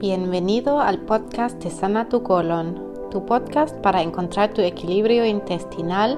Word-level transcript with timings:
Bienvenido 0.00 0.80
al 0.80 1.00
podcast 1.00 1.56
de 1.56 1.72
Sana 1.72 2.08
tu 2.08 2.22
colon, 2.22 3.10
tu 3.10 3.26
podcast 3.26 3.74
para 3.78 4.00
encontrar 4.00 4.54
tu 4.54 4.62
equilibrio 4.62 5.26
intestinal 5.26 6.16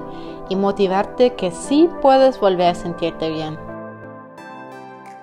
y 0.49 0.55
motivarte 0.55 1.33
que 1.33 1.49
sí 1.49 1.89
puedes 1.99 2.39
volver 2.39 2.67
a 2.67 2.75
sentirte 2.75 3.31
bien. 3.31 3.57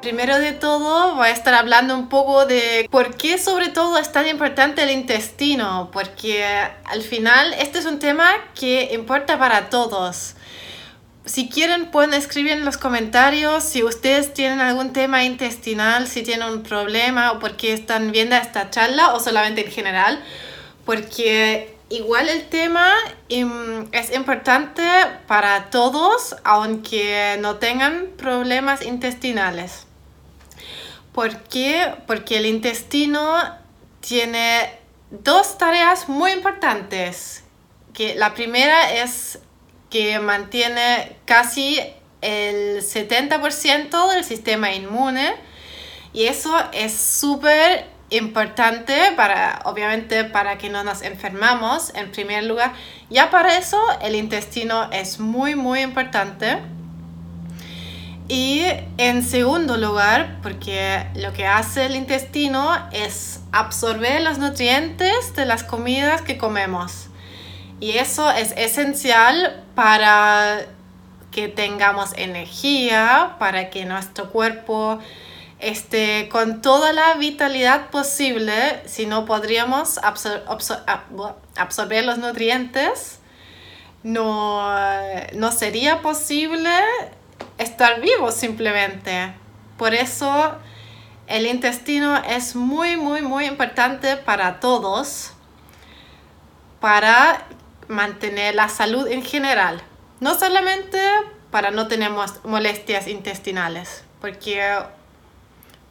Primero 0.02 0.40
de 0.40 0.50
todo 0.50 1.14
voy 1.14 1.28
a 1.28 1.30
estar 1.30 1.54
hablando 1.54 1.94
un 1.94 2.08
poco 2.08 2.46
de 2.46 2.88
por 2.90 3.14
qué 3.14 3.38
sobre 3.38 3.68
todo 3.68 3.96
es 3.96 4.10
tan 4.10 4.26
importante 4.26 4.82
el 4.82 4.90
intestino, 4.90 5.90
porque 5.92 6.44
al 6.84 7.02
final 7.02 7.54
este 7.60 7.78
es 7.78 7.86
un 7.86 8.00
tema 8.00 8.28
que 8.56 8.92
importa 8.92 9.38
para 9.38 9.70
todos 9.70 10.34
si 11.28 11.48
quieren 11.48 11.90
pueden 11.90 12.14
escribir 12.14 12.52
en 12.52 12.64
los 12.64 12.78
comentarios 12.78 13.62
si 13.62 13.82
ustedes 13.82 14.32
tienen 14.32 14.60
algún 14.60 14.92
tema 14.94 15.24
intestinal, 15.24 16.08
si 16.08 16.22
tienen 16.22 16.48
un 16.48 16.62
problema 16.62 17.32
o 17.32 17.38
por 17.38 17.56
qué 17.56 17.74
están 17.74 18.12
viendo 18.12 18.34
esta 18.34 18.70
charla 18.70 19.14
o 19.14 19.20
solamente 19.20 19.64
en 19.64 19.70
general, 19.70 20.24
porque 20.86 21.76
igual 21.90 22.30
el 22.30 22.48
tema 22.48 22.94
es 23.28 24.14
importante 24.14 24.82
para 25.26 25.68
todos, 25.70 26.34
aunque 26.44 27.36
no 27.40 27.56
tengan 27.56 28.08
problemas 28.16 28.84
intestinales. 28.84 29.86
¿Por 31.12 31.42
qué? 31.42 31.94
Porque 32.06 32.38
el 32.38 32.46
intestino 32.46 33.38
tiene 34.00 34.78
dos 35.10 35.58
tareas 35.58 36.08
muy 36.08 36.32
importantes. 36.32 37.44
Que 37.92 38.14
la 38.14 38.34
primera 38.34 38.92
es 38.92 39.40
que 39.90 40.18
mantiene 40.20 41.16
casi 41.24 41.80
el 42.20 42.82
70% 42.82 44.10
del 44.12 44.24
sistema 44.24 44.72
inmune. 44.72 45.34
Y 46.12 46.24
eso 46.24 46.54
es 46.72 46.94
súper 46.94 47.86
importante 48.10 49.12
para 49.16 49.60
obviamente 49.64 50.24
para 50.24 50.56
que 50.56 50.70
no 50.70 50.82
nos 50.82 51.02
enfermamos 51.02 51.94
en 51.94 52.10
primer 52.10 52.44
lugar. 52.44 52.72
Ya 53.10 53.30
para 53.30 53.58
eso 53.58 53.80
el 54.00 54.14
intestino 54.14 54.90
es 54.92 55.20
muy 55.20 55.54
muy 55.54 55.80
importante. 55.80 56.58
Y 58.30 58.62
en 58.98 59.22
segundo 59.22 59.76
lugar 59.78 60.38
porque 60.42 61.06
lo 61.14 61.32
que 61.32 61.46
hace 61.46 61.86
el 61.86 61.96
intestino 61.96 62.70
es 62.92 63.40
absorber 63.52 64.20
los 64.22 64.38
nutrientes 64.38 65.34
de 65.34 65.46
las 65.46 65.64
comidas 65.64 66.20
que 66.20 66.36
comemos 66.36 67.07
y 67.80 67.92
eso 67.92 68.30
es 68.30 68.52
esencial 68.56 69.64
para 69.74 70.66
que 71.30 71.48
tengamos 71.48 72.12
energía, 72.16 73.36
para 73.38 73.70
que 73.70 73.84
nuestro 73.84 74.30
cuerpo 74.30 74.98
esté 75.60 76.28
con 76.30 76.62
toda 76.62 76.92
la 76.92 77.14
vitalidad 77.14 77.90
posible, 77.90 78.82
si 78.86 79.06
no 79.06 79.24
podríamos 79.24 79.98
absorber 81.56 82.04
los 82.04 82.18
nutrientes, 82.18 83.20
no, 84.02 84.68
no 85.34 85.52
sería 85.52 86.00
posible 86.02 86.70
estar 87.58 88.00
vivos 88.00 88.34
simplemente. 88.34 89.34
Por 89.76 89.94
eso 89.94 90.56
el 91.26 91.46
intestino 91.46 92.16
es 92.16 92.56
muy, 92.56 92.96
muy, 92.96 93.22
muy 93.22 93.46
importante 93.46 94.16
para 94.16 94.60
todos, 94.60 95.32
para 96.80 97.46
mantener 97.88 98.54
la 98.54 98.68
salud 98.68 99.06
en 99.08 99.22
general. 99.22 99.82
No 100.20 100.38
solamente 100.38 100.98
para 101.50 101.70
no 101.70 101.88
tener 101.88 102.10
molestias 102.44 103.08
intestinales, 103.08 104.04
porque 104.20 104.62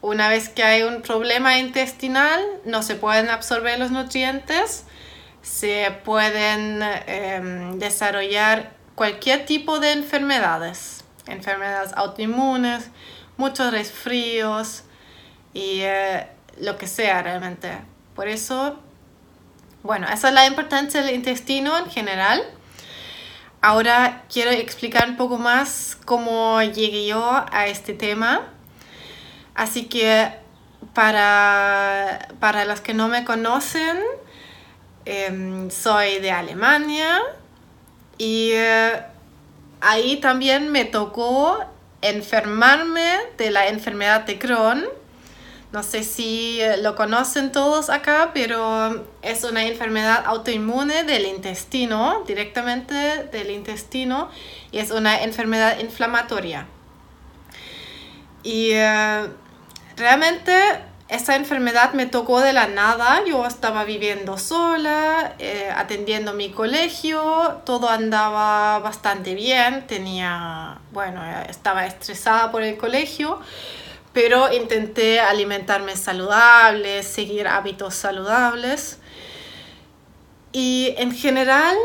una 0.01 0.29
vez 0.29 0.49
que 0.49 0.63
hay 0.63 0.83
un 0.83 1.01
problema 1.01 1.57
intestinal 1.57 2.39
no 2.65 2.83
se 2.83 2.95
pueden 2.95 3.29
absorber 3.29 3.79
los 3.79 3.91
nutrientes, 3.91 4.85
se 5.41 5.91
pueden 6.03 6.81
em, 7.07 7.79
desarrollar 7.79 8.73
cualquier 8.95 9.45
tipo 9.45 9.79
de 9.79 9.93
enfermedades, 9.93 11.03
enfermedades 11.25 11.93
autoinmunes, 11.95 12.89
muchos 13.37 13.71
resfríos 13.71 14.83
y 15.53 15.81
eh, 15.81 16.27
lo 16.59 16.77
que 16.77 16.87
sea 16.87 17.21
realmente. 17.23 17.71
Por 18.15 18.27
eso 18.27 18.79
bueno, 19.87 20.05
esa 20.13 20.27
es 20.27 20.33
la 20.33 20.45
importancia 20.45 21.01
del 21.01 21.15
intestino 21.15 21.77
en 21.77 21.89
general. 21.89 22.43
Ahora 23.61 24.25
quiero 24.31 24.51
explicar 24.51 25.09
un 25.09 25.15
poco 25.15 25.37
más 25.37 25.97
cómo 26.03 26.61
llegué 26.61 27.07
yo 27.07 27.45
a 27.51 27.67
este 27.67 27.93
tema. 27.93 28.49
Así 29.55 29.85
que 29.85 30.29
para, 30.93 32.27
para 32.41 32.65
los 32.65 32.81
que 32.81 32.93
no 32.93 33.07
me 33.07 33.23
conocen, 33.23 33.97
em, 35.05 35.71
soy 35.71 36.19
de 36.19 36.31
Alemania 36.31 37.21
y 38.17 38.51
eh, 38.55 39.01
ahí 39.79 40.17
también 40.17 40.69
me 40.69 40.83
tocó 40.83 41.63
enfermarme 42.01 43.19
de 43.37 43.51
la 43.51 43.69
enfermedad 43.69 44.25
de 44.25 44.37
Crohn 44.37 44.85
no 45.77 45.83
sé 45.83 46.03
si 46.03 46.59
eh, 46.59 46.77
lo 46.77 46.95
conocen 46.95 47.51
todos 47.51 47.91
acá, 47.91 48.31
pero 48.33 49.05
es 49.21 49.43
una 49.43 49.63
enfermedad 49.63 50.23
autoinmune 50.25 51.03
del 51.03 51.27
intestino, 51.27 52.23
directamente 52.25 52.95
del 53.31 53.51
intestino, 53.51 54.31
y 54.71 54.79
es 54.79 54.89
una 54.89 55.21
enfermedad 55.21 55.77
inflamatoria. 55.77 56.65
Y 58.41 58.71
eh, 58.71 59.27
realmente 59.97 60.51
esta 61.09 61.35
enfermedad 61.35 61.93
me 61.93 62.07
tocó 62.07 62.41
de 62.41 62.53
la 62.53 62.65
nada, 62.65 63.23
yo 63.23 63.45
estaba 63.45 63.83
viviendo 63.83 64.39
sola, 64.39 65.35
eh, 65.37 65.71
atendiendo 65.75 66.33
mi 66.33 66.49
colegio, 66.49 67.61
todo 67.67 67.87
andaba 67.87 68.79
bastante 68.79 69.35
bien, 69.35 69.85
tenía, 69.85 70.79
bueno, 70.91 71.21
estaba 71.47 71.85
estresada 71.85 72.51
por 72.51 72.63
el 72.63 72.77
colegio, 72.77 73.39
pero 74.17 74.51
intenté 74.51 75.19
alimentarme 75.19 75.95
saludable, 75.95 77.03
seguir 77.03 77.47
hábitos 77.47 77.93
saludables 77.93 78.97
y 80.51 80.95
en 80.97 81.11
general 81.11 81.77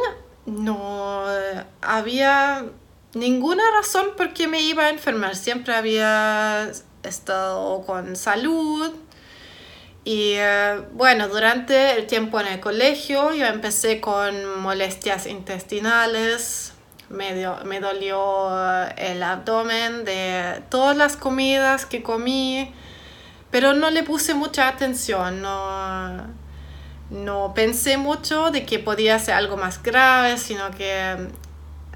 no 0.46 1.26
había 1.82 2.64
ninguna 3.12 3.62
razón 3.76 4.12
por 4.16 4.32
qué 4.32 4.48
me 4.48 4.62
iba 4.62 4.84
a 4.84 4.88
enfermar. 4.88 5.36
Siempre 5.36 5.74
había 5.74 6.72
estado 7.02 7.82
con 7.82 8.16
salud. 8.16 8.94
Y 10.02 10.32
eh, 10.36 10.80
bueno, 10.94 11.28
durante 11.28 11.98
el 11.98 12.06
tiempo 12.06 12.40
en 12.40 12.46
el 12.46 12.60
colegio 12.60 13.34
yo 13.34 13.44
empecé 13.44 14.00
con 14.00 14.58
molestias 14.58 15.26
intestinales, 15.26 16.71
me, 17.12 17.80
dolió 17.80 18.48
eh, 18.50 18.94
el 18.96 19.22
abdomen 19.22 20.04
de 20.04 20.62
todas 20.68 20.96
las 20.96 21.16
comidas 21.16 21.86
que 21.86 22.02
comí, 22.02 22.72
pero 23.50 23.74
no 23.74 23.90
le 23.90 24.02
puse 24.02 24.34
mucha 24.34 24.68
atención, 24.68 25.42
no, 25.42 26.26
no 27.10 27.52
pensé 27.54 27.98
mucho 27.98 28.50
de 28.50 28.64
que 28.64 28.78
podía 28.78 29.18
ser 29.18 29.34
algo 29.34 29.56
más 29.56 29.82
grave, 29.82 30.38
sino 30.38 30.70
que 30.70 31.28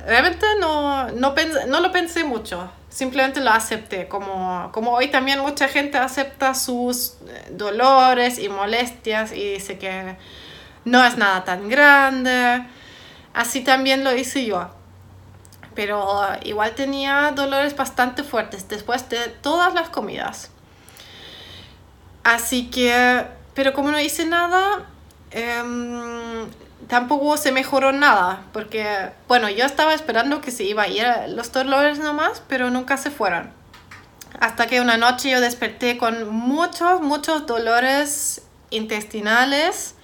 realmente 0.06 0.46
no, 0.60 1.10
no, 1.12 1.34
no 1.66 1.80
lo 1.80 1.92
pensé 1.92 2.24
mucho, 2.24 2.70
simplemente 2.90 3.40
lo 3.40 3.50
acepté, 3.50 4.08
como, 4.08 4.70
como 4.72 4.92
hoy 4.92 5.08
también 5.08 5.40
mucha 5.40 5.68
gente 5.68 5.96
acepta 5.96 6.54
sus 6.54 7.14
dolores 7.50 8.38
y 8.38 8.50
molestias 8.50 9.32
y 9.32 9.54
dice 9.54 9.78
que 9.78 10.16
no 10.84 11.04
es 11.04 11.16
nada 11.16 11.44
tan 11.44 11.68
grande. 11.68 12.64
Así 13.34 13.62
también 13.62 14.02
lo 14.02 14.16
hice 14.16 14.46
yo 14.46 14.75
pero 15.76 16.22
igual 16.42 16.74
tenía 16.74 17.30
dolores 17.32 17.76
bastante 17.76 18.24
fuertes 18.24 18.68
después 18.68 19.08
de 19.10 19.28
todas 19.28 19.74
las 19.74 19.90
comidas. 19.90 20.50
Así 22.24 22.70
que, 22.70 23.24
pero 23.54 23.72
como 23.72 23.92
no 23.92 24.00
hice 24.00 24.24
nada, 24.24 24.86
em, 25.30 26.50
tampoco 26.88 27.36
se 27.36 27.52
mejoró 27.52 27.92
nada, 27.92 28.42
porque, 28.52 29.10
bueno, 29.28 29.48
yo 29.50 29.64
estaba 29.64 29.94
esperando 29.94 30.40
que 30.40 30.50
se 30.50 30.64
iba 30.64 30.84
a 30.84 30.88
ir 30.88 31.06
los 31.28 31.52
dolores 31.52 31.98
nomás, 31.98 32.42
pero 32.48 32.70
nunca 32.70 32.96
se 32.96 33.10
fueron. 33.10 33.52
Hasta 34.40 34.66
que 34.66 34.80
una 34.80 34.96
noche 34.96 35.30
yo 35.30 35.40
desperté 35.40 35.98
con 35.98 36.28
muchos, 36.28 37.00
muchos 37.00 37.46
dolores 37.46 38.42
intestinales 38.70 39.95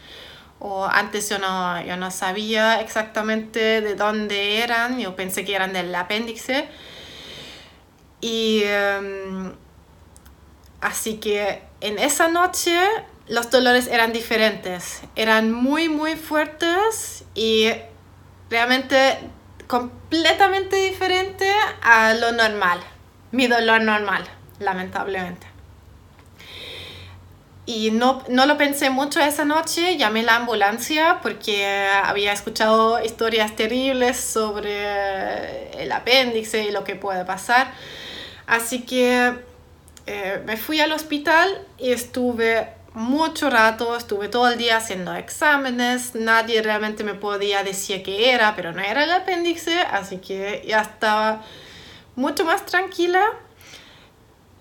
o 0.64 0.84
antes 0.84 1.28
yo 1.28 1.40
no, 1.40 1.82
yo 1.84 1.96
no 1.96 2.12
sabía 2.12 2.80
exactamente 2.80 3.80
de 3.80 3.96
dónde 3.96 4.58
eran, 4.58 5.00
yo 5.00 5.16
pensé 5.16 5.44
que 5.44 5.56
eran 5.56 5.72
del 5.72 5.92
apéndice. 5.92 6.68
Y 8.20 8.62
em, 8.62 9.52
así 10.80 11.16
que 11.16 11.64
en 11.80 11.98
esa 11.98 12.28
noche 12.28 12.78
los 13.26 13.50
dolores 13.50 13.88
eran 13.88 14.12
diferentes, 14.12 15.02
eran 15.16 15.50
muy, 15.50 15.88
muy 15.88 16.14
fuertes 16.14 17.24
y 17.34 17.72
realmente 18.48 19.18
completamente 19.66 20.76
diferente 20.76 21.52
a 21.82 22.14
lo 22.14 22.30
normal, 22.30 22.78
mi 23.32 23.48
dolor 23.48 23.80
normal, 23.80 24.22
lamentablemente. 24.60 25.51
Y 27.64 27.92
no, 27.92 28.22
no 28.28 28.46
lo 28.46 28.58
pensé 28.58 28.90
mucho 28.90 29.20
esa 29.20 29.44
noche, 29.44 29.96
llamé 29.96 30.22
la 30.24 30.36
ambulancia 30.36 31.20
porque 31.22 31.66
había 32.04 32.32
escuchado 32.32 33.02
historias 33.04 33.54
terribles 33.54 34.16
sobre 34.16 35.80
el 35.80 35.92
apéndice 35.92 36.64
y 36.64 36.72
lo 36.72 36.82
que 36.82 36.96
puede 36.96 37.24
pasar. 37.24 37.72
Así 38.46 38.82
que 38.82 39.32
eh, 40.06 40.42
me 40.44 40.56
fui 40.56 40.80
al 40.80 40.90
hospital 40.92 41.48
y 41.78 41.92
estuve 41.92 42.68
mucho 42.94 43.48
rato, 43.48 43.96
estuve 43.96 44.28
todo 44.28 44.50
el 44.50 44.58
día 44.58 44.76
haciendo 44.76 45.14
exámenes, 45.14 46.14
nadie 46.14 46.60
realmente 46.62 47.04
me 47.04 47.14
podía 47.14 47.62
decir 47.62 48.02
qué 48.02 48.32
era, 48.32 48.54
pero 48.56 48.72
no 48.72 48.82
era 48.82 49.04
el 49.04 49.12
apéndice, 49.12 49.80
así 49.80 50.18
que 50.18 50.64
ya 50.66 50.80
estaba 50.82 51.42
mucho 52.16 52.44
más 52.44 52.66
tranquila. 52.66 53.24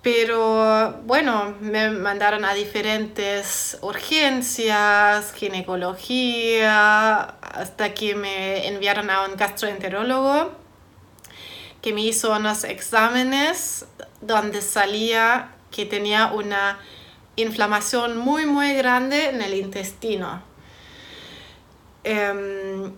Pero 0.01 0.99
bueno, 1.03 1.55
me 1.61 1.91
mandaron 1.91 2.43
a 2.43 2.55
diferentes 2.55 3.77
urgencias, 3.81 5.31
ginecología, 5.33 7.21
hasta 7.41 7.93
que 7.93 8.15
me 8.15 8.67
enviaron 8.67 9.11
a 9.11 9.25
un 9.25 9.35
gastroenterólogo 9.35 10.51
que 11.83 11.93
me 11.93 12.01
hizo 12.01 12.35
unos 12.35 12.63
exámenes 12.63 13.85
donde 14.21 14.61
salía 14.61 15.55
que 15.69 15.85
tenía 15.85 16.31
una 16.31 16.79
inflamación 17.35 18.17
muy 18.17 18.45
muy 18.45 18.73
grande 18.73 19.29
en 19.29 19.41
el 19.41 19.53
intestino. 19.53 20.41
Em, 22.03 22.93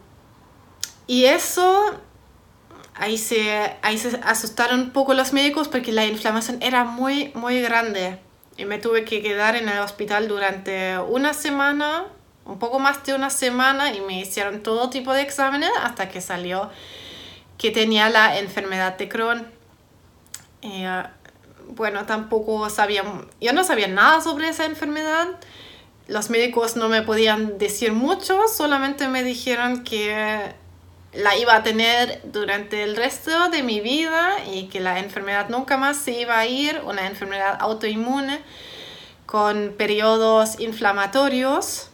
y 1.07 1.25
eso, 1.25 1.99
ahí 2.95 3.18
se, 3.18 3.75
ahí 3.81 3.98
se 3.98 4.19
asustaron 4.24 4.80
un 4.80 4.90
poco 4.92 5.13
los 5.13 5.34
médicos 5.34 5.68
porque 5.68 5.92
la 5.92 6.06
inflamación 6.06 6.62
era 6.62 6.84
muy 6.84 7.31
muy 7.36 7.62
grande. 7.62 8.19
Y 8.56 8.66
me 8.66 8.78
tuve 8.78 9.04
que 9.04 9.22
quedar 9.22 9.56
en 9.56 9.68
el 9.68 9.80
hospital 9.80 10.28
durante 10.28 11.00
una 11.00 11.34
semana, 11.34 12.06
un 12.45 12.60
poco 12.60 12.78
más 12.80 13.04
de 13.04 13.16
una 13.16 13.31
semana, 13.31 13.94
y 13.94 14.01
me 14.01 14.19
hicieron 14.19 14.62
todo 14.62 14.90
tipo 14.92 15.12
de 15.12 15.22
exámenes 15.22 15.72
hasta 15.81 16.10
que 16.10 16.22
salió 16.22 16.69
que 17.57 17.72
tenía 17.72 18.10
la 18.10 18.38
enfermedad 18.38 18.98
de 18.98 19.10
Crohn. 19.10 19.48
Eh, 20.62 21.04
bueno, 21.69 22.06
tampoco 22.06 22.69
sabía, 22.69 23.04
yo 23.42 23.54
no 23.54 23.63
sabía 23.63 23.88
nada 23.88 24.22
sobre 24.22 24.50
esa 24.50 24.66
enfermedad. 24.66 25.28
Los 26.07 26.30
médicos 26.30 26.75
no 26.75 26.90
me 26.90 27.01
podían 27.01 27.57
decir 27.57 27.94
mucho, 27.94 28.48
solamente 28.48 29.07
me 29.07 29.24
dijeron 29.24 29.84
que 29.84 30.54
la 31.13 31.38
iba 31.38 31.56
a 31.56 31.63
tener 31.63 32.21
durante 32.25 32.83
el 32.83 32.95
resto 32.95 33.50
de 33.50 33.63
mi 33.63 33.81
vida 33.81 34.36
y 34.51 34.68
que 34.68 34.80
la 34.80 35.00
enfermedad 35.00 35.50
nunca 35.50 35.77
más 35.77 35.98
se 35.98 36.12
iba 36.12 36.38
a 36.38 36.45
ir, 36.45 36.81
una 36.86 37.07
enfermedad 37.07 37.57
autoinmune 37.60 38.42
con 39.25 39.74
periodos 39.77 40.60
inflamatorios. 40.60 41.89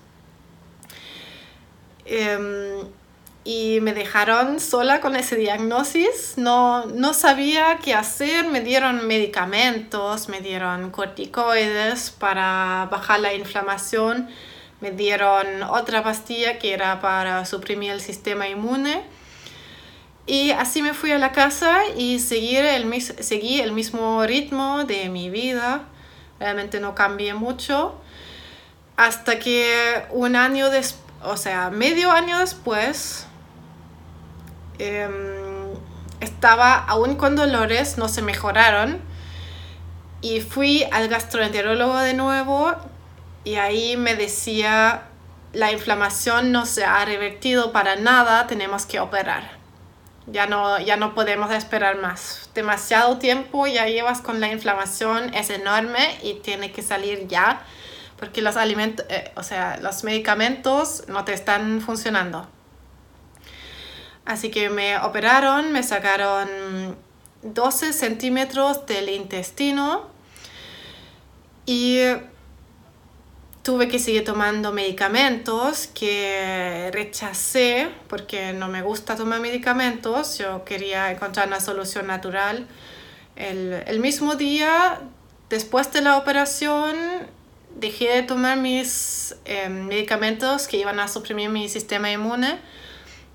Em, 2.06 2.88
y 3.44 3.80
me 3.82 3.94
dejaron 3.94 4.60
sola 4.60 5.00
con 5.00 5.16
ese 5.16 5.36
diagnosis. 5.36 6.34
No, 6.38 6.86
no 6.86 7.14
sabía 7.14 7.80
qué 7.84 7.94
hacer. 7.94 8.48
Me 8.48 8.62
dieron 8.62 9.08
medicamentos, 9.08 10.30
me 10.30 10.42
dieron 10.42 10.92
corticoides 10.92 12.12
para 12.12 12.88
bajar 12.92 13.22
la 13.22 13.34
inflamación. 13.34 14.30
Me 14.82 14.92
dieron 14.92 15.64
otra 15.64 16.04
pastilla 16.04 16.58
que 16.60 16.74
era 16.74 17.02
para 17.02 17.46
suprimir 17.46 17.92
el 17.92 18.02
sistema 18.02 18.48
inmune. 18.48 19.04
Y 20.26 20.52
así 20.52 20.82
me 20.82 20.94
fui 20.94 21.12
a 21.12 21.18
la 21.18 21.32
casa 21.32 21.80
y 21.98 22.20
seguí 22.20 22.56
el, 22.56 23.02
seguí 23.02 23.62
el 23.62 23.72
mismo 23.72 24.26
ritmo 24.26 24.86
de 24.86 25.10
mi 25.10 25.30
vida. 25.30 25.86
Realmente 26.40 26.80
no 26.80 26.96
cambié 26.96 27.34
mucho. 27.34 28.00
Hasta 28.96 29.40
que 29.40 30.06
un 30.12 30.36
año 30.36 30.70
después, 30.70 31.04
o 31.24 31.36
sea, 31.36 31.70
medio 31.70 32.12
año 32.12 32.40
después, 32.40 33.28
Em, 34.80 35.12
estaba 36.22 36.74
aún 36.76 37.16
con 37.16 37.36
dolores, 37.36 37.98
no 37.98 38.08
se 38.08 38.22
mejoraron. 38.22 39.02
Y 40.22 40.40
fui 40.40 40.86
al 40.92 41.10
gastroenterólogo 41.10 41.98
de 41.98 42.14
nuevo 42.14 42.74
y 43.44 43.56
ahí 43.56 43.98
me 43.98 44.16
decía, 44.16 45.04
la 45.54 45.72
inflamación 45.72 46.52
no 46.52 46.66
se 46.66 46.84
ha 46.84 47.04
revertido 47.06 47.72
para 47.72 47.96
nada, 47.96 48.48
tenemos 48.48 48.86
que 48.86 49.00
operar. 49.00 49.58
Ya 50.28 50.46
no, 50.46 50.80
ya 50.80 50.96
no 50.96 51.16
podemos 51.16 51.52
esperar 51.52 51.98
más. 51.98 52.50
Demasiado 52.54 53.18
tiempo 53.18 53.66
ya 53.66 53.88
llevas 53.88 54.22
con 54.22 54.40
la 54.40 54.52
inflamación, 54.52 55.34
es 55.34 55.50
enorme 55.50 56.20
y 56.22 56.36
tiene 56.36 56.72
que 56.72 56.84
salir 56.84 57.28
ya 57.28 57.64
porque 58.20 58.42
los 58.42 58.58
alimentos, 58.58 59.06
eh, 59.10 59.32
o 59.36 59.44
sea, 59.44 59.80
los 59.82 60.04
medicamentos 60.04 61.06
no 61.08 61.24
te 61.24 61.34
están 61.34 61.80
funcionando. 61.80 62.48
Así 64.26 64.52
que 64.52 64.70
me 64.70 64.98
operaron, 64.98 65.72
me 65.72 65.84
sacaron 65.84 66.98
12 67.42 67.94
centímetros 67.94 68.86
del 68.86 69.10
intestino 69.10 70.08
y 71.66 72.00
tuve 73.64 73.88
que 73.88 74.00
seguir 74.00 74.24
tomando 74.24 74.72
medicamentos 74.72 75.88
que 75.88 76.90
rechacé 76.94 77.90
porque 78.08 78.54
no 78.54 78.68
me 78.68 78.82
gusta 78.82 79.16
tomar 79.16 79.40
medicamentos. 79.40 80.38
Yo 80.38 80.64
quería 80.66 81.12
encontrar 81.12 81.48
una 81.48 81.60
solución 81.60 82.08
natural. 82.08 82.68
El, 83.36 84.00
mismo 84.00 84.36
día, 84.36 85.00
después 85.50 85.92
de 85.94 86.02
la 86.02 86.18
operación, 86.18 86.96
dejé 87.76 88.10
de 88.10 88.24
tomar 88.24 88.58
mis 88.58 89.36
eh, 89.46 89.70
medicamentos 89.70 90.68
que 90.68 90.78
iban 90.78 91.00
a 91.00 91.08
suprimir 91.08 91.50
mi 91.50 91.70
sistema 91.70 92.12
inmune 92.12 92.60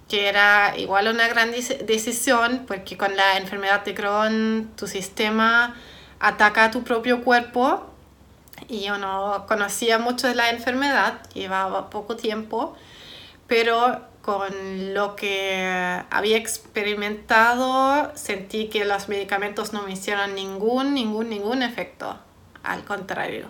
que 0.08 0.28
era 0.28 0.76
igual 0.76 1.08
una 1.08 1.28
gran 1.28 1.50
decisión 1.50 2.64
porque 2.66 2.96
con 2.96 3.16
la 3.16 3.38
enfermedad 3.38 3.84
de 3.84 3.94
Crohn 3.94 4.70
tu 4.76 4.86
sistema 4.86 5.74
ataca 6.20 6.64
a 6.64 6.70
tu 6.70 6.84
propio 6.84 7.22
cuerpo 7.22 7.93
y 8.68 8.84
yo 8.84 8.98
no 8.98 9.44
conocía 9.46 9.98
mucho 9.98 10.28
de 10.28 10.34
la 10.34 10.50
enfermedad, 10.50 11.20
llevaba 11.32 11.90
poco 11.90 12.16
tiempo, 12.16 12.76
pero 13.46 14.02
con 14.22 14.94
lo 14.94 15.16
que 15.16 16.02
había 16.10 16.38
experimentado 16.38 18.10
sentí 18.14 18.68
que 18.68 18.84
los 18.84 19.08
medicamentos 19.08 19.72
no 19.72 19.82
me 19.82 19.92
hicieron 19.92 20.34
ningún, 20.34 20.94
ningún, 20.94 21.28
ningún 21.28 21.62
efecto, 21.62 22.18
al 22.62 22.84
contrario. 22.84 23.48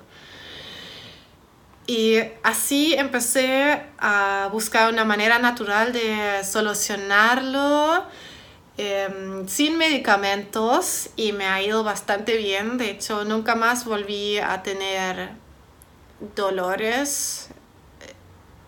Y 1.86 2.16
así 2.42 2.94
empecé 2.94 3.82
a 3.98 4.48
buscar 4.50 4.90
una 4.92 5.04
manera 5.04 5.38
natural 5.38 5.92
de 5.92 6.42
solucionarlo 6.42 8.04
em, 8.76 9.46
sin 9.48 9.78
medicamentos 9.78 11.10
y 11.16 11.32
me 11.32 11.46
ha 11.46 11.62
ido 11.62 11.84
bastante 11.84 12.36
bien. 12.36 12.78
De 12.78 12.90
hecho, 12.90 13.24
nunca 13.24 13.54
más 13.54 13.84
volví 13.84 14.38
a 14.38 14.62
tener 14.62 15.30
dolores. 16.34 17.48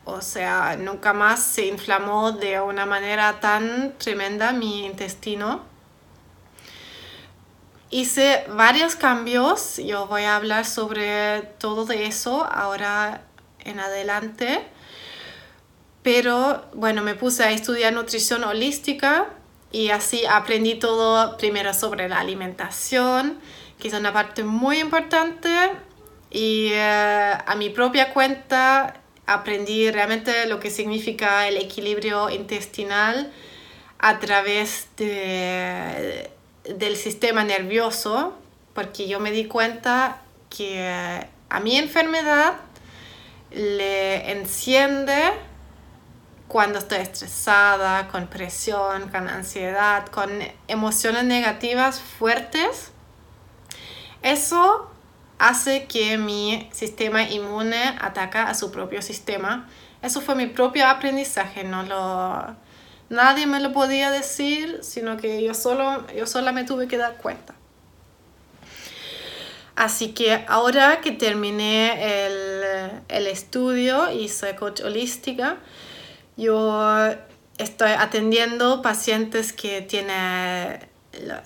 O 0.04 0.20
sea, 0.20 0.76
nunca 0.76 1.12
más 1.12 1.42
se 1.42 1.66
inflamó 1.66 2.32
de 2.32 2.60
una 2.60 2.86
manera 2.86 3.40
tan 3.40 3.94
tremenda 3.98 4.52
mi 4.52 4.86
intestino 4.86 5.76
hice 7.90 8.44
varios 8.48 8.96
cambios, 8.96 9.78
yo 9.78 10.06
voy 10.06 10.22
a 10.22 10.36
hablar 10.36 10.64
sobre 10.64 11.42
todo 11.58 11.84
de 11.84 12.06
eso 12.06 12.44
ahora 12.44 13.22
en 13.60 13.80
adelante, 13.80 14.62
pero 16.02 16.64
bueno, 16.74 17.02
me 17.02 17.14
puse 17.14 17.44
a 17.44 17.50
estudiar 17.50 17.92
nutrición 17.92 18.44
holística 18.44 19.28
y 19.72 19.90
así 19.90 20.24
aprendí 20.26 20.76
todo 20.76 21.36
primero 21.36 21.74
sobre 21.74 22.08
la 22.08 22.20
alimentación, 22.20 23.38
que 23.78 23.88
es 23.88 23.94
una 23.94 24.12
parte 24.12 24.42
muy 24.44 24.78
importante, 24.78 25.70
y 26.30 26.68
eh, 26.72 27.32
a 27.46 27.54
mi 27.56 27.70
propia 27.70 28.12
cuenta 28.12 28.94
aprendí 29.26 29.90
realmente 29.90 30.46
lo 30.46 30.60
que 30.60 30.70
significa 30.70 31.48
el 31.48 31.56
equilibrio 31.56 32.30
intestinal 32.30 33.32
a 33.98 34.18
través 34.18 34.88
de 34.96 36.30
del 36.74 36.96
sistema 36.96 37.44
nervioso, 37.44 38.34
porque 38.74 39.08
yo 39.08 39.20
me 39.20 39.30
di 39.30 39.46
cuenta 39.46 40.22
que 40.50 41.24
a 41.48 41.60
mi 41.60 41.76
enfermedad 41.76 42.54
le 43.50 44.32
enciende 44.32 45.32
cuando 46.48 46.78
estoy 46.78 46.98
estresada, 46.98 48.08
con 48.08 48.28
presión, 48.28 49.08
con 49.08 49.28
ansiedad, 49.28 50.06
con 50.06 50.30
emociones 50.68 51.24
negativas 51.24 52.00
fuertes. 52.00 52.92
Eso 54.22 54.90
hace 55.38 55.86
que 55.86 56.18
mi 56.18 56.68
sistema 56.72 57.22
inmune 57.22 57.96
ataca 58.00 58.48
a 58.48 58.54
su 58.54 58.70
propio 58.70 59.02
sistema. 59.02 59.68
Eso 60.02 60.20
fue 60.20 60.34
mi 60.34 60.46
propio 60.46 60.86
aprendizaje, 60.86 61.64
no 61.64 61.82
lo, 61.82 62.56
Nadie 63.08 63.46
me 63.46 63.60
lo 63.60 63.72
podía 63.72 64.10
decir, 64.10 64.80
sino 64.82 65.16
que 65.16 65.42
yo, 65.42 65.54
solo, 65.54 66.04
yo 66.12 66.26
sola 66.26 66.50
me 66.50 66.64
tuve 66.64 66.88
que 66.88 66.96
dar 66.96 67.16
cuenta. 67.18 67.54
Así 69.76 70.08
que 70.12 70.44
ahora 70.48 71.00
que 71.00 71.12
terminé 71.12 72.26
el, 72.26 73.02
el 73.08 73.26
estudio 73.28 74.10
y 74.10 74.28
soy 74.28 74.54
coach 74.54 74.80
holística, 74.80 75.58
yo 76.36 77.10
estoy 77.58 77.90
atendiendo 77.92 78.82
pacientes 78.82 79.52
que 79.52 79.82
tienen 79.82 80.78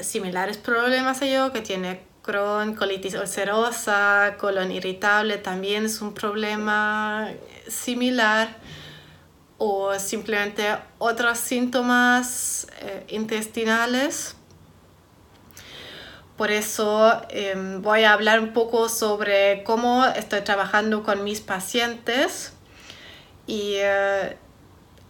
similares 0.00 0.58
problemas 0.58 1.22
a 1.22 1.26
yo, 1.26 1.52
que 1.52 1.60
tienen 1.60 2.00
Crohn, 2.22 2.74
colitis 2.74 3.14
ulcerosa, 3.14 4.36
colon 4.38 4.70
irritable, 4.70 5.38
también 5.38 5.86
es 5.86 6.02
un 6.02 6.12
problema 6.12 7.30
similar 7.66 8.56
o 9.56 9.98
simplemente 9.98 10.76
otros 10.98 11.38
síntomas 11.38 12.66
eh, 12.80 13.04
intestinales. 13.08 14.36
Por 16.36 16.50
eso 16.50 17.20
em, 17.28 17.82
voy 17.82 18.04
a 18.04 18.12
hablar 18.12 18.40
un 18.40 18.52
poco 18.52 18.88
sobre 18.88 19.62
cómo 19.64 20.06
estoy 20.06 20.40
trabajando 20.40 21.02
con 21.02 21.22
mis 21.24 21.40
pacientes 21.40 22.54
y 23.46 23.74
eh, 23.76 24.36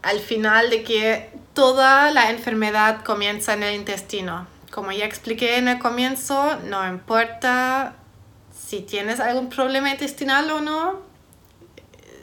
al 0.02 0.21
final 0.21 0.71
de 0.71 0.83
que 0.83 1.30
toda 1.54 2.11
la 2.11 2.30
enfermedad 2.30 3.04
comienza 3.04 3.52
en 3.54 3.62
el 3.62 3.75
intestino. 3.75 4.47
Como 4.71 4.92
ya 4.92 5.04
expliqué 5.04 5.59
en 5.59 5.69
el 5.69 5.78
comienzo, 5.78 6.57
no 6.64 6.87
importa 6.87 7.97
si 8.54 8.80
tienes 8.80 9.21
algún 9.21 9.49
problema 9.49 9.90
intestinal 9.90 10.50
o 10.50 10.61
no, 10.61 11.00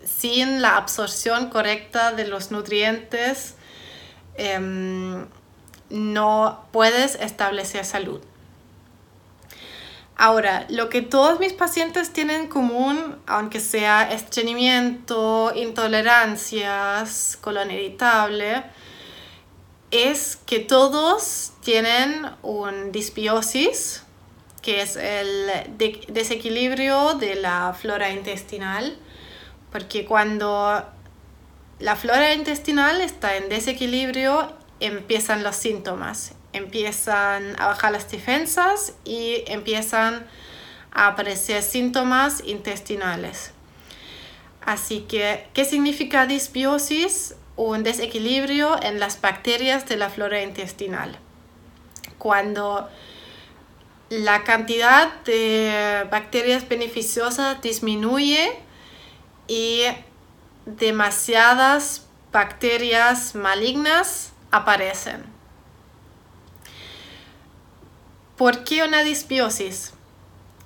sin 0.06 0.62
la 0.62 0.78
absorción 0.78 1.50
correcta 1.50 2.14
de 2.14 2.28
los 2.28 2.52
nutrientes, 2.52 3.56
em, 4.36 5.28
no 5.90 6.66
puedes 6.72 7.16
establecer 7.16 7.86
salud. 7.86 8.22
Ahora, 10.20 10.66
lo 10.70 10.90
que 10.90 11.04
todos 11.04 11.40
mis 11.40 11.54
pacientes 11.54 12.12
tienen 12.12 12.42
en 12.42 12.48
común, 12.48 13.18
aunque 13.28 13.60
sea 13.60 14.12
estreñimiento, 14.12 15.54
intolerancias, 15.56 17.38
colon 17.40 17.70
irritable, 17.70 18.64
es 19.92 20.36
que 20.48 20.60
todos 20.60 21.54
tienen 21.62 22.32
un 22.42 22.92
disbiosis, 22.92 24.04
que 24.64 24.82
es 24.82 24.96
el 24.96 25.52
desequilibrio 26.08 27.14
de 27.14 27.36
la 27.36 27.76
flora 27.80 28.10
intestinal, 28.10 28.98
porque 29.72 30.06
cuando 30.06 30.84
la 31.78 31.96
flora 31.96 32.34
intestinal 32.34 33.02
está 33.02 33.38
en 33.38 33.50
desequilibrio, 33.50 34.52
empiezan 34.80 35.44
los 35.44 35.56
síntomas, 35.56 36.34
empiezan 36.58 37.60
a 37.60 37.68
bajar 37.68 37.92
las 37.92 38.10
defensas 38.12 38.94
y 39.06 39.44
empiezan 39.48 40.28
a 40.92 41.08
aparecer 41.08 41.64
síntomas 41.64 42.44
intestinales. 42.44 43.52
Así 44.62 45.02
que, 45.02 45.48
¿qué 45.54 45.64
significa 45.64 46.26
disbiosis? 46.26 47.36
Un 47.56 47.84
desequilibrio 47.84 48.82
en 48.84 49.00
las 49.00 49.22
bacterias 49.22 49.88
de 49.88 49.98
la 49.98 50.10
flora 50.10 50.42
intestinal. 50.44 51.18
Cuando 52.18 52.90
la 54.10 54.44
cantidad 54.44 55.14
de 55.24 56.06
bacterias 56.12 56.68
beneficiosas 56.68 57.62
disminuye 57.62 58.60
y 59.48 59.84
demasiadas 60.66 62.08
bacterias 62.32 63.36
malignas 63.36 64.34
aparecen. 64.52 65.37
¿Por 68.38 68.63
qué 68.63 68.84
una 68.84 69.03
disbiosis? 69.03 69.94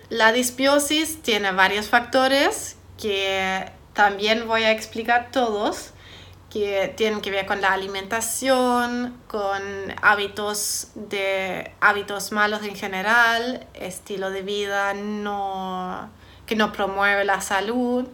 La 0.09 0.33
disbiosis 0.33 1.21
tiene 1.21 1.53
varios 1.53 1.87
factores 1.87 2.75
que 2.97 3.71
también 3.93 4.45
voy 4.45 4.63
a 4.63 4.71
explicar 4.71 5.29
todos, 5.31 5.91
que 6.49 6.93
tienen 6.97 7.21
que 7.21 7.31
ver 7.31 7.45
con 7.45 7.61
la 7.61 7.71
alimentación, 7.71 9.17
con 9.29 9.61
hábitos 10.01 10.89
de 10.95 11.71
hábitos 11.79 12.33
malos 12.33 12.61
en 12.63 12.75
general, 12.75 13.65
estilo 13.73 14.31
de 14.31 14.41
vida 14.41 14.93
no, 14.93 16.09
que 16.45 16.57
no 16.57 16.73
promueve 16.73 17.23
la 17.23 17.39
salud, 17.39 18.05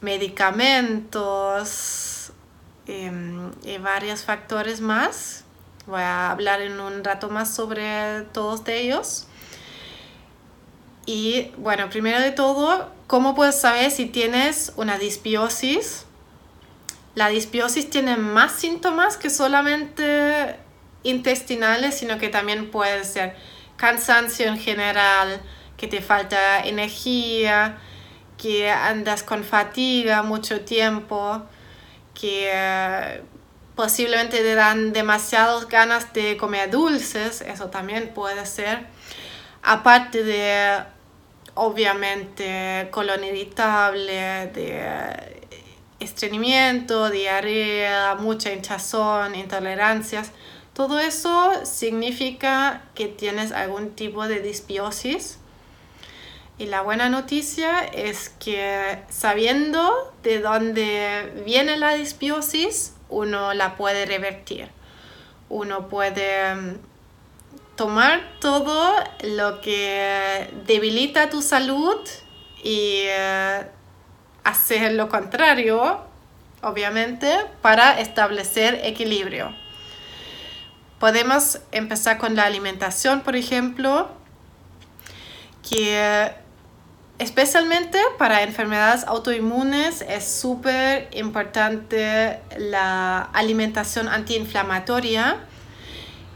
medicamentos 0.00 2.32
em, 2.86 3.50
y 3.64 3.76
varios 3.76 4.24
factores 4.24 4.80
más. 4.80 5.44
Voy 5.88 6.02
a 6.02 6.30
hablar 6.30 6.60
en 6.60 6.80
un 6.80 7.02
rato 7.02 7.30
más 7.30 7.54
sobre 7.54 8.24
todos 8.34 8.60
ellos. 8.68 9.26
Y 11.06 11.50
bueno, 11.56 11.88
primero 11.88 12.20
de 12.20 12.30
todo, 12.30 12.92
¿cómo 13.06 13.34
puedes 13.34 13.58
saber 13.58 13.90
si 13.90 14.04
tienes 14.04 14.74
una 14.76 14.98
disbiosis? 14.98 16.04
La 17.14 17.28
disbiosis 17.28 17.88
tiene 17.88 18.18
más 18.18 18.52
síntomas 18.52 19.16
que 19.16 19.30
solamente 19.30 20.56
intestinales, 21.04 21.98
sino 21.98 22.18
que 22.18 22.28
también 22.28 22.70
puede 22.70 23.02
ser 23.04 23.34
cansancio 23.78 24.46
en 24.46 24.58
general, 24.58 25.40
que 25.78 25.88
te 25.88 26.02
falta 26.02 26.60
energía, 26.60 27.78
que 28.36 28.70
andas 28.70 29.22
con 29.22 29.42
fatiga 29.42 30.22
mucho 30.22 30.60
tiempo, 30.60 31.44
que 32.12 33.22
posiblemente 33.78 34.38
te 34.38 34.56
dan 34.56 34.92
demasiadas 34.92 35.68
ganas 35.68 36.12
de 36.12 36.36
comer 36.36 36.68
dulces, 36.68 37.42
eso 37.42 37.70
también 37.70 38.12
puede 38.12 38.44
ser. 38.44 38.86
Aparte 39.62 40.24
de, 40.24 40.82
obviamente, 41.54 42.88
colon 42.90 43.22
irritable, 43.22 44.48
de 44.48 45.46
estreñimiento, 46.00 47.08
diarrea, 47.08 48.16
mucha 48.16 48.52
hinchazón, 48.52 49.36
intolerancias. 49.36 50.32
Todo 50.72 50.98
eso 50.98 51.64
significa 51.64 52.82
que 52.96 53.06
tienes 53.06 53.52
algún 53.52 53.94
tipo 53.94 54.26
de 54.26 54.40
disbiosis 54.40 55.38
y 56.58 56.66
la 56.66 56.82
buena 56.82 57.08
noticia 57.08 57.84
es 57.84 58.30
que 58.40 59.04
sabiendo 59.08 60.12
de 60.24 60.40
dónde 60.40 61.44
viene 61.46 61.76
la 61.76 61.94
disbiosis, 61.94 62.94
uno 63.08 63.54
la 63.54 63.76
puede 63.76 64.06
revertir. 64.06 64.68
Uno 65.48 65.88
puede 65.88 66.54
mm, 66.54 66.76
tomar 67.76 68.20
todo 68.40 68.92
lo 69.22 69.60
que 69.60 70.50
debilita 70.66 71.30
tu 71.30 71.42
salud 71.42 71.98
y 72.62 73.02
eh, 73.06 73.66
hacer 74.44 74.92
lo 74.92 75.08
contrario, 75.08 76.00
obviamente, 76.62 77.34
para 77.62 78.00
establecer 78.00 78.80
equilibrio. 78.84 79.54
Podemos 80.98 81.60
empezar 81.70 82.18
con 82.18 82.34
la 82.34 82.44
alimentación, 82.44 83.20
por 83.20 83.36
ejemplo, 83.36 84.08
que 85.68 86.32
Especialmente 87.18 87.98
para 88.16 88.44
enfermedades 88.44 89.04
autoinmunes 89.04 90.02
es 90.02 90.24
súper 90.24 91.08
importante 91.12 92.38
la 92.56 93.22
alimentación 93.32 94.08
antiinflamatoria. 94.08 95.38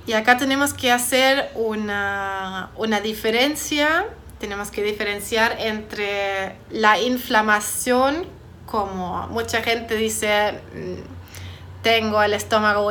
Y 0.07 0.15
acá 0.15 0.39
tenemos 0.39 0.75
que 0.75 0.91
hacer 0.91 1.53
una, 1.55 2.71
una 2.75 3.01
diferencia, 3.01 4.07
tenemos 4.41 4.73
que 4.73 4.83
diferenciar 4.83 5.55
entre 5.61 6.57
la 6.71 6.99
inflamación, 6.99 8.27
como 8.67 9.29
mucha 9.29 9.63
gente 9.63 9.95
dice, 9.95 10.61
mm, 10.75 11.83
tengo 11.83 12.21
el 12.25 12.35
estómago, 12.35 12.91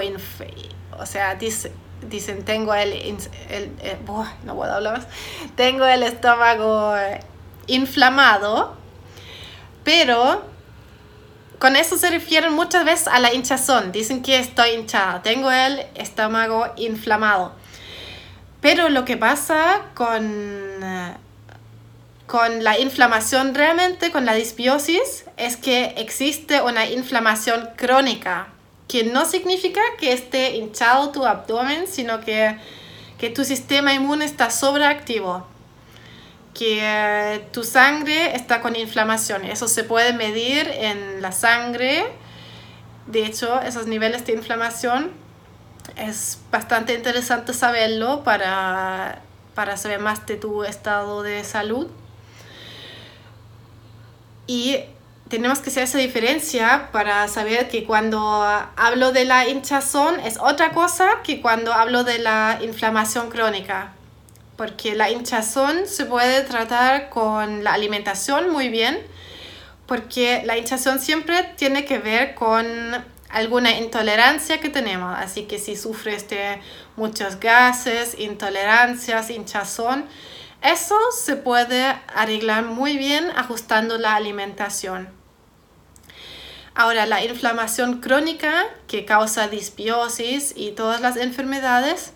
o 0.98 1.05
sea, 1.05 1.36
dice, 1.36 1.74
dicen 2.10 2.45
tengo 2.45 2.74
el, 2.74 2.93
el, 2.93 3.69
no 4.45 4.55
puedo 4.55 4.74
hablar 4.74 5.00
más, 5.00 5.07
tengo 5.55 5.86
el 5.86 6.03
estómago 6.03 6.95
inflamado, 7.68 8.75
pero 9.84 10.44
con 11.62 11.75
eso 11.75 11.96
se 11.96 12.10
refieren 12.10 12.53
muchas 12.53 12.86
veces 12.86 13.08
a 13.08 13.20
la 13.20 13.34
hinchazón. 13.34 13.91
Dicen 13.91 14.24
que 14.24 14.39
estoy 14.39 14.72
hinchada, 14.72 15.22
tengo 15.22 15.51
el 15.51 15.86
estómago 15.94 16.65
inflamado. 16.75 17.53
Pero 18.62 18.89
lo 18.89 19.06
que 19.06 19.15
pasa 19.15 19.84
con, 19.94 20.74
con 22.25 22.63
la 22.63 22.80
inflamación 22.80 23.53
realmente, 23.53 24.12
con 24.12 24.25
la 24.25 24.34
disbiosis, 24.34 25.25
es 25.38 25.56
que 25.56 25.94
existe 25.98 26.62
una 26.62 26.88
inflamación 26.88 27.70
crónica, 27.75 28.48
que 28.88 29.03
no 29.03 29.25
significa 29.25 29.82
que 30.00 30.13
esté 30.13 30.56
hinchado 30.56 31.12
tu 31.12 31.25
abdomen, 31.25 31.88
sino 31.88 32.22
que, 32.22 32.58
que 33.20 33.30
tu 33.30 33.44
sistema 33.44 33.94
inmune 33.94 34.25
está 34.25 34.50
sobreactivo 34.50 35.50
que 36.53 37.48
tu 37.51 37.63
sangre 37.63 38.36
está 38.36 38.62
con 38.62 38.75
inflamación. 38.75 39.46
Eso 39.46 39.67
se 39.67 39.84
puede 39.84 40.13
medir 40.13 40.67
en 40.67 41.22
la 41.22 41.31
sangre. 41.31 42.05
De 43.08 43.25
hecho, 43.25 43.62
esos 43.62 43.88
niveles 43.88 44.25
de 44.25 44.34
inflamación 44.34 45.12
es 45.96 46.39
bastante 46.51 46.93
interesante 46.93 47.53
saberlo 47.53 48.24
para 48.24 49.22
para 49.55 49.77
saber 49.77 50.00
más 50.00 50.25
de 50.25 50.38
tu 50.38 50.63
estado 50.63 51.24
de 51.24 51.43
salud. 51.43 51.88
Y 54.48 54.77
tenemos 55.29 55.60
que 55.60 55.70
hacer 55.70 55.84
esa 55.84 55.98
diferencia 55.98 56.89
para 56.91 57.27
saber 57.27 57.70
que 57.70 57.86
cuando 57.86 58.20
hablo 58.75 59.12
de 59.12 59.25
la 59.25 59.48
hinchazón 59.48 60.20
es 60.20 60.38
otra 60.39 60.72
cosa 60.72 61.22
que 61.24 61.41
cuando 61.41 61.74
hablo 61.74 62.03
de 62.03 62.20
la 62.20 62.60
inflamación 62.62 63.29
crónica. 63.29 63.93
Porque 64.62 64.94
la 64.94 65.10
hinchazón 65.10 65.88
se 65.88 66.06
puede 66.06 66.44
tratar 66.44 67.10
con 67.10 67.63
la 67.63 67.74
alimentación 67.74 68.51
muy 68.51 68.70
bien, 68.70 69.00
porque 69.88 70.44
la 70.46 70.56
hinchazón 70.56 71.00
siempre 71.00 71.56
tiene 71.58 71.84
que 71.84 71.98
ver 71.98 72.36
con 72.36 72.68
alguna 73.30 73.72
intolerancia 73.80 74.60
que 74.60 74.70
tenemos. 74.70 75.18
Así 75.18 75.46
que 75.46 75.58
si 75.58 75.75
sufres 75.75 76.30
de 76.30 76.62
muchos 76.96 77.39
gases, 77.39 78.20
intolerancias, 78.20 79.32
hinchazón, 79.32 80.06
eso 80.62 80.96
se 81.12 81.38
puede 81.38 81.84
arreglar 82.15 82.63
muy 82.63 82.98
bien 82.98 83.32
ajustando 83.36 83.98
la 83.98 84.13
alimentación. 84.13 85.10
Ahora, 86.75 87.08
la 87.08 87.25
inflamación 87.25 88.00
crónica 88.00 88.65
que 88.88 89.06
causa 89.06 89.48
disbiosis 89.48 90.53
y 90.56 90.74
todas 90.74 91.01
las 91.01 91.18
enfermedades, 91.18 92.13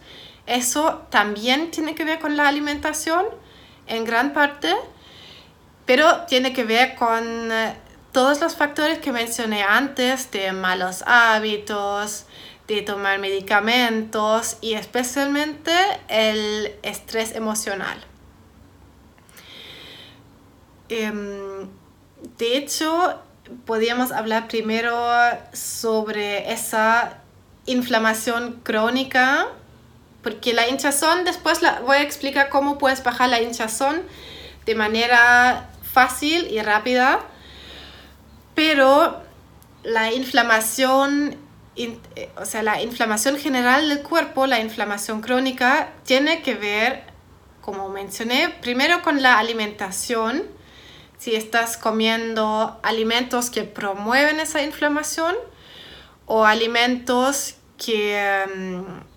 eso 0.47 1.05
también 1.09 1.71
tiene 1.71 1.95
que 1.95 2.05
ver 2.05 2.19
con 2.19 2.37
la 2.37 2.47
alimentación 2.47 3.25
en 3.87 4.05
gran 4.05 4.33
parte, 4.33 4.73
pero 5.85 6.25
tiene 6.27 6.53
que 6.53 6.63
ver 6.63 6.95
con 6.95 7.51
eh, 7.51 7.75
todos 8.11 8.41
los 8.41 8.55
factores 8.55 8.99
que 8.99 9.11
mencioné 9.11 9.63
antes 9.63 10.31
de 10.31 10.51
malos 10.51 11.03
hábitos, 11.05 12.25
de 12.67 12.81
tomar 12.81 13.19
medicamentos 13.19 14.57
y 14.61 14.73
especialmente 14.73 15.71
el 16.07 16.75
estrés 16.81 17.35
emocional. 17.35 18.03
Em, 20.89 21.69
de 22.37 22.57
hecho, 22.57 23.19
podríamos 23.65 24.11
hablar 24.11 24.47
primero 24.47 24.95
sobre 25.53 26.51
esa 26.51 27.19
inflamación 27.65 28.61
crónica, 28.63 29.47
porque 30.25 30.55
la 30.55 30.67
hinchazón, 30.67 31.23
después 31.23 31.61
la, 31.61 31.81
voy 31.81 31.97
a 31.97 32.01
explicar 32.01 32.49
cómo 32.49 32.79
puedes 32.79 33.03
bajar 33.03 33.29
la 33.29 33.43
hinchazón 33.43 34.01
de 34.65 34.73
manera 34.73 35.69
fácil 35.83 36.47
y 36.49 36.59
rápida, 36.63 37.19
pero 38.55 39.21
la 39.83 40.11
inflamación, 40.11 41.37
eh, 41.75 41.99
o 42.37 42.45
sea, 42.45 42.63
la 42.63 42.81
inflamación 42.81 43.37
general 43.37 43.87
del 43.87 44.01
cuerpo, 44.01 44.47
la 44.47 44.59
inflamación 44.59 45.21
crónica, 45.21 45.93
tiene 46.05 46.41
que 46.41 46.55
ver, 46.55 47.03
como 47.61 47.89
mencioné, 47.89 48.49
primero 48.49 49.03
con 49.03 49.21
la 49.21 49.37
alimentación, 49.37 50.41
si 51.19 51.35
estás 51.35 51.77
comiendo 51.77 52.79
alimentos 52.81 53.51
que 53.51 53.63
promueven 53.63 54.39
esa 54.39 54.63
inflamación 54.63 55.35
o 56.25 56.45
alimentos 56.45 57.57
que 57.77 58.43
mm, 58.55 59.14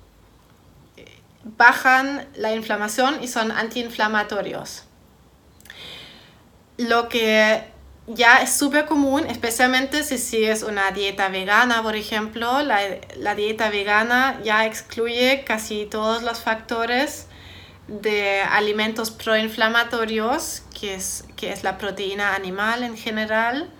bajan 1.57 2.27
la 2.35 2.55
inflamación 2.55 3.23
y 3.23 3.29
son 3.29 3.51
antiinflamatorios. 3.51 4.85
Lo 6.77 7.09
que 7.09 7.65
ya 8.07 8.43
es 8.43 8.53
súper 8.53 8.87
común, 8.87 9.27
especialmente 9.27 10.03
si 10.03 10.19
sigues 10.19 10.63
una 10.63 10.91
dieta 10.93 11.29
vegana, 11.29 11.83
por 11.83 11.97
ejemplo, 11.97 12.63
la, 12.63 12.81
la 13.17 13.35
dieta 13.35 13.69
vegana 13.71 14.41
ya 14.43 14.67
excluye 14.67 15.45
casi 15.45 15.87
todos 15.87 16.23
los 16.23 16.41
factores 16.41 17.27
de 17.89 18.43
alimentos 18.43 19.11
proinflamatorios, 19.11 20.63
que 20.79 20.95
es, 20.95 21.25
que 21.37 21.53
es 21.53 21.65
la 21.65 21.79
proteína 21.79 22.35
animal 22.35 22.83
en 22.83 22.97
general, 22.97 23.71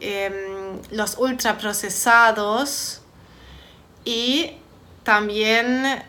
eh, 0.00 0.78
los 0.90 1.16
ultraprocesados 1.18 3.00
y 4.04 4.52
también 5.02 6.02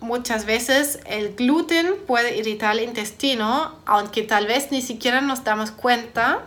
muchas 0.00 0.44
veces 0.46 1.00
el 1.06 1.34
gluten 1.34 1.94
puede 2.06 2.36
irritar 2.36 2.76
el 2.76 2.84
intestino, 2.84 3.76
aunque 3.86 4.22
tal 4.22 4.46
vez 4.46 4.70
ni 4.70 4.82
siquiera 4.82 5.20
nos 5.20 5.44
damos 5.44 5.70
cuenta. 5.70 6.40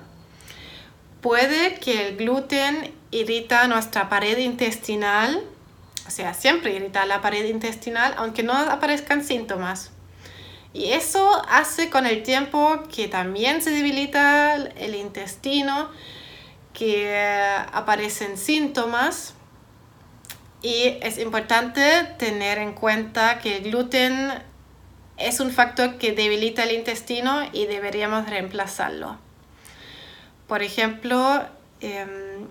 Puede 1.22 1.76
que 1.76 2.08
el 2.08 2.18
gluten 2.18 2.94
irrita 3.12 3.68
nuestra 3.68 4.10
pared 4.10 4.38
intestinal, 4.39 5.42
o 6.06 6.12
sea, 6.12 6.34
siempre 6.34 6.74
irrita 6.74 7.06
la 7.06 7.22
pared 7.22 7.46
intestinal, 7.46 8.13
aunque 8.18 8.44
no 8.44 8.54
aparezcan 8.54 9.24
síntomas. 9.24 9.92
Y 10.74 10.92
eso 10.92 11.42
hace 11.50 11.89
con 11.89 12.08
el 12.08 12.24
tiempo 12.24 12.84
que 12.94 13.08
también 13.08 13.62
se 13.62 13.70
debilita 13.70 14.56
el 14.56 14.96
intestino, 14.96 15.89
que 16.74 17.16
aparecen 17.72 18.38
síntomas. 18.38 19.36
Y 20.63 20.97
es 21.02 21.19
importante 21.19 22.15
tener 22.17 22.58
en 22.58 22.73
cuenta 22.73 23.38
que 23.38 23.58
el 23.58 23.63
gluten 23.65 24.34
es 25.17 25.39
un 25.39 25.52
factor 25.52 25.99
que 25.99 26.13
debilita 26.13 26.63
el 26.63 26.71
intestino 26.71 27.43
y 27.52 27.67
deberíamos 27.67 28.28
reemplazarlo. 28.28 29.19
Por 30.47 30.63
ejemplo, 30.63 31.45
em, 31.82 32.47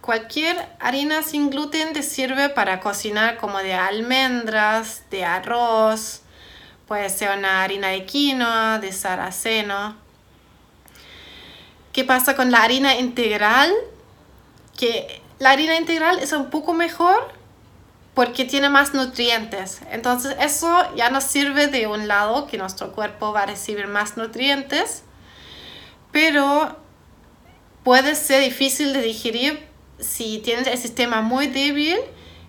cualquier 0.00 0.68
harina 0.78 1.22
sin 1.22 1.50
gluten 1.50 1.92
te 1.94 2.04
sirve 2.04 2.50
para 2.50 2.78
cocinar 2.78 3.38
como 3.38 3.58
de 3.58 3.74
almendras, 3.74 5.02
de 5.10 5.24
arroz, 5.24 6.20
Puede 6.86 7.08
ser 7.08 7.36
una 7.38 7.62
harina 7.62 7.88
de 7.88 8.04
quinoa, 8.04 8.78
de 8.78 8.92
saraceno. 8.92 9.96
¿Qué 11.94 12.04
pasa 12.04 12.36
con 12.36 12.50
la 12.50 12.62
harina 12.62 12.96
integral? 12.96 13.72
Que 14.76 15.22
la 15.38 15.50
harina 15.50 15.76
integral 15.76 16.18
es 16.18 16.32
un 16.32 16.50
poco 16.50 16.72
mejor 16.72 17.32
porque 18.14 18.44
tiene 18.44 18.68
más 18.68 18.94
nutrientes. 18.94 19.80
Entonces 19.90 20.36
eso 20.40 20.94
ya 20.96 21.10
nos 21.10 21.24
sirve 21.24 21.66
de 21.66 21.86
un 21.86 22.06
lado 22.08 22.46
que 22.46 22.56
nuestro 22.56 22.92
cuerpo 22.92 23.32
va 23.32 23.42
a 23.42 23.46
recibir 23.46 23.88
más 23.88 24.16
nutrientes, 24.16 25.02
pero 26.12 26.76
puede 27.82 28.14
ser 28.14 28.42
difícil 28.42 28.92
de 28.92 29.02
digerir 29.02 29.66
si 29.98 30.38
tienes 30.38 30.66
el 30.66 30.78
sistema 30.78 31.22
muy 31.22 31.48
débil 31.48 31.98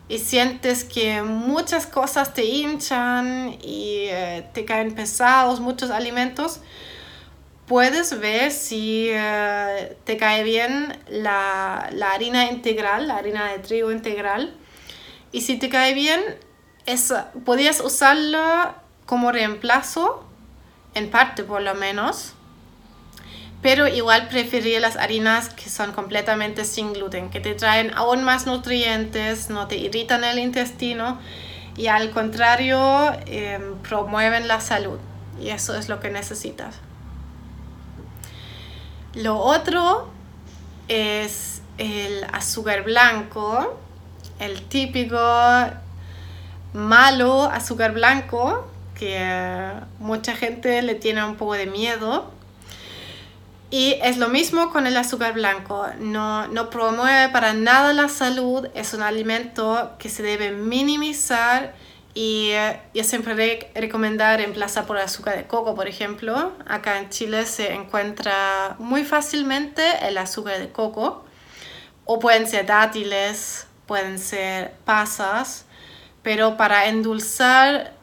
y 0.08 0.20
sientes 0.20 0.84
que 0.84 1.24
muchas 1.24 1.88
cosas 1.88 2.34
te 2.34 2.46
hinchan 2.46 3.58
y 3.62 4.06
eh, 4.10 4.48
te 4.54 4.66
caen 4.66 4.94
pesados, 4.94 5.60
muchos 5.60 5.90
alimentos, 5.90 6.60
puedes 7.68 8.20
ver 8.20 8.52
si 8.52 9.10
eh, 9.12 9.98
te 10.04 10.18
cae 10.18 10.44
bien 10.44 10.98
la, 11.10 11.90
la, 11.92 12.12
harina 12.12 12.50
integral, 12.52 13.08
la 13.08 13.18
harina 13.18 13.52
de 13.52 13.60
trigo 13.60 13.92
integral. 13.92 14.54
Y 15.32 15.42
si 15.42 15.58
te 15.58 15.70
cae 15.70 15.94
bien, 15.94 16.22
es, 16.86 17.14
podrías 17.44 17.82
usarla 17.82 18.82
como 19.06 19.32
reemplazo, 19.32 20.28
en 20.94 21.10
parte 21.10 21.44
por 21.44 21.62
lo 21.62 21.76
menos 21.76 22.36
pero 23.66 23.88
igual 23.88 24.28
preferiría 24.28 24.80
las 24.80 24.96
harinas 24.96 25.50
que 25.50 25.72
son 25.72 25.92
completamente 25.92 26.66
sin 26.66 26.94
gluten, 26.94 27.32
que 27.32 27.40
te 27.40 27.56
traen 27.56 27.92
aún 27.96 28.24
más 28.24 28.46
nutrientes, 28.46 29.50
no 29.50 29.68
te 29.68 29.76
irritan 29.76 30.24
el 30.24 30.38
intestino 30.38 31.20
y 31.76 31.88
al 31.88 32.12
contrario 32.12 33.12
em, 33.26 33.76
promueven 33.80 34.48
la 34.48 34.62
salud 34.62 35.00
y 35.42 35.50
eso 35.50 35.76
es 35.76 35.90
lo 35.90 36.00
que 36.00 36.12
necesitas. 36.12 36.76
Lo 39.16 39.38
otro 39.38 40.10
es 40.90 41.62
el 41.78 42.26
azúcar 42.34 42.84
blanco, 42.84 43.80
el 44.40 44.62
típico 44.64 45.18
malo 46.74 47.44
azúcar 47.44 47.94
blanco 47.94 48.68
que 48.94 49.72
mucha 50.00 50.36
gente 50.36 50.82
le 50.82 50.96
tiene 50.96 51.24
un 51.24 51.36
poco 51.36 51.54
de 51.54 51.66
miedo. 51.66 52.30
Y 53.72 53.96
es 54.04 54.18
lo 54.18 54.28
mismo 54.28 54.70
con 54.72 54.86
el 54.86 54.96
azúcar 54.98 55.34
blanco, 55.34 55.88
no, 56.00 56.48
no 56.50 56.70
promueve 56.70 57.30
para 57.30 57.54
nada 57.54 57.94
la 57.94 58.10
salud, 58.10 58.68
es 58.74 58.94
un 58.94 59.02
alimento 59.02 59.94
que 59.98 60.10
se 60.10 60.24
debe 60.24 60.52
minimizar 60.52 61.74
y 62.16 62.52
eh, 62.52 62.80
yo 62.94 63.04
siempre 63.04 63.70
recomendar 63.76 64.40
reemplazar 64.40 64.86
por 64.86 64.98
azúcar 64.98 65.36
de 65.36 65.46
coco, 65.46 65.76
por 65.76 65.90
ejemplo. 65.90 66.54
Acá 66.66 66.98
en 66.98 67.10
Chile 67.10 67.46
se 67.46 67.74
encuentra 67.74 68.78
muy 68.80 69.04
fácilmente 69.04 69.84
el 70.02 70.18
azúcar 70.18 70.60
de 70.60 70.70
coco, 70.72 71.26
o 72.06 72.18
pueden 72.20 72.48
ser 72.48 72.66
dátiles, 72.66 73.68
pueden 73.86 74.18
ser 74.18 74.72
pasas, 74.86 75.66
pero 76.24 76.56
para 76.56 76.88
endulzar 76.88 77.94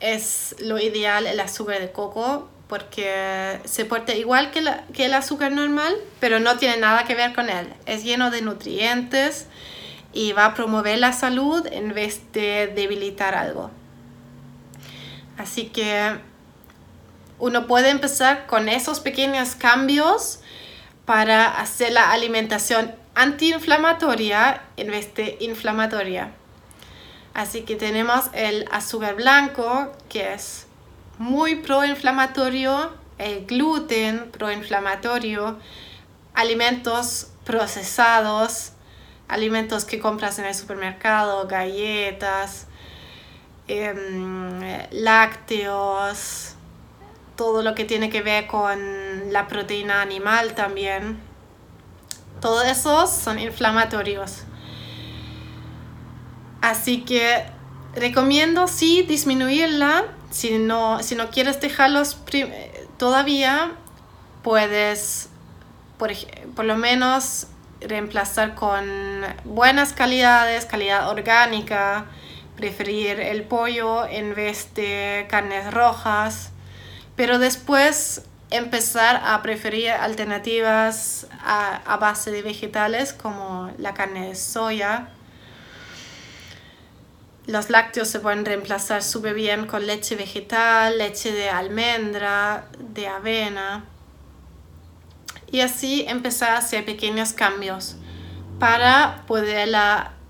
es 0.00 0.56
lo 0.58 0.78
ideal 0.78 1.26
el 1.26 1.40
azúcar 1.40 1.80
de 1.80 1.92
coco 1.92 2.48
porque 2.68 3.60
se 3.64 3.84
porta 3.84 4.14
igual 4.14 4.50
que, 4.50 4.64
que, 4.94 5.04
el 5.04 5.14
azúcar 5.14 5.52
normal, 5.52 5.94
pero 6.20 6.40
no 6.40 6.56
tiene 6.56 6.78
nada 6.78 7.04
que 7.04 7.14
ver 7.14 7.34
con 7.34 7.50
él. 7.50 7.70
Es 7.84 8.02
lleno 8.02 8.30
de 8.30 8.40
nutrientes 8.40 9.46
y 10.14 10.32
va 10.32 10.46
a 10.46 10.54
promover 10.54 10.98
la 10.98 11.12
salud 11.12 11.66
en 11.70 11.92
vez 11.92 12.32
de 12.32 12.72
debilitar 12.74 13.34
algo. 13.34 13.70
Así 15.36 15.66
que 15.66 16.16
uno 17.38 17.66
puede 17.66 17.90
empezar 17.90 18.46
con 18.46 18.68
esos 18.68 19.00
pequeños 19.00 19.56
cambios 19.56 20.38
para 21.04 21.60
hacer 21.60 21.92
la 21.92 22.12
alimentación 22.12 22.94
antiinflamatoria 23.14 24.62
en 24.76 24.88
vez 24.88 25.12
de 25.14 25.36
inflamatoria. 25.40 26.32
Así 27.34 27.62
que 27.62 27.74
tenemos 27.74 28.26
el 28.32 28.64
azúcar 28.70 29.16
blanco, 29.16 29.90
que 30.08 30.34
es 30.34 30.66
muy 31.18 31.56
proinflamatorio, 31.56 32.92
el 33.18 33.44
gluten 33.46 34.30
proinflamatorio, 34.30 35.58
alimentos 36.34 37.28
procesados, 37.44 38.73
alimentos 39.28 39.84
que 39.84 39.98
compras 39.98 40.38
en 40.38 40.44
el 40.44 40.54
supermercado, 40.54 41.46
galletas, 41.46 42.66
em, 43.68 44.60
lácteos, 44.90 46.54
todo 47.36 47.62
lo 47.62 47.74
que 47.74 47.84
tiene 47.84 48.10
que 48.10 48.22
ver 48.22 48.46
con 48.46 49.32
la 49.32 49.48
proteína 49.48 50.02
animal 50.02 50.54
también. 50.54 51.18
Todos 52.40 52.66
esos 52.66 53.10
son 53.10 53.38
inflamatorios. 53.38 54.44
Así 56.60 57.02
que 57.02 57.44
recomiendo 57.94 58.68
sí 58.68 59.02
disminuirla. 59.02 60.04
Si 60.30 60.58
no, 60.58 61.02
si 61.02 61.14
no 61.14 61.30
quieres 61.30 61.60
dejarlos 61.60 62.18
todavía, 62.98 63.72
puedes 64.42 65.28
por, 65.98 66.10
por 66.54 66.64
lo 66.64 66.76
menos 66.76 67.46
reemplazar 67.88 68.54
con 68.54 68.84
buenas 69.44 69.92
calidades, 69.92 70.66
calidad 70.66 71.08
orgánica, 71.08 72.06
preferir 72.56 73.20
el 73.20 73.42
pollo 73.42 74.06
en 74.06 74.34
vez 74.34 74.74
de 74.74 75.26
carnes 75.28 75.72
rojas, 75.72 76.50
pero 77.16 77.38
después 77.38 78.22
empezar 78.50 79.20
a 79.24 79.42
preferir 79.42 79.90
alternativas 79.90 81.26
a, 81.42 81.76
a 81.84 81.96
base 81.96 82.30
de 82.30 82.42
vegetales 82.42 83.12
como 83.12 83.70
la 83.78 83.94
carne 83.94 84.28
de 84.28 84.34
soya. 84.34 85.08
Los 87.46 87.68
lácteos 87.68 88.08
se 88.08 88.20
pueden 88.20 88.44
reemplazar 88.44 89.02
súper 89.02 89.34
bien 89.34 89.66
con 89.66 89.86
leche 89.86 90.16
vegetal, 90.16 90.98
leche 90.98 91.32
de 91.32 91.50
almendra, 91.50 92.66
de 92.78 93.06
avena 93.06 93.84
y 95.54 95.60
así 95.60 96.04
empezar 96.08 96.50
a 96.50 96.58
hacer 96.58 96.84
pequeños 96.84 97.32
cambios 97.32 97.94
para 98.58 99.22
poder, 99.28 99.72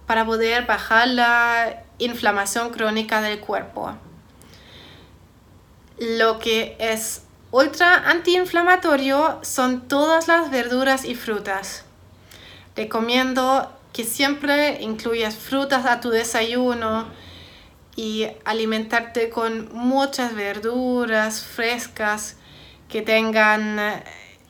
para 0.07 0.27
poder 0.27 0.67
bajar 0.67 1.09
la 1.09 1.83
inflamación 1.97 2.69
crónica 2.69 3.23
del 3.23 3.41
cuerpo. 3.41 3.97
Lo 5.99 6.39
que 6.39 6.77
es 6.79 7.23
ultra 7.53 8.11
antiinflamatorio 8.11 9.39
son 9.41 9.89
todas 9.89 10.29
las 10.29 10.51
verduras 10.51 11.07
y 11.07 11.15
frutas. 11.15 11.87
Recomiendo 12.77 13.73
que 13.95 14.05
siempre 14.05 14.83
incluyas 14.83 15.37
frutas 15.37 15.87
a 15.87 16.01
tu 16.01 16.11
desayuno 16.11 17.07
y 17.97 18.27
alimentarte 18.45 19.31
con 19.31 19.75
muchas 19.75 20.35
verduras 20.35 21.43
frescas 21.43 22.37
que 22.91 23.01
tengan 23.01 23.81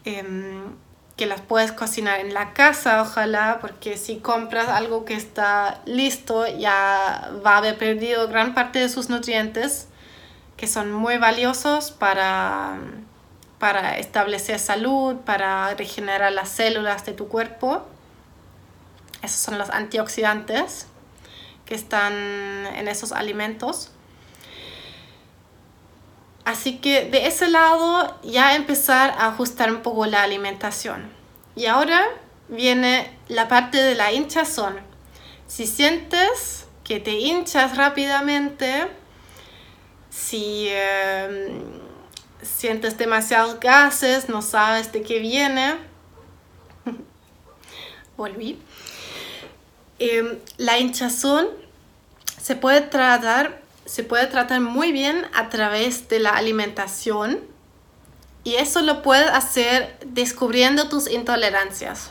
Em, 0.05 0.77
que 1.17 1.27
las 1.27 1.41
puedes 1.41 1.71
cocinar 1.73 2.21
en 2.21 2.35
la 2.35 2.55
casa, 2.55 3.01
ojalá, 3.01 3.59
porque 3.61 3.97
si 3.97 4.19
compras 4.19 4.69
algo 4.69 5.05
que 5.05 5.15
está 5.15 5.81
listo, 5.87 6.47
ya 6.47 7.31
va 7.45 7.55
a 7.55 7.59
haber 7.59 7.79
perdido 7.79 8.27
gran 8.29 8.55
parte 8.55 8.81
de 8.81 8.89
sus 8.89 9.09
nutrientes, 9.09 9.87
que 10.57 10.67
son 10.67 10.93
muy 10.93 11.19
valiosos 11.19 11.93
para, 11.93 12.79
para 13.59 13.97
establecer 13.99 14.59
salud, 14.59 15.17
para 15.25 15.73
regenerar 15.75 16.33
las 16.33 16.49
células 16.49 17.07
de 17.07 17.13
tu 17.13 17.29
cuerpo. 17.29 17.87
Esos 19.23 19.39
son 19.39 19.57
los 19.57 19.71
antioxidantes 19.71 20.87
que 21.65 21.77
están 21.77 22.13
en 22.13 22.89
esos 22.89 23.13
alimentos. 23.13 23.94
Así 26.45 26.77
que 26.79 27.07
de 27.07 27.27
ese 27.27 27.49
lado 27.49 28.21
ya 28.23 28.55
empezar 28.55 29.11
a 29.11 29.29
ajustar 29.29 29.73
un 29.73 29.81
poco 29.81 30.05
la 30.07 30.23
alimentación. 30.23 31.11
Y 31.57 31.67
ahora 31.67 32.05
viene 32.49 33.11
la 33.29 33.49
parte 33.49 33.79
de 33.79 33.95
la 33.95 34.13
hinchazón. 34.13 34.77
Si 35.47 35.67
sientes 35.67 36.67
que 36.85 37.01
te 37.01 37.13
hinchas 37.13 37.77
rápidamente, 37.77 38.89
si 40.11 40.69
em, 40.69 41.63
sientes 42.43 42.99
demasiados 42.99 43.59
gases, 43.59 44.29
no 44.29 44.43
sabes 44.43 44.93
de 44.93 45.03
qué 45.03 45.21
viene, 45.21 45.77
volví. 48.19 48.61
Em, 49.99 50.39
la 50.59 50.79
hinchazón 50.79 51.49
se 52.39 52.55
puede 52.55 52.83
tratar 52.83 53.64
se 53.87 54.05
puede 54.05 54.27
tratar 54.27 54.61
muy 54.61 54.93
bien 54.93 55.27
a 55.35 55.49
través 55.49 56.09
de 56.09 56.19
la 56.19 56.31
alimentación 56.31 57.41
y 58.45 58.57
eso 58.57 58.83
lo 58.83 59.03
puedes 59.03 59.31
hacer 59.31 59.99
descubriendo 60.07 60.89
tus 60.89 61.11
intolerancias. 61.11 62.11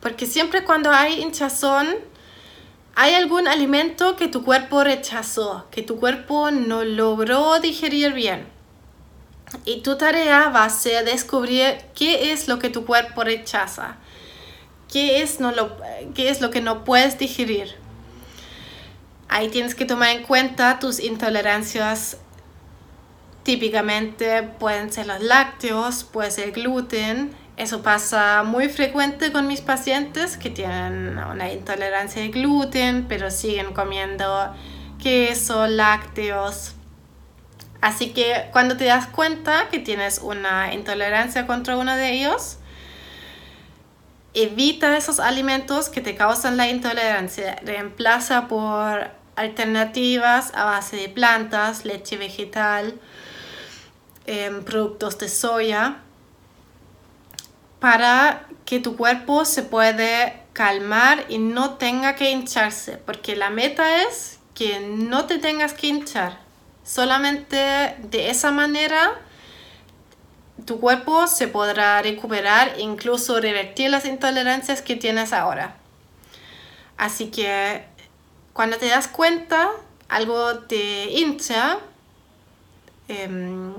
Porque 0.00 0.26
siempre 0.26 0.64
cuando 0.64 0.90
hay 0.90 1.20
hinchazón, 1.20 1.86
hay 2.94 3.14
algún 3.14 3.46
alimento 3.46 4.16
que 4.16 4.28
tu 4.28 4.44
cuerpo 4.44 4.82
rechazó, 4.82 5.66
que 5.70 5.82
tu 5.82 6.00
cuerpo 6.00 6.50
no 6.50 6.84
logró 6.84 7.60
digerir 7.60 8.12
bien. 8.12 8.46
Y 9.66 9.82
tu 9.82 9.96
tarea 9.96 10.48
va 10.48 10.64
a 10.64 10.70
ser 10.70 11.04
descubrir 11.04 11.76
qué 11.94 12.32
es 12.32 12.48
lo 12.48 12.58
que 12.58 12.70
tu 12.70 12.86
cuerpo 12.86 13.22
rechaza, 13.22 13.96
qué 14.90 15.22
es, 15.22 15.40
no 15.40 15.52
lo, 15.52 15.76
qué 16.14 16.30
es 16.30 16.40
lo 16.40 16.50
que 16.50 16.62
no 16.62 16.84
puedes 16.84 17.18
digerir. 17.18 17.81
Ahí 19.32 19.48
tienes 19.48 19.74
que 19.74 19.86
tomar 19.86 20.10
en 20.10 20.24
cuenta 20.24 20.78
tus 20.78 21.00
intolerancias. 21.00 22.18
Típicamente 23.44 24.42
pueden 24.42 24.92
ser 24.92 25.06
los 25.06 25.22
lácteos, 25.22 26.04
puede 26.04 26.30
ser 26.30 26.52
gluten. 26.52 27.34
Eso 27.56 27.82
pasa 27.82 28.42
muy 28.42 28.68
frecuente 28.68 29.32
con 29.32 29.46
mis 29.46 29.62
pacientes 29.62 30.36
que 30.36 30.50
tienen 30.50 31.16
una 31.16 31.50
intolerancia 31.50 32.22
al 32.22 32.30
gluten, 32.30 33.06
pero 33.08 33.30
siguen 33.30 33.72
comiendo 33.72 34.54
queso, 35.02 35.66
lácteos. 35.66 36.74
Así 37.80 38.10
que 38.10 38.50
cuando 38.52 38.76
te 38.76 38.84
das 38.84 39.06
cuenta 39.06 39.70
que 39.70 39.78
tienes 39.78 40.18
una 40.18 40.74
intolerancia 40.74 41.46
contra 41.46 41.78
uno 41.78 41.96
de 41.96 42.12
ellos, 42.12 42.58
evita 44.34 44.94
esos 44.94 45.20
alimentos 45.20 45.88
que 45.88 46.02
te 46.02 46.16
causan 46.16 46.58
la 46.58 46.68
intolerancia. 46.68 47.56
Reemplaza 47.64 48.46
por 48.46 49.21
alternativas 49.36 50.52
a 50.54 50.64
base 50.64 50.96
de 50.96 51.08
plantas, 51.08 51.84
leche 51.84 52.16
vegetal, 52.16 52.94
em, 54.26 54.62
productos 54.62 55.18
de 55.18 55.28
soya, 55.28 55.96
para 57.80 58.46
que 58.64 58.78
tu 58.78 58.96
cuerpo 58.96 59.44
se 59.44 59.62
puede 59.62 60.40
calmar 60.52 61.24
y 61.28 61.38
no 61.38 61.74
tenga 61.74 62.14
que 62.14 62.30
hincharse, 62.30 62.96
porque 62.98 63.34
la 63.36 63.50
meta 63.50 64.02
es 64.02 64.38
que 64.54 64.80
no 64.80 65.26
te 65.26 65.38
tengas 65.38 65.72
que 65.72 65.88
hinchar. 65.88 66.38
Solamente 66.84 67.56
de 67.98 68.30
esa 68.30 68.50
manera 68.50 69.20
tu 70.64 70.78
cuerpo 70.78 71.26
se 71.26 71.48
podrá 71.48 72.00
recuperar 72.02 72.74
e 72.76 72.82
incluso 72.82 73.40
revertir 73.40 73.90
las 73.90 74.04
intolerancias 74.04 74.82
que 74.82 74.96
tienes 74.96 75.32
ahora. 75.32 75.76
Así 76.96 77.28
que 77.30 77.84
cuando 78.52 78.76
te 78.76 78.88
das 78.88 79.08
cuenta, 79.08 79.70
algo 80.08 80.58
te 80.60 81.10
hincha, 81.10 81.78
em, 83.08 83.74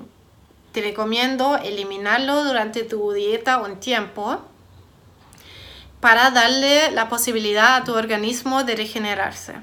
te 0.72 0.82
recomiendo 0.82 1.58
eliminarlo 1.58 2.44
durante 2.44 2.84
tu 2.84 3.12
dieta 3.12 3.60
un 3.60 3.80
tiempo 3.80 4.42
para 6.00 6.32
darle 6.32 6.92
la 6.92 7.08
posibilidad 7.08 7.76
a 7.76 7.84
tu 7.84 7.94
organismo 7.94 8.64
de 8.64 8.76
regenerarse. 8.76 9.54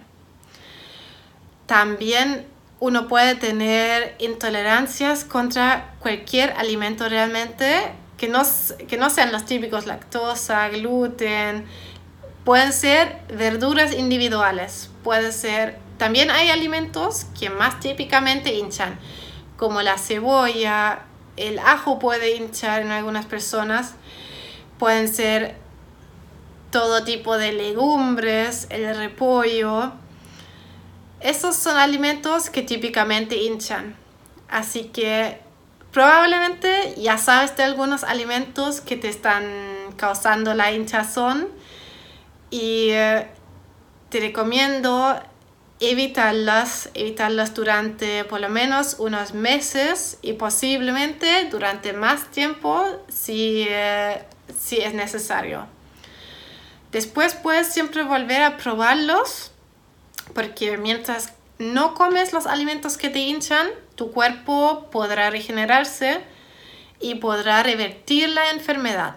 También 1.67 2.47
uno 2.79 3.09
puede 3.09 3.35
tener 3.35 4.17
intolerancias 4.19 5.25
contra 5.25 5.95
cualquier 6.01 6.53
alimento 6.53 7.09
realmente 7.09 7.93
que 8.17 8.29
no, 8.29 8.43
que 8.89 8.97
no 8.97 9.11
sean 9.11 9.33
los 9.33 9.45
típicos 9.45 9.87
lactosa, 9.87 10.69
gluten, 10.69 11.67
Pueden 12.45 12.73
ser 12.73 13.21
verduras 13.29 13.93
individuales, 13.93 14.91
puede 15.05 15.33
ser... 15.33 15.79
También 15.99 16.31
hay 16.31 16.49
alimentos 16.49 17.27
que 17.39 17.51
más 17.51 17.79
típicamente 17.81 18.55
hinchan, 18.55 18.99
como 19.59 19.83
la 19.83 19.99
cebolla, 19.99 21.03
el 21.37 21.59
ajo 21.59 21.99
puede 21.99 22.37
hinchar 22.37 22.81
en 22.81 22.91
algunas 22.91 23.27
personas, 23.27 23.95
pueden 24.79 25.09
ser 25.09 25.57
todo 26.71 27.05
tipo 27.05 27.37
de 27.37 27.53
legumbres, 27.53 28.67
el 28.71 28.97
repollo. 28.97 29.93
Esos 31.21 31.57
son 31.57 31.77
alimentos 31.77 32.49
que 32.49 32.63
típicamente 32.63 33.37
hinchan. 33.37 33.97
Así 34.49 34.85
que 34.85 35.41
probablemente 35.93 36.95
ya 36.97 37.19
sabes 37.19 37.57
de 37.57 37.65
algunos 37.65 38.05
alimentos 38.05 38.81
que 38.81 38.97
te 38.97 39.09
están 39.09 39.45
causando 39.97 40.55
la 40.55 40.73
hinchazón 40.73 41.49
y 42.51 42.91
eh, 42.91 43.27
te 44.09 44.21
recomiendo 44.21 45.21
evitarlas, 45.79 46.91
evitarlas 46.95 47.55
durante 47.55 48.25
por 48.25 48.41
lo 48.41 48.49
menos 48.49 48.97
unos 48.99 49.33
meses 49.33 50.19
y 50.21 50.35
posiblemente 50.35 51.49
durante 51.51 51.93
más 51.93 52.31
tiempo 52.31 52.85
si, 53.09 53.67
eh, 53.69 54.23
si 54.59 54.79
es 54.79 54.93
necesario. 54.93 55.67
Después 56.93 57.35
puedes 57.35 57.69
siempre 57.69 58.03
volver 58.03 58.43
a 58.43 58.57
probarlos 58.57 59.53
porque 60.35 60.77
mientras 60.77 61.33
no 61.59 61.95
comes 61.95 62.33
los 62.33 62.47
alimentos 62.47 62.97
que 62.97 63.11
te 63.11 63.21
hinchan, 63.21 63.69
tu 63.95 64.11
cuerpo 64.13 64.89
podrá 64.91 65.31
regenerarse 65.31 66.21
y 67.01 67.17
podrá 67.17 67.63
revertir 67.63 68.29
la 68.31 68.51
enfermedad 68.51 69.17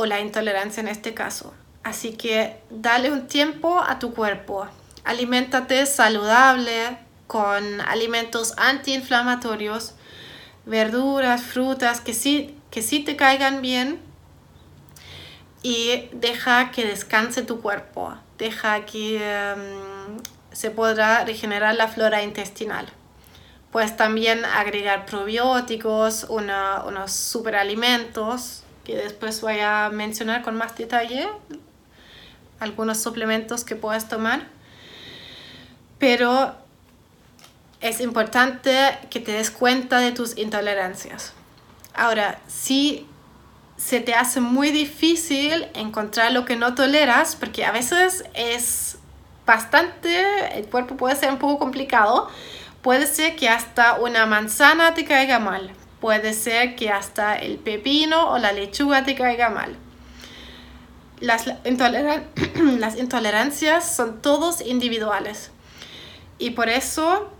o 0.00 0.06
la 0.06 0.20
intolerancia 0.20 0.80
en 0.80 0.88
este 0.88 1.12
caso. 1.12 1.52
Así 1.82 2.12
que 2.12 2.56
dale 2.70 3.10
un 3.10 3.26
tiempo 3.26 3.80
a 3.80 3.98
tu 3.98 4.14
cuerpo. 4.14 4.66
Aliméntate 5.04 5.84
saludable 5.84 6.98
con 7.26 7.80
alimentos 7.82 8.54
antiinflamatorios, 8.56 9.94
verduras, 10.64 11.42
frutas 11.42 12.00
que 12.00 12.14
sí, 12.14 12.56
que 12.70 12.80
sí 12.82 13.00
te 13.00 13.16
caigan 13.16 13.60
bien 13.60 14.00
y 15.62 16.08
deja 16.12 16.70
que 16.70 16.86
descanse 16.86 17.42
tu 17.42 17.60
cuerpo. 17.60 18.14
Deja 18.38 18.86
que 18.86 19.16
em, 19.22 20.16
se 20.50 20.70
podrá 20.70 21.24
regenerar 21.26 21.74
la 21.74 21.88
flora 21.88 22.22
intestinal. 22.22 22.86
Puedes 23.70 23.96
también 23.96 24.46
agregar 24.46 25.04
probióticos, 25.04 26.24
unos 26.28 27.12
superalimentos 27.12 28.64
que 28.90 28.96
después 28.96 29.40
voy 29.40 29.60
a 29.60 29.88
mencionar 29.92 30.42
con 30.42 30.56
más 30.56 30.76
detalle, 30.76 31.28
algunos 32.58 33.00
suplementos 33.00 33.62
que 33.62 33.76
puedes 33.76 34.08
tomar. 34.08 34.48
Pero 35.98 36.56
es 37.80 38.00
importante 38.00 38.98
que 39.08 39.20
te 39.20 39.32
des 39.32 39.52
cuenta 39.52 39.98
de 40.00 40.10
tus 40.10 40.36
intolerancias. 40.36 41.34
Ahora, 41.94 42.40
si 42.48 43.06
se 43.76 44.00
te 44.00 44.14
hace 44.14 44.40
muy 44.40 44.72
difícil 44.72 45.68
encontrar 45.74 46.32
lo 46.32 46.44
que 46.44 46.56
no 46.56 46.74
toleras, 46.74 47.36
porque 47.36 47.64
a 47.64 47.70
veces 47.70 48.24
es 48.34 48.98
bastante, 49.46 50.58
el 50.58 50.66
cuerpo 50.66 50.96
puede 50.96 51.14
ser 51.14 51.30
un 51.30 51.38
poco 51.38 51.60
complicado, 51.60 52.28
puede 52.82 53.06
ser 53.06 53.36
que 53.36 53.48
hasta 53.48 54.00
una 54.00 54.26
manzana 54.26 54.94
te 54.94 55.04
caiga 55.04 55.38
mal, 55.38 55.70
puede 56.00 56.32
ser 56.32 56.76
que 56.76 56.90
hasta 56.90 57.36
el 57.36 57.58
pepino 57.58 58.30
o 58.30 58.38
la 58.38 58.52
lechuga 58.52 59.04
te 59.04 59.14
caiga 59.14 59.50
mal. 59.50 59.76
Las, 61.20 61.46
las 62.78 62.96
intolerancias 62.96 63.94
son 63.94 64.22
todos 64.22 64.60
individuales 64.62 65.50
y 66.38 66.50
por 66.50 66.70
eso 66.70 67.30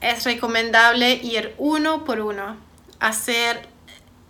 es 0.00 0.24
recomendable 0.24 1.14
ir 1.14 1.54
uno 1.56 2.04
por 2.04 2.20
uno, 2.20 2.56
hacer 3.00 3.66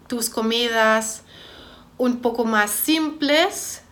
tus 0.06 0.30
comidas 0.30 1.22
un 1.98 2.20
poco 2.20 2.44
más 2.44 2.70
simples, 2.70 3.82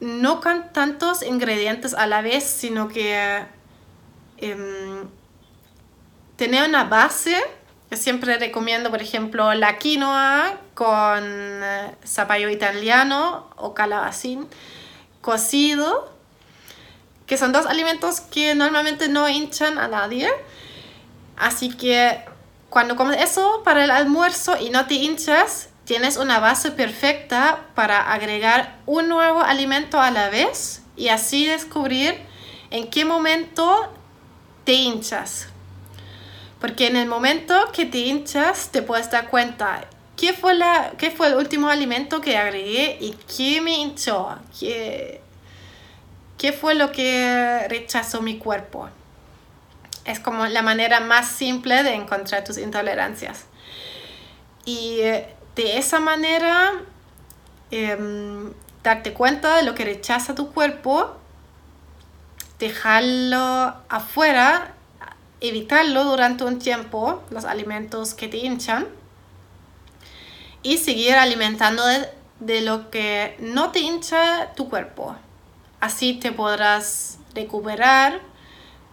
no 0.00 0.40
con 0.40 0.72
tantos 0.72 1.22
ingredientes 1.22 1.94
a 1.94 2.06
la 2.06 2.22
vez, 2.22 2.44
sino 2.44 2.88
que 2.88 3.44
em, 4.38 5.08
tener 6.36 6.68
una 6.68 6.84
base. 6.84 7.36
Siempre 7.92 8.38
recomiendo, 8.38 8.90
por 8.90 9.02
ejemplo, 9.02 9.52
la 9.52 9.78
quinoa 9.78 10.58
con 10.74 11.22
eh, 11.22 11.94
zapallo 12.06 12.48
italiano 12.48 13.50
o 13.56 13.74
calabacín 13.74 14.48
cocido, 15.20 16.10
que 17.26 17.36
son 17.36 17.52
dos 17.52 17.66
alimentos 17.66 18.20
que 18.20 18.54
normalmente 18.54 19.08
no 19.08 19.28
hinchan 19.28 19.78
a 19.78 19.88
nadie. 19.88 20.30
Así 21.36 21.70
que 21.76 22.24
cuando 22.70 22.96
comes 22.96 23.20
eso 23.20 23.62
para 23.62 23.84
el 23.84 23.90
almuerzo 23.90 24.56
y 24.58 24.70
no 24.70 24.86
te 24.86 24.94
hinchas, 24.94 25.68
tienes 25.84 26.16
una 26.16 26.40
base 26.40 26.70
perfecta 26.70 27.66
para 27.74 28.12
agregar 28.12 28.78
un 28.86 29.08
nuevo 29.08 29.42
alimento 29.42 30.00
a 30.00 30.10
la 30.10 30.30
vez 30.30 30.82
y 30.96 31.08
así 31.08 31.46
descubrir 31.46 32.18
en 32.70 32.88
qué 32.88 33.04
momento 33.04 33.92
te 34.64 34.72
hinchas. 34.72 35.51
Porque 36.62 36.86
en 36.86 36.96
el 36.96 37.08
momento 37.08 37.54
que 37.74 37.84
te 37.84 37.98
hinchas 37.98 38.70
te 38.70 38.80
puedes 38.80 39.10
dar 39.10 39.28
cuenta 39.28 39.84
qué 40.16 40.32
fue, 40.32 40.54
la, 40.54 40.92
qué 40.96 41.10
fue 41.10 41.26
el 41.26 41.34
último 41.34 41.68
alimento 41.68 42.22
que 42.22 42.38
agregué 42.38 42.96
y 42.98 43.14
qué 43.36 43.60
me 43.60 43.72
hinchó, 43.72 44.38
qué, 44.58 45.20
qué 46.38 46.52
fue 46.54 46.74
lo 46.74 46.90
que 46.90 47.66
rechazó 47.68 48.22
mi 48.22 48.38
cuerpo 48.38 48.88
es 50.04 50.20
como 50.20 50.46
la 50.46 50.62
manera 50.62 51.00
más 51.00 51.28
simple 51.28 51.82
de 51.82 51.94
encontrar 51.94 52.44
tus 52.44 52.58
intolerancias. 52.58 53.44
Y 54.64 55.00
eh, 55.00 55.34
de 55.54 55.78
esa 55.78 56.00
manera, 56.00 56.72
em, 57.70 58.52
darte 58.82 59.12
cuenta 59.12 59.56
de 59.56 59.62
lo 59.62 59.74
que 59.74 59.84
rechaza 59.84 60.34
tu 60.34 60.52
cuerpo, 60.52 61.16
dejarlo 62.58 63.74
afuera, 63.88 64.74
evitarlo 65.42 66.04
durante 66.04 66.44
un 66.44 66.58
tiempo, 66.58 67.22
los 67.30 67.44
alimentos 67.44 68.14
que 68.14 68.28
te 68.28 68.38
hinchan, 68.38 68.86
y 70.62 70.78
seguir 70.78 71.14
alimentando 71.14 71.84
de, 71.84 72.08
de 72.40 72.60
lo 72.62 72.90
que 72.90 73.36
no 73.40 73.70
te 73.70 73.80
hincha 73.80 74.52
tu 74.54 74.70
cuerpo. 74.70 75.16
Así 75.80 76.14
te 76.14 76.32
podrás 76.32 77.18
recuperar 77.34 78.32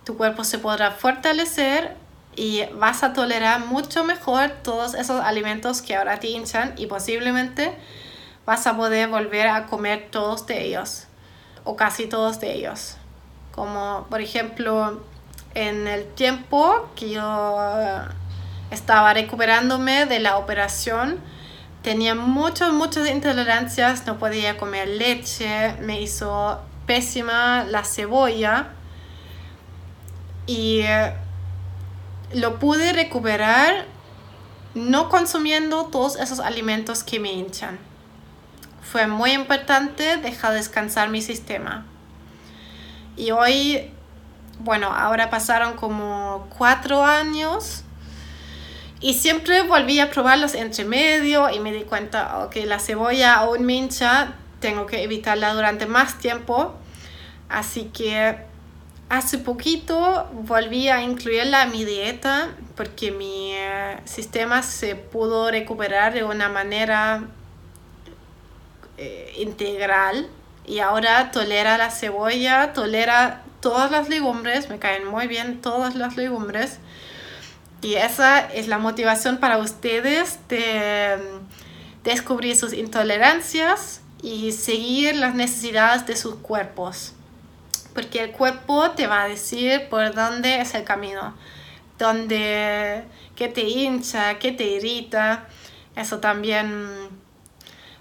tu 0.09 0.17
cuerpo 0.17 0.43
se 0.43 0.57
podrá 0.57 0.89
fortalecer 0.89 1.95
y 2.35 2.63
vas 2.73 3.03
a 3.03 3.13
tolerar 3.13 3.65
mucho 3.67 4.03
mejor 4.03 4.49
todos 4.63 4.95
esos 4.95 5.21
alimentos 5.21 5.83
que 5.83 5.95
ahora 5.95 6.19
te 6.19 6.29
hinchan 6.29 6.73
y 6.77 6.87
posiblemente 6.87 7.77
vas 8.43 8.65
a 8.65 8.75
poder 8.75 9.09
volver 9.09 9.47
a 9.47 9.67
comer 9.67 10.07
todos 10.09 10.47
de 10.47 10.65
ellos 10.65 11.03
o 11.63 11.75
casi 11.75 12.07
todos 12.07 12.39
de 12.39 12.55
ellos. 12.55 12.95
Como 13.51 14.07
por 14.09 14.19
ejemplo 14.19 15.03
en 15.59 15.87
el 15.89 16.05
tiempo 16.05 16.89
que 16.95 17.09
yo 17.09 17.57
estaba 18.71 19.13
recuperándome 19.13 20.05
de 20.05 20.19
la 20.19 20.37
operación, 20.37 21.19
tenía 21.81 22.15
muchas, 22.15 22.71
muchas 22.71 23.09
intolerancias, 23.09 24.05
no 24.05 24.17
podía 24.17 24.57
comer 24.57 24.87
leche, 24.87 25.73
me 25.81 25.99
hizo 25.99 26.61
pésima 26.85 27.65
la 27.65 27.83
cebolla 27.83 28.69
y 30.45 30.79
eh, 30.79 31.13
lo 32.33 32.57
pude 32.57 32.93
recuperar 32.93 33.85
no 34.75 35.09
consumiendo 35.09 35.87
todos 35.87 36.15
esos 36.15 36.39
alimentos 36.39 37.03
que 37.03 37.19
me 37.19 37.33
hinchan. 37.33 37.79
Fue 38.81 39.07
muy 39.07 39.31
importante 39.31 40.15
dejar 40.15 40.53
descansar 40.53 41.09
mi 41.09 41.21
sistema. 41.21 41.85
Y 43.17 43.31
hoy, 43.31 43.91
bueno, 44.59 44.93
ahora 44.93 45.29
pasaron 45.29 45.73
como 45.73 46.47
cuatro 46.57 47.03
años 47.03 47.83
y 48.99 49.13
siempre 49.13 49.63
volví 49.63 49.99
a 49.99 50.09
probarlos 50.09 50.53
entre 50.53 50.85
medio 50.85 51.49
y 51.49 51.59
me 51.59 51.71
di 51.71 51.83
cuenta 51.83 52.47
que 52.51 52.65
la 52.65 52.79
cebolla 52.79 53.35
aún 53.35 53.65
me 53.65 53.73
hincha, 53.73 54.33
tengo 54.59 54.85
que 54.85 55.03
evitarla 55.03 55.53
durante 55.53 55.85
más 55.85 56.17
tiempo. 56.17 56.75
Así 57.49 57.85
que 57.85 58.49
Hace 59.09 59.39
poquito 59.39 60.29
volví 60.31 60.87
a 60.87 61.01
incluirla 61.01 61.63
en 61.63 61.71
mi 61.71 61.83
dieta 61.83 62.49
porque 62.75 63.09
mi 63.09 63.53
eh, 63.55 63.97
sistema 64.05 64.61
se 64.61 64.95
pudo 64.95 65.49
recuperar 65.49 66.13
de 66.13 66.23
una 66.23 66.47
manera 66.47 67.23
eh, 68.99 69.33
integral 69.39 70.29
y 70.63 70.77
ahora 70.77 71.31
tolera 71.31 71.79
la 71.79 71.89
cebolla, 71.89 72.71
tolera 72.73 73.41
todas 73.61 73.91
las 73.91 74.09
legumbres, 74.09 74.69
me 74.69 74.79
caen 74.79 75.07
muy 75.07 75.27
bien 75.27 75.61
todas 75.61 75.95
las 75.95 76.17
legumbres 76.17 76.79
y 77.81 77.95
esa 77.95 78.39
es 78.39 78.67
la 78.67 78.77
motivación 78.77 79.37
para 79.37 79.57
ustedes 79.57 80.39
de 80.49 81.17
mm, 81.17 82.03
descubrir 82.03 82.55
sus 82.55 82.73
intolerancias 82.73 84.01
y 84.21 84.51
seguir 84.51 85.15
las 85.15 85.35
necesidades 85.35 86.05
de 86.05 86.15
sus 86.15 86.35
cuerpos 86.35 87.13
porque 87.93 88.23
el 88.23 88.31
cuerpo 88.31 88.91
te 88.91 89.07
va 89.07 89.23
a 89.23 89.27
decir 89.27 89.89
por 89.89 90.13
dónde 90.13 90.61
es 90.61 90.73
el 90.73 90.83
camino, 90.83 91.33
dónde, 91.97 93.03
qué 93.35 93.47
te 93.47 93.61
hincha, 93.63 94.39
qué 94.39 94.51
te 94.51 94.63
irrita. 94.63 95.47
Eso 95.95 96.19
también 96.19 97.09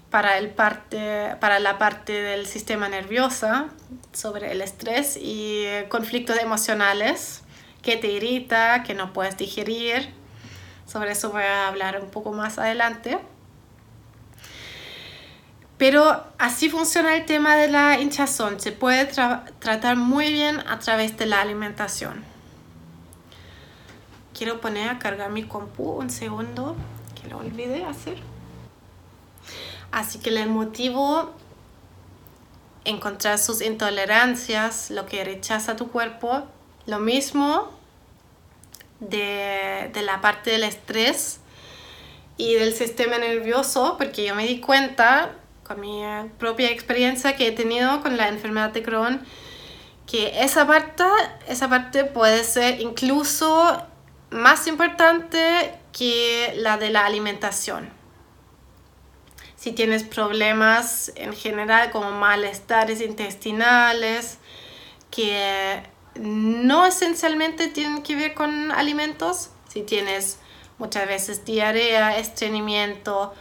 para, 0.09 0.37
el 0.37 0.49
parte, 0.49 1.35
para 1.39 1.59
la 1.59 1.77
parte 1.77 2.13
del 2.13 2.45
sistema 2.45 2.89
nervioso, 2.89 3.47
sobre 4.11 4.51
el 4.51 4.61
estrés 4.61 5.17
y 5.21 5.65
conflictos 5.89 6.37
emocionales, 6.37 7.43
qué 7.81 7.97
te 7.97 8.07
irrita, 8.07 8.83
qué 8.83 8.93
no 8.93 9.13
puedes 9.13 9.37
digerir. 9.37 10.13
Sobre 10.85 11.11
eso 11.11 11.31
voy 11.31 11.43
a 11.43 11.67
hablar 11.67 12.01
un 12.01 12.09
poco 12.09 12.31
más 12.33 12.57
adelante. 12.57 13.19
Pero 15.77 16.25
así 16.37 16.69
funciona 16.69 17.15
el 17.15 17.25
tema 17.25 17.55
de 17.55 17.69
la 17.69 17.99
hinchazón. 17.99 18.59
Se 18.59 18.71
puede 18.71 19.05
tratar 19.05 19.95
muy 19.95 20.33
bien 20.33 20.59
a 20.67 20.79
través 20.79 21.15
de 21.17 21.25
la 21.25 21.39
alimentación. 21.39 22.25
Quiero 24.33 24.59
poner 24.59 24.89
a 24.89 24.99
cargar 24.99 25.29
mi 25.31 25.43
compu 25.43 25.91
un 25.91 26.09
segundo, 26.09 26.75
que 27.21 27.29
lo 27.29 27.37
olvidé 27.37 27.85
hacer. 27.85 28.17
Así 29.91 30.19
que 30.19 30.29
el 30.29 30.49
motivo 30.49 31.33
encontrar 32.85 33.37
sus 33.39 33.61
intolerancias, 33.61 34.89
lo 34.89 35.05
que 35.05 35.23
rechaza 35.23 35.75
tu 35.75 35.91
cuerpo, 35.91 36.43
lo 36.85 36.99
mismo 36.99 37.71
de, 38.99 39.89
de 39.93 40.01
la 40.01 40.21
parte 40.21 40.51
del 40.51 40.63
estrés 40.63 41.39
y 42.37 42.55
del 42.55 42.73
sistema 42.73 43.17
nervioso, 43.17 43.95
porque 43.97 44.25
yo 44.25 44.35
me 44.35 44.47
di 44.47 44.59
cuenta 44.59 45.35
con 45.63 45.79
mi 45.79 46.01
propia 46.39 46.71
experiencia 46.71 47.35
que 47.35 47.47
he 47.47 47.51
tenido 47.51 48.01
con 48.01 48.17
la 48.17 48.27
enfermedad 48.27 48.71
de 48.71 48.81
Crohn, 48.81 49.21
que 50.07 50.41
esa 50.41 50.65
parte, 50.65 51.03
esa 51.47 51.69
parte 51.69 52.05
puede 52.05 52.43
ser 52.43 52.81
incluso 52.81 53.85
más 54.31 54.65
importante 54.65 55.75
que 55.91 56.53
la 56.55 56.77
de 56.77 56.89
la 56.89 57.05
alimentación. 57.05 57.98
Si 59.59 59.73
tienes 59.73 60.03
problemas 60.03 61.11
en 61.15 61.33
general 61.33 61.91
como 61.91 62.11
malestares 62.11 63.01
intestinales, 63.01 64.37
que 65.11 65.83
no 66.15 66.85
esencialmente 66.85 67.67
tienen 67.67 68.01
que 68.01 68.15
ver 68.15 68.33
con 68.35 68.71
alimentos, 68.71 69.49
si 69.67 69.81
tienes 69.81 70.39
muchas 70.77 71.05
veces 71.09 71.43
diarrea, 71.43 72.17
estreñimiento, 72.17 73.33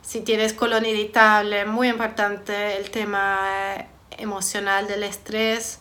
si 0.00 0.22
tienes 0.22 0.54
colon 0.54 0.86
irritable, 0.86 1.66
muy 1.66 1.88
importante 1.88 2.78
el 2.78 2.90
tema 2.90 3.76
eh, 3.76 3.86
emocional 4.16 4.88
del 4.88 5.02
estrés. 5.02 5.80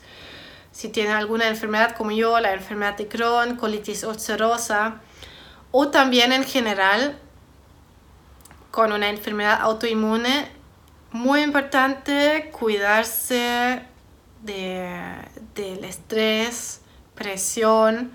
Si 0.74 0.89
tienes 0.89 1.13
alguna 1.13 1.48
enfermedad 1.48 1.96
como 1.96 2.12
yo, 2.12 2.38
la 2.42 2.52
enfermedad 2.52 2.98
de 2.98 3.08
Crohn, 3.08 3.56
colitis 3.56 4.04
ulcerosa, 4.04 5.00
o 5.72 5.88
también 5.88 6.34
en 6.34 6.44
general 6.44 7.18
con 8.71 8.91
una 8.91 9.10
enfermedad 9.10 9.60
autoinmune, 9.62 10.47
muy 11.12 11.41
importante 11.41 12.49
cuidarse 12.51 13.84
del 14.43 15.84
estrés, 15.84 16.82
presión, 17.15 18.12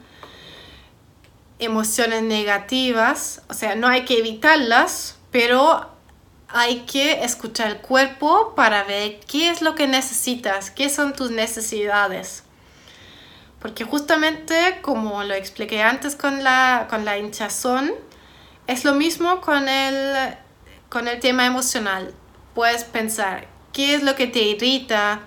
emociones 1.58 2.22
negativas, 2.22 3.42
o 3.48 3.54
sea, 3.54 3.74
no 3.74 3.88
hay 3.88 4.04
que 4.04 4.18
evitarlas, 4.18 5.18
pero 5.30 5.90
hay 6.48 6.80
que 6.82 7.24
escuchar 7.24 7.68
el 7.68 7.78
cuerpo 7.78 8.54
para 8.54 8.84
ver 8.84 9.20
qué 9.26 9.50
es 9.50 9.60
lo 9.60 9.74
que 9.74 9.88
necesitas, 9.88 10.70
qué 10.70 10.88
son 10.88 11.14
tus 11.14 11.30
necesidades. 11.30 12.44
Porque 13.60 13.84
justamente, 13.84 14.78
como 14.82 15.24
lo 15.24 15.34
expliqué 15.34 15.82
antes 15.82 16.16
con 16.16 16.44
la, 16.44 16.86
con 16.88 17.04
la 17.04 17.18
hinchazón, 17.18 17.92
es 18.66 18.84
lo 18.84 18.94
mismo 18.94 19.40
con 19.40 19.68
el, 19.68 20.36
con 20.94 21.08
el 21.08 21.18
tema 21.18 21.44
emocional. 21.44 22.14
Puedes 22.54 22.84
pensar 22.84 23.48
qué 23.72 23.96
es 23.96 24.04
lo 24.04 24.14
que 24.14 24.28
te 24.28 24.42
irrita 24.42 25.22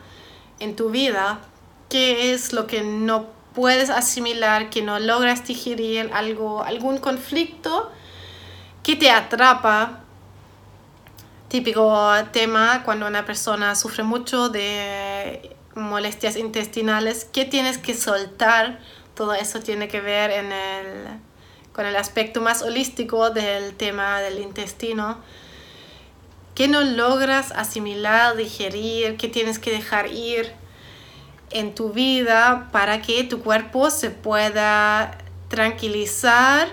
en 0.61 0.77
tu 0.77 0.91
vida, 0.91 1.41
qué 1.89 2.31
es 2.31 2.53
lo 2.53 2.67
que 2.67 2.83
no 2.83 3.25
puedes 3.53 3.89
asimilar, 3.89 4.69
que 4.69 4.81
no 4.81 4.97
logras 4.97 5.45
digerir, 5.45 6.09
algo, 6.13 6.63
algún 6.63 6.99
conflicto 6.99 7.91
que 8.81 8.95
te 8.95 9.11
atrapa 9.11 10.03
típico 11.49 12.13
tema 12.31 12.83
cuando 12.85 13.05
una 13.05 13.25
persona 13.25 13.75
sufre 13.75 14.03
mucho 14.03 14.47
de 14.47 15.53
molestias 15.75 16.37
intestinales, 16.37 17.25
¿qué 17.25 17.43
tienes 17.43 17.77
que 17.77 17.93
soltar? 17.93 18.79
Todo 19.15 19.33
eso 19.33 19.59
tiene 19.59 19.89
que 19.89 19.99
ver 19.99 20.31
en 20.31 20.53
el, 20.53 21.19
con 21.73 21.85
el 21.85 21.97
aspecto 21.97 22.39
más 22.39 22.61
holístico 22.61 23.31
del 23.31 23.75
tema 23.75 24.21
del 24.21 24.39
intestino. 24.39 25.17
¿Qué 26.57 26.67
no 26.67 26.81
logras 26.81 27.51
asimilar, 27.51 28.35
digerir? 28.35 29.15
¿Qué 29.17 29.27
tienes 29.27 29.59
que 29.59 29.69
dejar 29.69 30.11
ir 30.11 30.51
en 31.51 31.75
tu 31.75 31.91
vida 31.91 32.69
para 32.71 33.03
que 33.03 33.23
tu 33.25 33.43
cuerpo 33.43 33.91
se 33.91 34.09
pueda 34.09 35.19
tranquilizar 35.49 36.67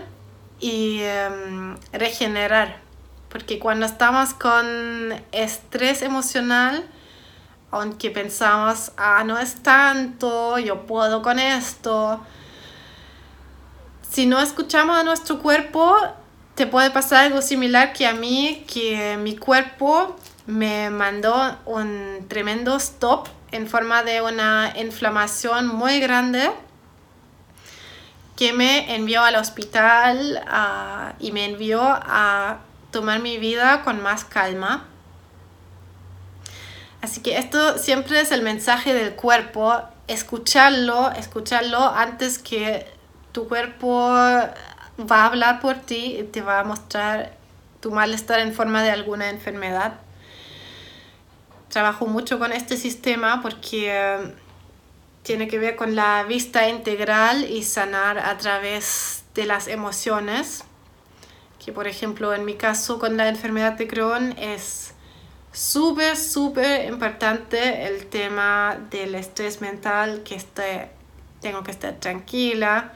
y 0.58 1.00
em, 1.02 1.76
regenerar? 1.92 2.80
Porque 3.28 3.58
cuando 3.58 3.84
estamos 3.84 4.32
con 4.32 4.66
estrés 5.32 6.00
emocional, 6.00 6.82
aunque 7.70 8.10
pensamos, 8.10 8.90
ah, 8.96 9.22
no 9.26 9.38
es 9.38 9.62
tanto, 9.62 10.58
yo 10.58 10.86
puedo 10.86 11.20
con 11.20 11.38
esto, 11.38 12.24
si 14.10 14.24
no 14.24 14.40
escuchamos 14.40 14.96
a 14.96 15.02
nuestro 15.02 15.40
cuerpo, 15.40 15.94
te 16.54 16.66
puede 16.66 16.90
pasar 16.90 17.24
algo 17.24 17.42
similar 17.42 17.92
que 17.92 18.06
a 18.06 18.14
mí, 18.14 18.64
que 18.72 19.16
mi 19.16 19.36
cuerpo 19.36 20.16
me 20.46 20.90
mandó 20.90 21.56
un 21.64 22.26
tremendo 22.28 22.76
stop 22.76 23.28
en 23.50 23.66
forma 23.66 24.02
de 24.02 24.20
una 24.20 24.72
inflamación 24.76 25.66
muy 25.66 26.00
grande 26.00 26.50
que 28.36 28.52
me 28.52 28.94
envió 28.94 29.22
al 29.22 29.36
hospital 29.36 30.42
ah, 30.46 31.14
y 31.20 31.32
me 31.32 31.44
envió 31.44 31.80
a 31.82 32.58
tomar 32.90 33.20
mi 33.20 33.38
vida 33.38 33.82
con 33.82 34.02
más 34.02 34.24
calma. 34.24 34.84
Así 37.00 37.20
que 37.20 37.38
esto 37.38 37.78
siempre 37.78 38.20
es 38.20 38.32
el 38.32 38.42
mensaje 38.42 38.94
del 38.94 39.14
cuerpo, 39.14 39.82
escucharlo, 40.08 41.10
escucharlo 41.12 41.78
antes 41.78 42.38
que 42.38 42.86
tu 43.32 43.46
cuerpo 43.46 44.16
va 44.98 45.22
a 45.22 45.26
hablar 45.26 45.61
por 45.61 45.76
ti 45.76 46.16
y 46.18 46.22
te 46.24 46.40
va 46.40 46.61
a 46.61 46.64
mostrar 46.64 47.37
tu 47.80 47.90
malestar 47.90 48.40
en 48.40 48.54
forma 48.54 48.83
de 48.83 48.90
alguna 48.90 49.30
enfermedad. 49.30 49.94
Trabajo 51.68 52.07
mucho 52.07 52.38
con 52.38 52.52
este 52.52 52.76
sistema 52.76 53.42
porque 53.42 53.90
eh, 53.90 54.35
tiene 55.22 55.48
que 55.48 55.59
ver 55.59 55.76
con 55.76 55.96
la 55.96 56.24
vista 56.24 56.68
integral 56.68 57.50
y 57.50 57.62
sanar 57.62 58.18
a 58.18 58.37
través 58.38 59.24
de 59.35 59.46
las 59.46 59.66
emociones 59.68 60.64
que 61.64 61.72
por 61.72 61.88
ejemplo 61.88 62.35
en 62.35 62.44
mi 62.44 62.54
caso 62.54 62.98
con 62.98 63.16
la 63.16 63.28
enfermedad 63.28 63.72
de 63.72 63.88
Crohn 63.88 64.35
es 64.38 64.92
súper, 65.50 66.16
súper 66.16 66.87
importante 66.87 67.87
el 67.87 68.07
tema 68.07 68.76
del 68.90 69.14
estrés 69.14 69.61
mental, 69.62 70.22
que 70.24 70.35
esté, 70.35 70.90
tengo 71.40 71.62
que 71.62 71.70
estar 71.70 71.94
tranquila. 71.94 72.92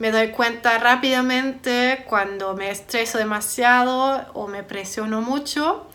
Me 0.00 0.10
doy 0.10 0.30
cuenta 0.30 0.78
rápidamente 0.78 2.04
cuando 2.08 2.56
me 2.56 2.70
estreso 2.70 3.18
demasiado 3.18 4.26
o 4.34 4.48
me 4.48 4.64
presiono 4.64 5.20
mucho, 5.20 5.86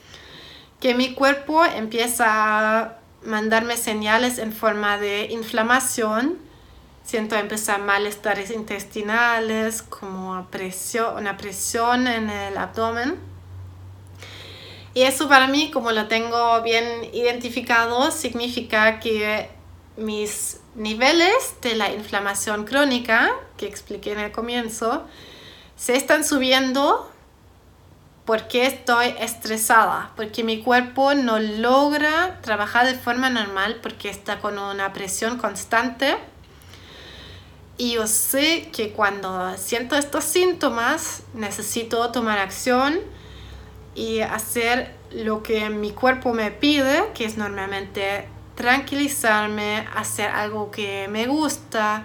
que 0.79 0.95
mi 0.95 1.13
cuerpo 1.13 1.65
empieza 1.65 2.25
a 2.27 2.99
mandarme 3.25 3.75
señales 3.75 4.37
en 4.37 4.53
forma 4.53 4.97
de 4.97 5.25
inflamación 5.31 6.45
siento 7.05 7.35
empezar 7.35 7.81
malestares 7.81 8.51
intestinales, 8.51 9.83
como 9.83 10.47
presión, 10.49 11.15
una 11.17 11.37
presión 11.37 12.07
en 12.07 12.29
el 12.29 12.57
abdomen. 12.57 13.15
Y 14.93 15.03
eso 15.03 15.29
para 15.29 15.47
mí, 15.47 15.71
como 15.71 15.91
lo 15.91 16.07
tengo 16.07 16.61
bien 16.63 16.85
identificado, 17.13 18.11
significa 18.11 18.99
que 18.99 19.49
mis 19.97 20.61
niveles 20.75 21.55
de 21.61 21.75
la 21.75 21.91
inflamación 21.91 22.65
crónica, 22.65 23.31
que 23.57 23.65
expliqué 23.65 24.11
en 24.11 24.19
el 24.19 24.31
comienzo, 24.31 25.05
se 25.75 25.95
están 25.95 26.23
subiendo 26.23 27.11
porque 28.25 28.65
estoy 28.65 29.13
estresada, 29.19 30.11
porque 30.15 30.43
mi 30.43 30.63
cuerpo 30.63 31.13
no 31.13 31.39
logra 31.39 32.39
trabajar 32.41 32.87
de 32.87 32.95
forma 32.95 33.29
normal 33.29 33.79
porque 33.81 34.09
está 34.09 34.39
con 34.39 34.57
una 34.57 34.93
presión 34.93 35.37
constante. 35.37 36.17
Y 37.77 37.93
yo 37.93 38.07
sé 38.07 38.69
que 38.71 38.91
cuando 38.91 39.55
siento 39.57 39.95
estos 39.95 40.23
síntomas 40.23 41.23
necesito 41.33 42.11
tomar 42.11 42.39
acción 42.39 42.99
y 43.93 44.21
hacer 44.21 44.95
lo 45.11 45.43
que 45.43 45.69
mi 45.69 45.91
cuerpo 45.91 46.33
me 46.33 46.51
pide, 46.51 47.11
que 47.13 47.25
es 47.25 47.37
normalmente 47.37 48.27
tranquilizarme, 48.55 49.87
hacer 49.95 50.29
algo 50.29 50.71
que 50.71 51.07
me 51.09 51.27
gusta, 51.27 52.03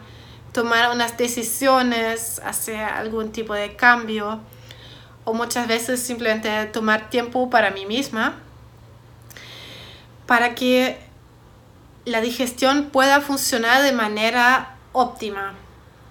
tomar 0.53 0.91
unas 0.91 1.17
decisiones, 1.17 2.41
hacer 2.45 2.81
algún 2.81 3.33
tipo 3.33 3.55
de 3.55 3.77
cambio 3.77 4.41
o 5.25 5.33
muchas 5.33 5.69
veces 5.69 6.03
simplemente 6.03 6.67
tomar 6.67 7.09
tiempo 7.11 7.51
para 7.51 7.71
mí 7.71 7.87
misma 7.87 8.35
para 10.27 10.55
que 10.55 10.97
la 12.05 12.21
digestión 12.21 12.91
pueda 12.91 13.21
funcionar 13.21 13.83
de 13.83 13.93
manera 13.93 14.77
óptima. 14.93 15.55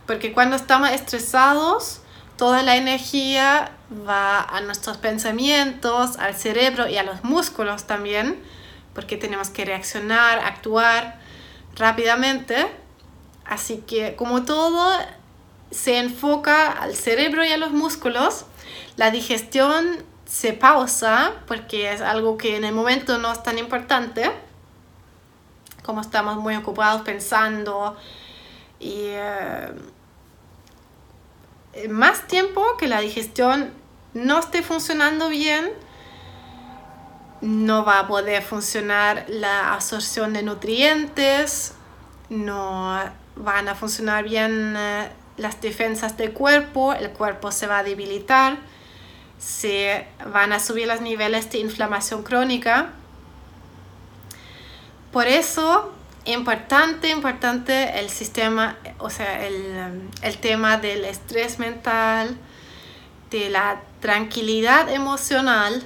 Porque 0.06 0.34
cuando 0.34 0.58
estamos 0.58 0.90
estresados, 0.90 2.02
toda 2.36 2.62
la 2.62 2.76
energía 2.76 3.72
va 4.08 4.42
a 4.42 4.60
nuestros 4.60 4.98
pensamientos, 4.98 6.18
al 6.18 6.36
cerebro 6.36 6.90
y 6.90 6.98
a 6.98 7.04
los 7.04 7.24
músculos 7.24 7.86
también, 7.86 8.44
porque 9.00 9.16
tenemos 9.16 9.50
que 9.50 9.64
reaccionar, 9.64 10.40
actuar 10.40 11.22
rápidamente. 11.78 12.68
Así 13.46 13.78
que 13.88 14.18
como 14.18 14.44
todo 14.44 15.00
se 15.72 16.00
enfoca 16.00 16.70
al 16.70 16.96
cerebro 16.96 17.46
y 17.46 17.48
a 17.54 17.58
los 17.58 17.72
músculos, 17.72 18.44
la 18.98 19.10
digestión 19.10 20.04
se 20.26 20.52
pausa 20.52 21.32
porque 21.48 21.94
es 21.94 22.02
algo 22.02 22.38
que 22.38 22.58
en 22.58 22.66
el 22.66 22.74
momento 22.74 23.20
no 23.20 23.32
es 23.32 23.42
tan 23.42 23.58
importante, 23.58 24.30
como 25.82 26.02
estamos 26.02 26.36
muy 26.36 26.58
ocupados 26.58 27.04
pensando 27.04 27.96
y 28.82 29.04
eh, 29.06 29.72
más 31.88 32.28
tiempo 32.28 32.76
que 32.78 32.90
la 32.90 33.00
digestión 33.00 33.72
no 34.14 34.40
esté 34.40 34.62
funcionando 34.62 35.30
bien, 35.30 35.72
no 37.42 37.86
va 37.86 38.00
a 38.00 38.08
poder 38.08 38.44
funcionar 38.44 39.26
la 39.28 39.74
absorción 39.74 40.34
de 40.34 40.44
nutrientes, 40.44 41.74
no 42.30 43.00
van 43.36 43.68
a 43.70 43.76
funcionar 43.76 44.24
bien 44.24 44.76
eh, 44.78 45.10
las 45.38 45.62
defensas 45.62 46.18
del 46.18 46.34
cuerpo, 46.34 46.94
el 46.94 47.12
cuerpo 47.12 47.52
se 47.52 47.68
va 47.68 47.80
a 47.80 47.84
debilitar, 47.84 48.58
se 49.40 50.06
van 50.32 50.52
a 50.52 50.60
subir 50.60 50.88
los 50.88 51.02
niveles 51.02 51.50
de 51.52 51.60
inflamación 51.60 52.24
crónica. 52.24 52.90
Por 55.14 55.28
eso, 55.28 55.94
importante, 56.26 57.10
importante 57.10 58.00
el 58.00 58.10
sistema, 58.10 58.78
o 58.98 59.10
sea, 59.10 59.48
el, 59.48 60.10
el 60.22 60.38
tema 60.40 60.78
del 60.78 61.06
estrés 61.06 61.58
mental, 61.58 62.38
de 63.32 63.50
la 63.50 63.82
tranquilidad 64.02 64.90
emocional 64.90 65.84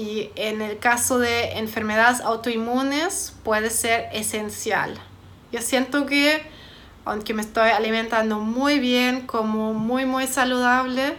y 0.00 0.30
en 0.34 0.62
el 0.62 0.78
caso 0.78 1.18
de 1.18 1.58
enfermedades 1.58 2.22
autoinmunes 2.22 3.34
puede 3.44 3.68
ser 3.68 4.08
esencial. 4.14 4.98
Yo 5.52 5.60
siento 5.60 6.06
que 6.06 6.42
aunque 7.04 7.34
me 7.34 7.42
estoy 7.42 7.68
alimentando 7.68 8.38
muy 8.38 8.78
bien, 8.78 9.26
como 9.26 9.74
muy 9.74 10.06
muy 10.06 10.26
saludable, 10.26 11.16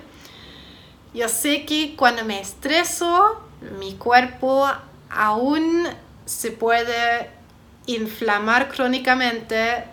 yo 1.13 1.29
sé 1.29 1.65
que 1.65 1.95
cuando 1.95 2.25
me 2.25 2.39
estreso, 2.39 3.39
mi 3.79 3.93
cuerpo 3.93 4.67
aún 5.11 5.87
se 6.25 6.49
puede 6.49 7.29
inflamar 7.85 8.67
crónicamente 8.69 9.83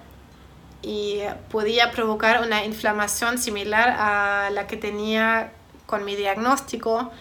y 0.81 1.21
podía 1.51 1.91
provocar 1.91 2.41
una 2.43 2.65
inflamación 2.65 3.37
similar 3.37 3.91
a 3.99 4.49
la 4.51 4.67
que 4.67 4.79
tenía 4.79 5.53
con 5.85 6.07
mi 6.07 6.17
diagnóstico. 6.17 7.13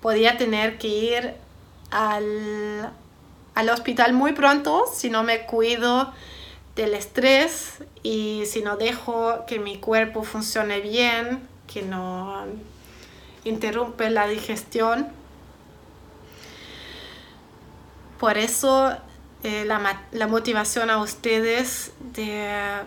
Podía 0.00 0.36
tener 0.36 0.78
que 0.78 0.88
ir 0.88 1.34
al, 1.90 2.92
al 3.54 3.68
hospital 3.68 4.12
muy 4.12 4.32
pronto 4.32 4.84
si 4.92 5.10
no 5.10 5.22
me 5.22 5.46
cuido 5.46 6.12
del 6.76 6.94
estrés 6.94 7.82
y 8.02 8.44
si 8.46 8.62
no 8.62 8.76
dejo 8.76 9.44
que 9.46 9.58
mi 9.58 9.78
cuerpo 9.78 10.22
funcione 10.22 10.80
bien, 10.80 11.46
que 11.66 11.82
no 11.82 12.44
interrumpe 13.44 14.10
la 14.10 14.26
digestión. 14.26 15.08
Por 18.18 18.38
eso 18.38 18.96
eh, 19.42 19.64
la, 19.66 20.02
la 20.12 20.26
motivación 20.26 20.90
a 20.90 20.98
ustedes 20.98 21.92
de 22.14 22.82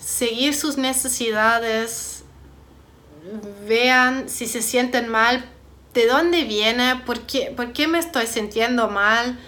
seguir 0.00 0.54
sus 0.54 0.78
necesidades, 0.78 2.24
vean 3.66 4.28
si 4.28 4.46
se 4.46 4.62
sienten 4.62 5.08
mal, 5.08 5.44
de 5.94 6.06
dónde 6.06 6.44
viene, 6.44 6.96
por 7.04 7.20
qué, 7.20 7.52
por 7.54 7.72
qué 7.72 7.86
me 7.86 7.98
estoy 7.98 8.26
sintiendo 8.26 8.88
mal, 8.88 9.38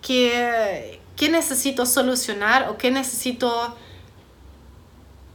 qué, 0.00 1.00
qué 1.16 1.28
necesito 1.28 1.86
solucionar 1.86 2.68
o 2.68 2.78
qué 2.78 2.90
necesito 2.90 3.76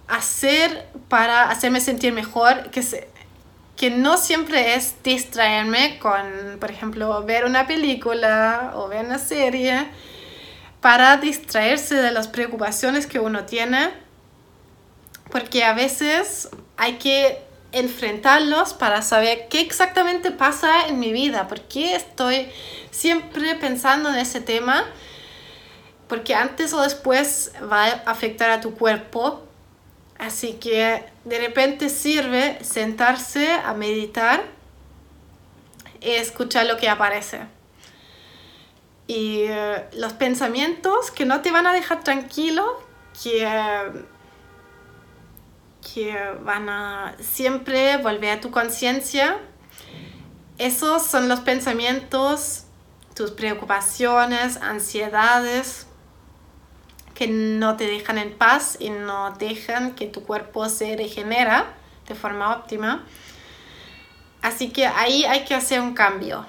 hacer 0.08 0.88
para 1.10 1.50
hacerme 1.50 1.82
sentir 1.82 2.14
mejor, 2.14 2.70
que, 2.72 2.82
se, 2.82 3.08
que 3.76 3.90
no 3.92 4.18
siempre 4.18 4.76
es 4.76 4.96
distraerme 5.04 6.00
con, 6.00 6.58
por 6.60 6.72
ejemplo, 6.72 7.24
ver 7.24 7.46
una 7.46 7.68
película 7.68 8.72
o 8.76 8.88
ver 8.88 9.06
una 9.06 9.20
serie, 9.20 9.88
para 10.82 11.18
distraerse 11.18 11.96
de 11.96 12.12
las 12.12 12.28
preocupaciones 12.28 13.08
que 13.08 13.20
uno 13.20 13.46
tiene, 13.46 13.90
porque 15.32 15.64
a 15.64 15.74
veces 15.74 16.50
hay 16.78 16.94
que 16.94 17.47
enfrentarlos 17.80 18.74
para 18.74 19.02
saber 19.02 19.48
qué 19.50 19.62
exactamente 19.62 20.32
pasa 20.32 20.88
en 20.88 21.00
mi 21.00 21.12
vida, 21.12 21.48
por 21.48 21.62
qué 21.62 21.96
estoy 21.96 22.50
siempre 22.92 23.56
pensando 23.56 24.10
en 24.10 24.16
ese 24.16 24.42
tema, 24.42 24.86
porque 26.08 26.36
antes 26.36 26.74
o 26.74 26.82
después 26.82 27.52
va 27.72 27.86
a 27.86 27.92
afectar 28.06 28.50
a 28.50 28.62
tu 28.62 28.74
cuerpo 28.76 29.48
Así 30.18 30.54
que 30.54 31.04
de 31.26 31.40
repente 31.40 31.90
sirve 31.90 32.58
sentarse 32.64 33.52
a 33.52 33.74
meditar 33.74 34.44
y 36.02 36.12
escuchar 36.12 36.66
lo 36.66 36.78
que 36.78 36.90
aparece. 36.90 37.42
Y 39.06 39.44
eh, 39.44 39.86
los 39.94 40.14
pensamientos 40.14 41.12
que 41.12 41.26
no 41.26 41.42
te 41.42 41.52
van 41.52 41.68
a 41.68 41.74
dejar 41.74 42.04
tranquilo, 42.04 42.82
que, 43.22 43.48
que 45.94 46.16
van 46.44 46.70
a 46.70 47.16
siempre 47.20 47.98
volver 47.98 48.38
a 48.38 48.42
tu 48.42 48.52
conciencia, 48.52 49.38
esos 50.58 51.04
son 51.04 51.30
los 51.30 51.42
pensamientos, 51.42 52.66
tus 53.14 53.32
preocupaciones, 53.32 54.58
ansiedades, 54.58 55.88
que 57.14 57.28
no 57.28 57.78
te 57.78 57.88
dejan 57.88 58.18
en 58.18 58.38
paz 58.38 58.78
y 58.80 58.90
no 58.90 59.32
dejan 59.32 59.96
que 59.96 60.06
tu 60.08 60.24
cuerpo 60.24 60.70
se 60.70 60.96
regenera 60.96 61.74
de 62.08 62.16
forma 62.16 62.56
óptima. 62.56 63.04
Así 64.42 64.70
que 64.70 64.86
ahí 64.86 65.26
hay 65.26 65.44
que 65.46 65.56
hacer 65.56 65.82
un 65.82 65.94
cambio. 65.94 66.46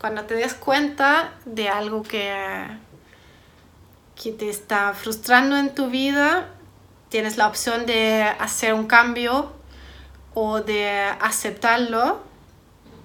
Cuando 0.00 0.24
te 0.24 0.34
des 0.34 0.54
cuenta 0.54 1.34
de 1.44 1.68
algo 1.68 2.02
que, 2.02 2.66
que 4.16 4.32
te 4.32 4.48
está 4.48 4.94
frustrando 4.94 5.56
en 5.58 5.74
tu 5.74 5.90
vida, 5.90 6.48
tienes 7.10 7.36
la 7.36 7.48
opción 7.48 7.84
de 7.84 8.22
hacer 8.22 8.72
un 8.72 8.86
cambio 8.86 9.52
o 10.32 10.60
de 10.60 10.88
aceptarlo 11.20 12.20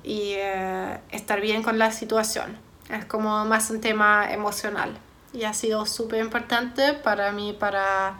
y 0.03 0.33
eh, 0.35 0.99
estar 1.11 1.41
bien 1.41 1.63
con 1.63 1.77
la 1.77 1.91
situación. 1.91 2.57
Es 2.89 3.03
como 3.05 3.43
más 3.45 3.69
un 3.71 3.81
tema 3.81 4.31
emocional 4.31 4.95
y 5.33 5.43
ha 5.43 5.53
sido 5.53 5.85
súper 5.85 6.21
importante 6.21 6.93
para 6.93 7.31
mí 7.31 7.53
para 7.59 8.19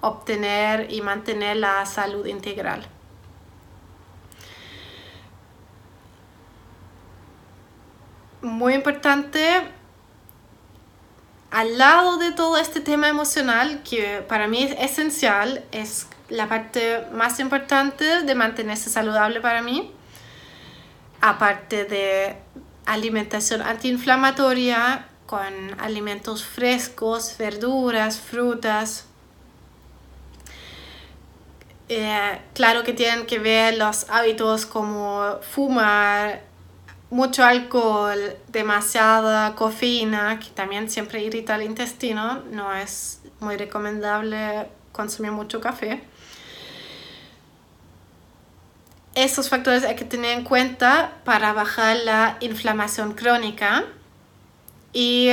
obtener 0.00 0.92
y 0.92 1.00
mantener 1.00 1.56
la 1.56 1.84
salud 1.86 2.26
integral. 2.26 2.86
Muy 8.42 8.74
importante, 8.74 9.62
al 11.54 11.78
lado 11.78 12.16
de 12.16 12.32
todo 12.32 12.58
este 12.58 12.80
tema 12.80 13.08
emocional, 13.08 13.80
que 13.88 14.24
para 14.28 14.48
mí 14.48 14.64
es 14.64 14.90
esencial, 14.90 15.64
es 15.70 16.08
la 16.28 16.48
parte 16.48 17.06
más 17.12 17.38
importante 17.38 18.22
de 18.22 18.34
mantenerse 18.34 18.90
saludable 18.90 19.40
para 19.40 19.62
mí, 19.62 19.92
aparte 21.20 21.84
de 21.84 22.36
alimentación 22.86 23.62
antiinflamatoria, 23.62 25.06
con 25.26 25.80
alimentos 25.80 26.44
frescos, 26.44 27.36
verduras, 27.38 28.18
frutas. 28.18 29.06
Eh, 31.88 32.40
claro 32.52 32.82
que 32.82 32.92
tienen 32.94 33.26
que 33.26 33.38
ver 33.38 33.78
los 33.78 34.10
hábitos 34.10 34.66
como 34.66 35.38
fumar, 35.40 36.42
mucho 37.14 37.44
alcohol, 37.44 38.18
demasiada 38.48 39.54
cafeína, 39.54 40.40
que 40.40 40.48
también 40.50 40.90
siempre 40.90 41.22
irrita 41.22 41.54
el 41.54 41.62
intestino, 41.62 42.42
no 42.50 42.74
es 42.74 43.20
muy 43.38 43.56
recomendable 43.56 44.66
consumir 44.90 45.30
mucho 45.30 45.60
café. 45.60 46.02
Esos 49.14 49.48
factores 49.48 49.84
hay 49.84 49.94
que 49.94 50.04
tener 50.04 50.36
en 50.36 50.42
cuenta 50.42 51.18
para 51.22 51.52
bajar 51.52 51.98
la 51.98 52.36
inflamación 52.40 53.12
crónica 53.12 53.84
y 54.92 55.28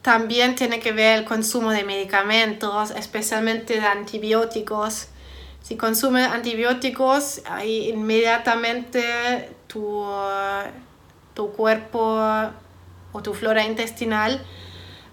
también 0.00 0.54
tiene 0.54 0.80
que 0.80 0.92
ver 0.92 1.18
el 1.18 1.24
consumo 1.26 1.70
de 1.70 1.84
medicamentos, 1.84 2.92
especialmente 2.92 3.74
de 3.74 3.86
antibióticos. 3.86 5.08
Si 5.64 5.76
consumes 5.78 6.28
antibióticos, 6.28 7.40
ahí 7.46 7.88
inmediatamente 7.88 9.48
tu, 9.66 10.04
tu 11.32 11.52
cuerpo 11.52 12.20
o 13.12 13.22
tu 13.22 13.32
flora 13.32 13.64
intestinal 13.64 14.44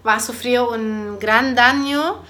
va 0.06 0.16
a 0.16 0.20
sufrir 0.20 0.60
un 0.60 1.18
gran 1.18 1.54
daño 1.54 2.22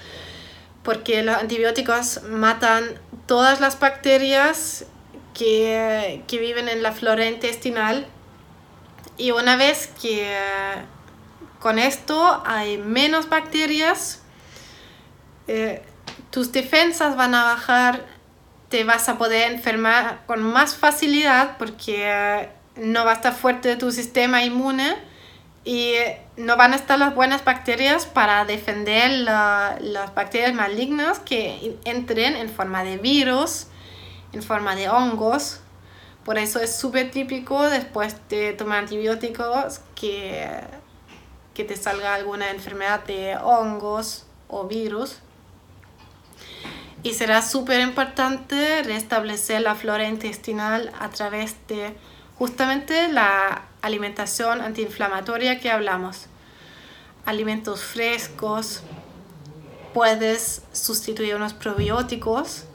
porque 0.83 1.21
los 1.21 1.35
antibióticos 1.35 2.23
matan 2.23 2.97
todas 3.25 3.59
las 3.59 3.77
bacterias 3.77 4.85
que, 5.33 6.23
que 6.25 6.37
viven 6.37 6.69
en 6.69 6.81
la 6.81 6.93
flora 6.93 7.25
intestinal. 7.25 8.07
Y 9.17 9.31
una 9.31 9.57
vez 9.57 9.87
que 10.01 10.33
con 11.59 11.77
esto 11.77 12.41
hay 12.45 12.77
menos 12.77 13.27
bacterias, 13.27 14.21
eh, 15.49 15.83
tus 16.33 16.51
defensas 16.51 17.15
van 17.15 17.35
a 17.35 17.43
bajar, 17.43 18.12
te 18.73 18.83
vas 18.83 19.07
a 19.07 19.19
poder 19.19 19.51
enfermar 19.51 20.23
con 20.25 20.41
más 20.41 20.75
facilidad 20.75 21.57
porque 21.59 22.09
eh, 22.09 22.49
no 22.75 23.05
va 23.05 23.11
a 23.11 23.13
estar 23.13 23.31
fuerte 23.31 23.75
tu 23.75 23.91
sistema 23.91 24.43
inmune 24.43 24.95
y 25.63 25.93
no 26.37 26.57
van 26.57 26.73
a 26.73 26.77
estar 26.77 26.97
las 26.97 27.13
buenas 27.13 27.45
bacterias 27.45 28.07
para 28.07 28.45
defender 28.45 29.11
las 29.11 30.15
bacterias 30.15 30.55
malignas 30.55 31.19
que 31.19 31.77
entren 31.85 32.35
en 32.35 32.49
forma 32.49 32.83
de 32.83 32.97
virus, 32.97 33.67
en 34.31 34.41
forma 34.41 34.75
de 34.75 34.89
hongos. 34.89 35.59
Por 36.25 36.39
eso 36.39 36.59
es 36.59 36.75
súper 36.75 37.11
típico 37.11 37.69
después 37.69 38.15
de 38.27 38.53
tomar 38.53 38.79
antibióticos 38.79 39.81
que, 39.93 40.49
que 41.53 41.63
te 41.63 41.75
salga 41.75 42.15
alguna 42.15 42.49
enfermedad 42.49 43.03
de 43.05 43.37
hongos 43.37 44.25
o 44.47 44.65
virus. 44.65 45.19
Y 47.03 47.13
será 47.13 47.41
súper 47.41 47.81
importante 47.81 48.81
restablecer 48.83 49.61
la 49.61 49.75
flora 49.75 50.07
intestinal 50.07 50.91
a 50.99 51.09
través 51.09 51.55
de 51.67 51.93
justamente 52.37 53.09
la 53.09 53.63
alimentación 53.81 54.61
antiinflamatoria 54.61 55.59
que 55.59 55.69
hablamos. 55.69 56.27
Alimentos 57.25 57.83
frescos, 57.83 58.83
puedes 59.93 60.61
sustituir 60.73 61.35
unos 61.35 61.53
probióticos. 61.53 62.65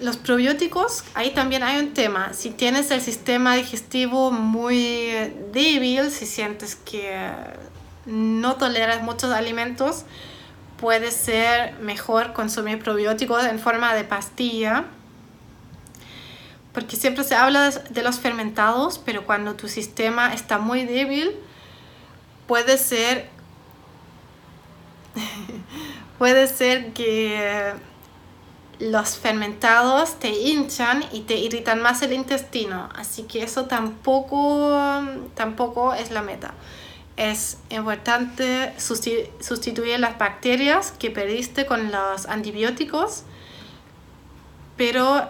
Los 0.00 0.16
probióticos, 0.16 1.04
ahí 1.14 1.32
también 1.32 1.62
hay 1.62 1.78
un 1.78 1.94
tema. 1.94 2.32
Si 2.32 2.50
tienes 2.50 2.90
el 2.90 3.00
sistema 3.00 3.54
digestivo 3.54 4.30
muy 4.30 5.32
débil, 5.52 6.10
si 6.10 6.26
sientes 6.26 6.76
que 6.76 7.28
no 8.04 8.56
toleras 8.56 9.02
muchos 9.02 9.32
alimentos, 9.32 10.04
puede 10.78 11.10
ser 11.10 11.74
mejor 11.80 12.32
consumir 12.32 12.78
probióticos 12.78 13.44
en 13.44 13.58
forma 13.58 13.94
de 13.94 14.04
pastilla. 14.04 14.84
Porque 16.72 16.96
siempre 16.96 17.24
se 17.24 17.34
habla 17.34 17.70
de 17.70 18.02
los 18.02 18.18
fermentados, 18.18 18.98
pero 18.98 19.24
cuando 19.24 19.54
tu 19.54 19.68
sistema 19.68 20.34
está 20.34 20.58
muy 20.58 20.84
débil, 20.84 21.34
puede 22.46 22.76
ser 22.76 23.30
puede 26.18 26.46
ser 26.46 26.92
que 26.92 27.72
los 28.78 29.16
fermentados 29.16 30.18
te 30.18 30.28
hinchan 30.28 31.02
y 31.12 31.20
te 31.20 31.36
irritan 31.36 31.80
más 31.80 32.02
el 32.02 32.12
intestino, 32.12 32.90
así 32.94 33.22
que 33.22 33.42
eso 33.42 33.64
tampoco 33.64 34.78
tampoco 35.34 35.94
es 35.94 36.10
la 36.10 36.20
meta 36.20 36.52
es 37.16 37.58
importante 37.70 38.74
sustituir 38.78 39.98
las 39.98 40.18
bacterias 40.18 40.92
que 40.92 41.10
perdiste 41.10 41.64
con 41.66 41.90
los 41.90 42.26
antibióticos, 42.26 43.24
pero 44.76 45.28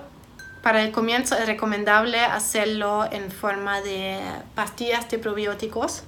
para 0.62 0.82
el 0.82 0.90
comienzo 0.90 1.36
es 1.36 1.46
recomendable 1.46 2.20
hacerlo 2.20 3.06
en 3.10 3.30
forma 3.30 3.80
de 3.82 4.18
pastillas 4.54 5.08
de 5.08 5.18
probióticos, 5.18 6.02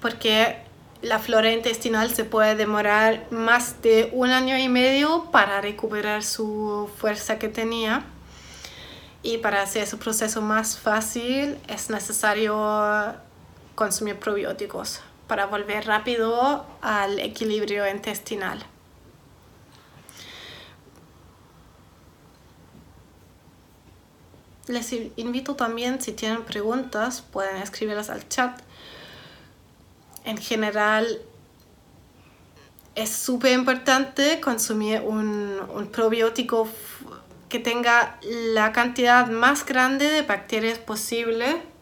porque 0.00 0.64
la 1.02 1.18
flora 1.18 1.52
intestinal 1.52 2.10
se 2.14 2.24
puede 2.24 2.54
demorar 2.54 3.26
más 3.30 3.82
de 3.82 4.08
un 4.14 4.30
año 4.30 4.56
y 4.56 4.70
medio 4.70 5.30
para 5.30 5.60
recuperar 5.60 6.24
su 6.24 6.88
fuerza 6.98 7.38
que 7.38 7.48
tenía. 7.48 8.04
Y 9.22 9.38
para 9.38 9.62
hacer 9.62 9.86
su 9.86 9.98
proceso 9.98 10.42
más 10.42 10.78
fácil 10.78 11.58
es 11.68 11.88
necesario 11.88 13.14
consumir 13.74 14.18
probióticos 14.18 15.00
para 15.26 15.46
volver 15.46 15.86
rápido 15.86 16.66
al 16.80 17.18
equilibrio 17.18 17.88
intestinal. 17.88 18.64
Les 24.66 24.92
invito 25.16 25.56
también, 25.56 26.00
si 26.00 26.12
tienen 26.12 26.42
preguntas, 26.42 27.20
pueden 27.20 27.56
escribirlas 27.56 28.08
al 28.08 28.26
chat. 28.28 28.60
En 30.24 30.38
general, 30.38 31.20
es 32.94 33.10
súper 33.10 33.52
importante 33.52 34.40
consumir 34.40 35.02
un, 35.02 35.60
un 35.68 35.86
probiótico 35.88 36.66
que 37.50 37.58
tenga 37.58 38.18
la 38.22 38.72
cantidad 38.72 39.26
más 39.26 39.66
grande 39.66 40.08
de 40.08 40.22
bacterias 40.22 40.78
posible 40.78 41.73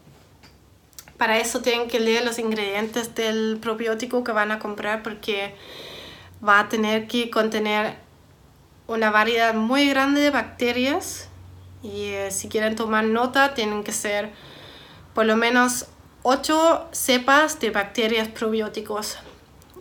para 1.17 1.37
eso 1.39 1.61
tienen 1.61 1.87
que 1.87 1.99
leer 1.99 2.25
los 2.25 2.39
ingredientes 2.39 3.15
del 3.15 3.57
probiótico 3.61 4.23
que 4.23 4.31
van 4.31 4.51
a 4.51 4.59
comprar 4.59 5.03
porque 5.03 5.55
va 6.45 6.59
a 6.59 6.69
tener 6.69 7.07
que 7.07 7.29
contener 7.29 7.97
una 8.87 9.11
variedad 9.11 9.53
muy 9.53 9.87
grande 9.89 10.21
de 10.21 10.29
bacterias 10.29 11.29
y 11.81 12.07
eh, 12.07 12.31
si 12.31 12.49
quieren 12.49 12.75
tomar 12.75 13.05
nota 13.05 13.53
tienen 13.53 13.83
que 13.83 13.91
ser 13.91 14.31
por 15.13 15.25
lo 15.25 15.35
menos 15.35 15.87
8 16.23 16.89
cepas 16.91 17.59
de 17.59 17.69
bacterias 17.69 18.27
probióticos. 18.29 19.17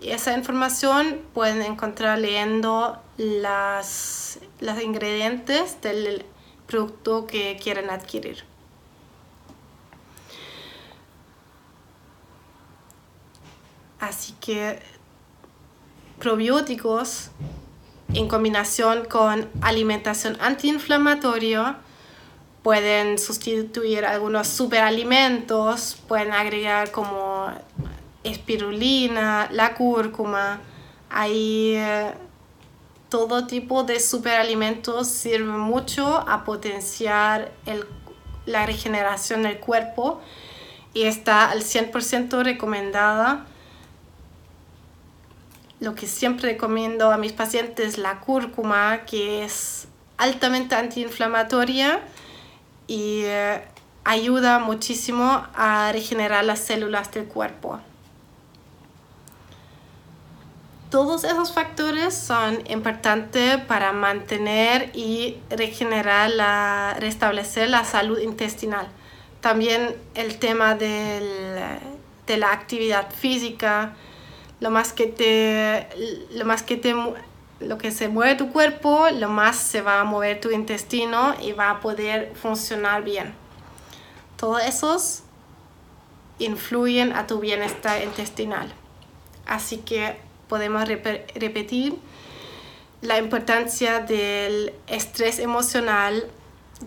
Y 0.01 0.11
esa 0.11 0.37
información 0.37 1.21
pueden 1.33 1.63
encontrar 1.63 2.19
leyendo 2.19 3.01
las, 3.17 4.41
los 4.61 4.83
ingredientes 4.83 5.81
del 5.81 6.25
producto 6.67 7.27
que 7.27 7.57
quieren 7.63 7.89
adquirir. 7.91 8.45
Así 14.03 14.35
que 14.41 14.81
probióticos 16.19 17.31
en 18.13 18.27
combinación 18.27 19.05
con 19.05 19.49
alimentación 19.61 20.37
antiinflamatoria 20.41 21.77
pueden 22.65 23.17
sustituir 23.17 24.05
algunos 24.05 24.49
superalimentos, 24.49 25.99
pueden 26.09 26.33
agregar 26.33 26.91
como 26.91 27.47
espirulina, 28.25 29.49
la 29.53 29.75
cúrcuma, 29.75 30.59
ahí 31.09 31.75
eh, 31.77 32.13
todo 33.09 33.47
tipo 33.47 33.85
de 33.85 34.01
superalimentos 34.01 35.07
sirve 35.07 35.53
mucho 35.53 36.29
a 36.29 36.43
potenciar 36.45 37.53
la 38.47 38.67
regeneración 38.67 39.45
del 39.45 39.59
cuerpo 39.59 40.21
y 40.93 41.05
está 41.05 41.53
al 41.53 41.63
100% 41.63 42.43
recomendada 42.43 43.47
lo 45.83 45.97
que 45.97 46.07
siempre 46.07 46.53
recomiendo 46.53 47.11
a 47.11 47.19
mis 47.19 47.33
pacientes, 47.33 47.99
la 47.99 48.21
cúrcuma, 48.21 49.01
que 49.05 49.45
es 49.45 49.89
altamente 50.17 50.77
antiinflamatoria 50.77 52.01
y 52.87 53.23
eh, 53.25 53.61
ayuda 54.05 54.61
muchísimo 54.61 55.45
a 55.57 55.91
regenerar 55.91 56.45
las 56.45 56.61
células 56.61 57.11
del 57.11 57.25
cuerpo. 57.25 57.81
Todos 60.89 61.25
esos 61.25 61.53
factores 61.53 62.15
son 62.15 62.63
importantes 62.71 63.57
para 63.63 63.93
mantener 63.93 64.91
y 64.95 65.39
regenerar, 65.51 66.31
la, 66.31 66.95
restablecer 67.01 67.69
la 67.69 67.85
salud 67.85 68.21
intestinal. 68.21 68.87
También 69.41 69.97
el 70.15 70.39
tema 70.39 70.77
del, 70.77 71.27
de 72.29 72.37
la 72.37 72.53
actividad 72.53 73.11
física, 73.11 73.97
lo 74.63 74.71
más 74.71 74.93
que 74.93 75.09
te, 75.09 75.89
lo 76.31 76.45
más 76.45 76.63
que 76.63 76.77
te, 76.77 76.95
lo 77.59 77.79
que 77.79 77.91
se 77.91 78.07
mueve 78.07 78.37
tu 78.37 78.53
cuerpo, 78.53 79.09
lo 79.11 79.29
más 79.29 79.57
se 79.57 79.83
va 79.83 79.99
a 79.99 80.05
mover 80.05 80.41
tu 80.41 80.53
intestino 80.53 81.35
y 81.43 81.51
va 81.51 81.71
a 81.71 81.81
poder 81.81 82.33
funcionar 82.41 83.03
bien. 83.03 83.35
Todos 84.37 84.63
esos 84.63 85.23
influyen 86.39 87.13
a 87.13 87.27
tu 87.27 87.41
bienestar 87.41 88.05
intestinal. 88.05 88.73
Así 89.47 89.79
que 89.79 90.17
podemos 90.49 90.87
repetir 90.87 91.97
la 93.01 93.19
importancia 93.19 93.99
del 93.99 94.73
estrés 94.87 95.41
emocional, 95.41 96.29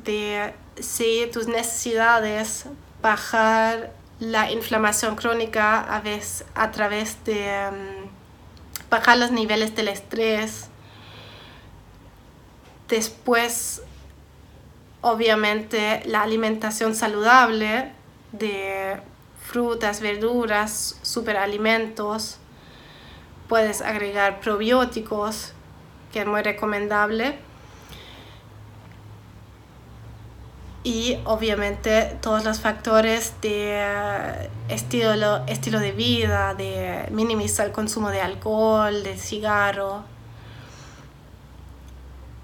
de 0.05 0.53
seguir 0.79 1.29
tus 1.29 1.47
necesidades, 1.49 2.67
bajar 3.01 3.91
la 4.19 4.51
inflamación 4.51 5.15
crónica 5.15 5.81
a, 5.81 5.99
veces, 6.01 6.45
a 6.55 6.71
través 6.71 7.23
de 7.25 7.69
um, 7.69 8.09
bajar 8.89 9.17
los 9.17 9.31
niveles 9.31 9.75
del 9.75 9.89
estrés. 9.89 10.69
Después, 12.87 13.81
obviamente, 15.01 16.03
la 16.05 16.21
alimentación 16.21 16.95
saludable 16.95 17.91
de 18.31 18.97
frutas, 19.41 20.01
verduras, 20.01 20.99
superalimentos. 21.01 22.37
puedes 23.47 23.81
agregar 23.81 24.39
probióticos, 24.39 25.53
que 26.11 26.21
es 26.21 26.27
muy 26.27 26.41
recomendable. 26.41 27.37
Y 30.85 31.17
obviamente 31.25 32.15
todos 32.21 32.45
los 32.45 32.59
factores 32.59 33.33
de 33.41 33.71
eh, 33.71 34.49
estilo, 34.69 35.43
estilo 35.47 35.79
de 35.79 35.91
vida, 35.91 36.53
de 36.53 37.07
minimizar 37.09 37.65
el 37.65 37.71
consumo 37.71 38.11
de 38.11 38.21
alcohol, 38.21 39.01
de 39.01 39.17
cigarro, 39.17 40.03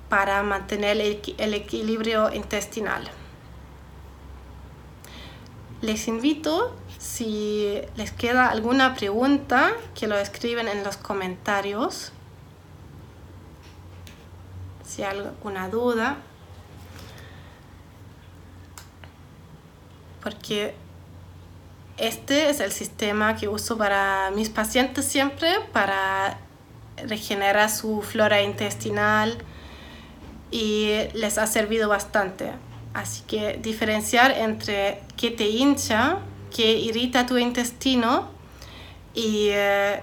para 0.10 0.42
mantener 0.42 0.98
el 1.38 1.54
equilibrio 1.54 2.34
intestinal. 2.34 3.12
Les 5.82 6.08
invito, 6.08 6.76
si 6.98 7.80
les 7.96 8.12
queda 8.12 8.50
alguna 8.50 8.96
pregunta, 8.96 9.72
que 9.94 10.08
lo 10.08 10.18
escriben 10.18 10.68
en 10.68 10.84
los 10.84 10.98
comentarios. 10.98 12.12
Si 14.84 15.04
hay 15.04 15.20
alguna 15.20 15.70
duda. 15.70 16.18
Porque 20.22 20.74
este 21.98 22.50
es 22.50 22.60
el 22.60 22.72
sistema 22.72 23.36
que 23.36 23.48
uso 23.48 23.78
para 23.78 24.32
mis 24.32 24.50
pacientes 24.50 25.06
siempre 25.06 25.60
para 25.72 26.38
regenerar 27.06 27.70
su 27.70 28.02
flora 28.02 28.42
intestinal 28.42 29.38
y 30.50 30.90
les 31.14 31.38
ha 31.38 31.48
servido 31.48 31.90
bastante. 31.90 32.52
Así 32.94 33.24
que 33.28 33.60
diferenciar 33.62 34.32
entre 34.32 35.02
qué 35.16 35.32
te 35.32 35.48
hincha, 35.48 36.18
qué 36.54 36.74
irrita 36.74 37.26
tu 37.26 37.38
intestino 37.38 38.30
y 39.14 39.50
eh, 39.52 40.02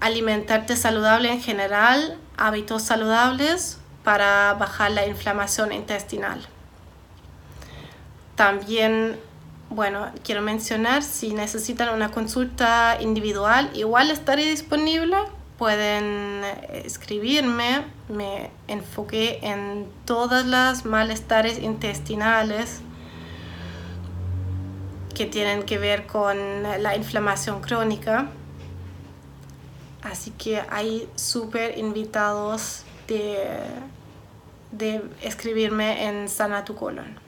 alimentarte 0.00 0.76
saludable 0.76 1.32
en 1.32 1.40
general, 1.40 2.18
hábitos 2.36 2.82
saludables 2.82 3.78
para 4.04 4.54
bajar 4.54 4.90
la 4.92 5.06
inflamación 5.06 5.72
intestinal. 5.72 6.46
También, 8.36 9.18
bueno, 9.70 10.10
quiero 10.24 10.42
mencionar 10.42 11.02
si 11.02 11.32
necesitan 11.32 11.94
una 11.94 12.10
consulta 12.10 12.98
individual, 13.00 13.70
igual 13.74 14.10
estaré 14.10 14.44
disponible 14.44 15.16
pueden 15.58 16.42
escribirme. 16.72 17.84
Me 18.08 18.50
enfoqué 18.68 19.38
en 19.42 19.88
todas 20.04 20.46
las 20.46 20.84
malestares 20.84 21.58
intestinales 21.58 22.80
que 25.14 25.26
tienen 25.26 25.62
que 25.62 25.78
ver 25.78 26.06
con 26.06 26.36
la 26.62 26.96
inflamación 26.96 27.60
crónica. 27.60 28.28
Así 30.02 30.32
que 30.32 30.60
hay 30.68 31.08
súper 31.14 31.78
invitados 31.78 32.82
de, 33.08 33.38
de 34.72 35.02
escribirme 35.22 36.06
en 36.06 36.28
Sana 36.28 36.64
tu 36.64 36.74
colon. 36.74 37.23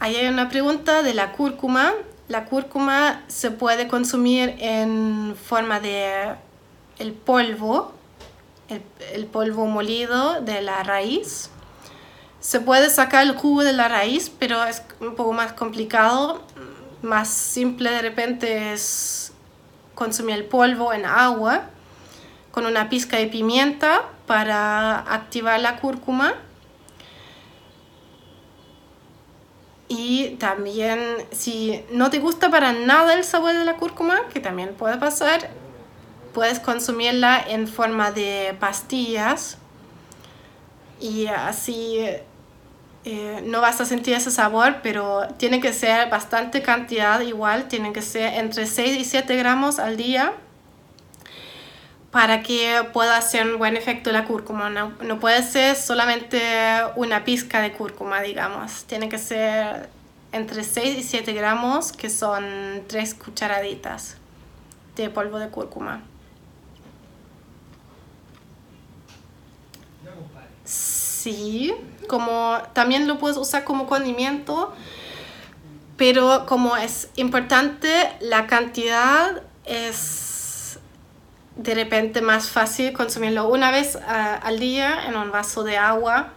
Ahí 0.00 0.16
hay 0.16 0.26
una 0.26 0.48
pregunta 0.48 1.02
de 1.02 1.14
la 1.14 1.32
cúrcuma 1.32 1.94
la 2.28 2.46
cúrcuma 2.46 3.22
se 3.28 3.50
puede 3.50 3.86
consumir 3.86 4.56
en 4.58 5.36
forma 5.36 5.78
de 5.78 6.34
el 6.98 7.12
polvo, 7.12 7.92
el, 9.12 9.26
polvo 9.26 9.66
molido 9.66 10.40
de 10.40 10.62
la 10.62 10.82
raíz. 10.82 11.50
Se 12.40 12.60
puede 12.60 12.88
sacar 12.88 13.26
el 13.26 13.36
jugo 13.36 13.62
de 13.62 13.74
la 13.74 13.88
raíz, 13.88 14.30
pero 14.38 14.64
es 14.64 14.82
un 15.00 15.16
poco 15.16 15.34
más 15.34 15.52
complicado. 15.52 16.42
Más 17.02 17.28
simple 17.28 17.90
de 17.90 18.00
repente 18.00 18.72
es 18.72 19.32
consumir 19.94 20.36
el 20.36 20.44
polvo 20.44 20.94
en 20.94 21.04
agua 21.04 21.64
con 22.52 22.64
una 22.64 22.88
pizca 22.88 23.18
de 23.18 23.26
pimienta 23.26 24.02
para 24.26 25.00
activar 25.00 25.60
la 25.60 25.76
cúrcuma 25.76 26.34
Y 29.96 30.30
también 30.40 30.98
si 31.30 31.84
no 31.92 32.10
te 32.10 32.18
gusta 32.18 32.50
para 32.50 32.72
nada 32.72 33.14
el 33.14 33.22
sabor 33.22 33.54
de 33.54 33.64
la 33.64 33.76
cúrcuma, 33.76 34.22
que 34.32 34.40
también 34.40 34.74
puede 34.74 34.96
pasar, 34.96 35.50
puedes 36.32 36.58
consumirla 36.58 37.40
en 37.46 37.68
forma 37.68 38.10
de 38.10 38.56
pastillas 38.58 39.56
y 41.00 41.26
así 41.26 41.98
eh, 43.04 43.42
no 43.44 43.60
vas 43.60 43.80
a 43.80 43.84
sentir 43.84 44.14
ese 44.14 44.32
sabor, 44.32 44.78
pero 44.82 45.28
tiene 45.36 45.60
que 45.60 45.72
ser 45.72 46.10
bastante 46.10 46.60
cantidad 46.60 47.20
igual, 47.20 47.68
tiene 47.68 47.92
que 47.92 48.02
ser 48.02 48.34
entre 48.34 48.66
6 48.66 48.98
y 48.98 49.04
7 49.04 49.36
gramos 49.36 49.78
al 49.78 49.96
día 49.96 50.32
para 52.14 52.44
que 52.44 52.88
pueda 52.92 53.16
hacer 53.16 53.44
un 53.44 53.58
buen 53.58 53.76
efecto 53.76 54.12
la 54.12 54.24
cúrcuma. 54.24 54.70
No, 54.70 54.92
no, 55.02 55.18
puede 55.18 55.42
ser 55.42 55.74
solamente 55.74 56.40
una 56.94 57.24
pizca 57.24 57.60
de 57.60 57.72
cúrcuma, 57.72 58.20
digamos. 58.20 58.84
Tiene 58.84 59.08
que 59.08 59.18
ser 59.18 59.88
entre 60.30 60.62
6 60.62 60.96
y 60.96 61.02
7 61.02 61.32
gramos, 61.32 61.90
que 61.90 62.08
son 62.08 62.84
3 62.86 63.14
cucharaditas 63.14 64.16
de 64.94 65.10
polvo 65.10 65.40
de 65.40 65.48
cúrcuma. 65.48 66.04
Sí, 70.64 71.74
como 72.06 72.58
también 72.74 73.08
lo 73.08 73.18
puedes 73.18 73.36
usar 73.36 73.64
como 73.64 73.88
condimento, 73.88 74.72
pero 75.96 76.46
como 76.46 76.76
es 76.76 77.08
importante, 77.16 78.12
la 78.20 78.46
cantidad 78.46 79.42
es 79.64 80.23
de 81.56 81.74
repente 81.74 82.20
más 82.20 82.50
fácil 82.50 82.92
consumirlo 82.92 83.48
una 83.48 83.70
vez 83.70 83.96
ah, 84.06 84.40
al 84.42 84.58
día 84.58 85.06
en 85.06 85.16
un 85.16 85.30
vaso 85.30 85.62
de 85.62 85.76
agua 85.76 86.32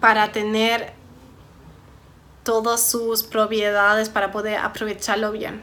para 0.00 0.30
tener 0.30 0.92
todas 2.44 2.88
sus 2.90 3.22
propiedades 3.22 4.08
para 4.08 4.30
poder 4.30 4.58
aprovecharlo 4.58 5.32
bien. 5.32 5.62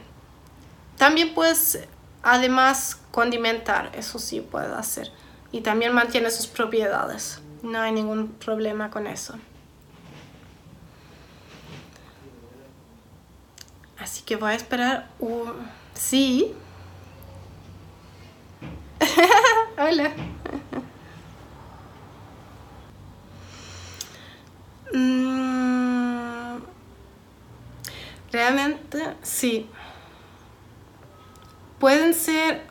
También 0.97 1.33
puedes 1.33 1.79
además 2.21 2.99
condimentar, 3.11 3.91
eso 3.93 4.19
sí 4.19 4.41
puedes 4.41 4.71
hacer. 4.71 5.11
Y 5.51 5.61
también 5.61 5.93
mantiene 5.93 6.29
sus 6.29 6.47
propiedades. 6.47 7.39
No 7.63 7.79
hay 7.79 7.91
ningún 7.91 8.29
problema 8.33 8.89
con 8.89 9.07
eso. 9.07 9.35
Así 13.97 14.21
que 14.23 14.35
voy 14.35 14.51
a 14.51 14.55
esperar 14.55 15.07
un 15.19 15.53
Sí. 15.95 16.53
Hola. 19.77 20.11
Mm, 24.93 26.59
realmente, 28.31 29.15
sí. 29.23 29.67
Pueden 31.79 32.13
ser, 32.13 32.61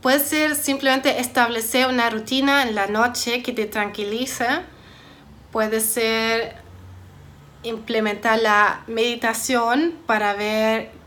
puede 0.00 0.20
ser 0.20 0.54
simplemente 0.54 1.20
establecer 1.20 1.88
una 1.88 2.10
rutina 2.10 2.62
en 2.62 2.74
la 2.74 2.86
noche 2.86 3.42
que 3.42 3.52
te 3.52 3.66
tranquiliza. 3.66 4.62
Puede 5.50 5.80
ser 5.80 6.56
implementar 7.62 8.38
la 8.40 8.82
meditación 8.86 9.94
para 10.06 10.34
ver 10.34 10.97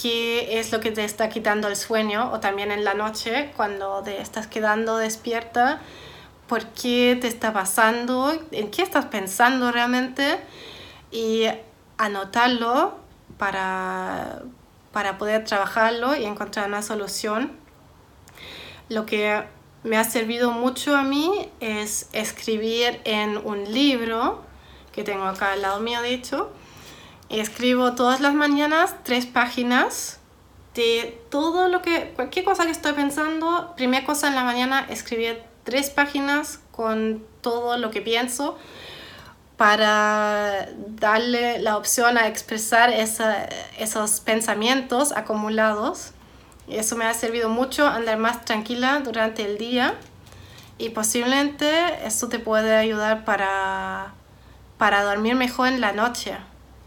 qué 0.00 0.60
es 0.60 0.72
lo 0.72 0.80
que 0.80 0.90
te 0.90 1.04
está 1.04 1.28
quitando 1.28 1.68
el 1.68 1.76
sueño 1.76 2.30
o 2.32 2.40
también 2.40 2.70
en 2.70 2.84
la 2.84 2.94
noche 2.94 3.52
cuando 3.56 4.02
te 4.02 4.20
estás 4.20 4.46
quedando 4.46 4.96
despierta, 4.96 5.80
por 6.46 6.66
qué 6.66 7.18
te 7.20 7.28
está 7.28 7.52
pasando, 7.52 8.32
en 8.50 8.70
qué 8.70 8.82
estás 8.82 9.06
pensando 9.06 9.70
realmente 9.70 10.38
y 11.10 11.44
anotarlo 11.98 12.98
para, 13.38 14.42
para 14.92 15.18
poder 15.18 15.44
trabajarlo 15.44 16.16
y 16.16 16.24
encontrar 16.24 16.68
una 16.68 16.82
solución. 16.82 17.52
Lo 18.88 19.06
que 19.06 19.44
me 19.84 19.96
ha 19.96 20.04
servido 20.04 20.50
mucho 20.50 20.96
a 20.96 21.02
mí 21.02 21.48
es 21.60 22.08
escribir 22.12 23.00
en 23.04 23.36
un 23.36 23.72
libro 23.72 24.42
que 24.92 25.04
tengo 25.04 25.24
acá 25.24 25.52
al 25.52 25.62
lado 25.62 25.80
mío, 25.80 26.02
de 26.02 26.12
hecho, 26.14 26.50
escribo 27.38 27.94
todas 27.94 28.20
las 28.20 28.34
mañanas 28.34 28.96
tres 29.04 29.26
páginas 29.26 30.18
de 30.74 31.20
todo 31.30 31.68
lo 31.68 31.80
que, 31.80 32.12
cualquier 32.16 32.44
cosa 32.44 32.64
que 32.64 32.72
estoy 32.72 32.92
pensando. 32.92 33.72
Primera 33.76 34.04
cosa 34.04 34.28
en 34.28 34.34
la 34.34 34.42
mañana, 34.42 34.86
escribir 34.88 35.42
tres 35.64 35.90
páginas 35.90 36.60
con 36.72 37.24
todo 37.40 37.78
lo 37.78 37.90
que 37.90 38.02
pienso 38.02 38.58
para 39.56 40.68
darle 40.88 41.58
la 41.58 41.76
opción 41.76 42.16
a 42.16 42.26
expresar 42.28 42.90
esos 42.90 44.20
pensamientos 44.20 45.12
acumulados. 45.12 46.12
Eso 46.68 46.96
me 46.96 47.04
ha 47.04 47.14
servido 47.14 47.48
mucho 47.48 47.86
andar 47.86 48.16
más 48.16 48.44
tranquila 48.44 49.00
durante 49.04 49.44
el 49.44 49.58
día 49.58 49.94
y 50.78 50.90
posiblemente 50.90 52.06
esto 52.06 52.28
te 52.28 52.38
puede 52.38 52.74
ayudar 52.74 53.24
para, 53.24 54.14
para 54.78 55.02
dormir 55.02 55.34
mejor 55.34 55.68
en 55.68 55.80
la 55.80 55.92
noche 55.92 56.38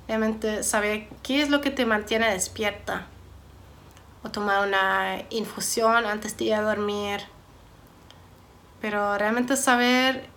Realmente 0.07 0.63
saber 0.63 1.07
qué 1.21 1.41
es 1.41 1.49
lo 1.49 1.61
que 1.61 1.71
te 1.71 1.85
mantiene 1.85 2.31
despierta. 2.31 3.07
O 4.23 4.29
tomar 4.29 4.67
una 4.67 5.21
infusión 5.29 6.05
antes 6.05 6.37
de 6.37 6.45
ir 6.45 6.53
a 6.53 6.61
dormir. 6.61 7.21
Pero 8.81 9.17
realmente 9.17 9.55
saber 9.55 10.27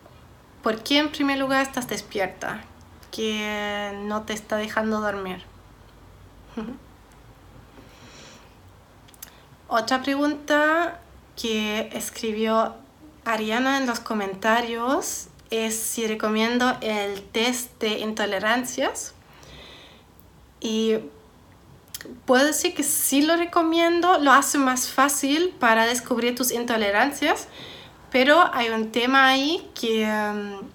por 0.62 0.82
qué 0.82 0.98
en 0.98 1.10
primer 1.10 1.38
lugar 1.38 1.62
estás 1.62 1.88
despierta. 1.88 2.62
Que 3.10 3.92
no 4.04 4.22
te 4.22 4.32
está 4.32 4.56
dejando 4.56 5.00
dormir. 5.00 5.44
Otra 9.68 10.00
pregunta 10.02 11.00
que 11.34 11.90
escribió 11.92 12.76
Ariana 13.24 13.78
en 13.78 13.88
los 13.88 13.98
comentarios 13.98 15.26
es 15.50 15.76
si 15.76 16.06
recomiendo 16.06 16.76
el 16.80 17.20
test 17.22 17.80
de 17.80 17.98
intolerancias. 17.98 19.15
Y 20.60 20.98
puedo 22.24 22.44
decir 22.44 22.74
que 22.74 22.82
sí 22.82 23.22
lo 23.22 23.36
recomiendo, 23.36 24.18
lo 24.18 24.32
hace 24.32 24.58
más 24.58 24.88
fácil 24.88 25.54
para 25.58 25.86
descubrir 25.86 26.34
tus 26.34 26.52
intolerancias, 26.52 27.48
pero 28.10 28.44
hay 28.54 28.70
un 28.70 28.92
tema 28.92 29.26
ahí 29.28 29.68
que 29.74 30.06
um, 30.06 30.68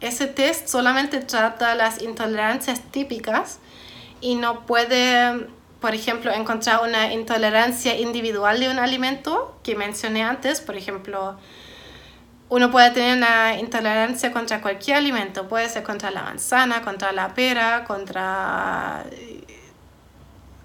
ese 0.00 0.26
test 0.26 0.68
solamente 0.68 1.20
trata 1.20 1.74
las 1.74 2.02
intolerancias 2.02 2.80
típicas 2.90 3.58
y 4.20 4.34
no 4.34 4.66
puede, 4.66 5.48
por 5.80 5.94
ejemplo, 5.94 6.32
encontrar 6.32 6.82
una 6.82 7.12
intolerancia 7.12 7.98
individual 7.98 8.60
de 8.60 8.68
un 8.70 8.78
alimento 8.78 9.58
que 9.62 9.74
mencioné 9.74 10.22
antes, 10.22 10.60
por 10.60 10.76
ejemplo, 10.76 11.36
uno 12.48 12.70
puede 12.70 12.90
tener 12.92 13.16
una 13.16 13.58
intolerancia 13.58 14.32
contra 14.32 14.60
cualquier 14.60 14.98
alimento, 14.98 15.48
puede 15.48 15.68
ser 15.68 15.82
contra 15.82 16.10
la 16.10 16.22
manzana, 16.22 16.82
contra 16.82 17.12
la 17.12 17.34
pera, 17.34 17.84
contra 17.84 19.04
eh, 19.10 19.44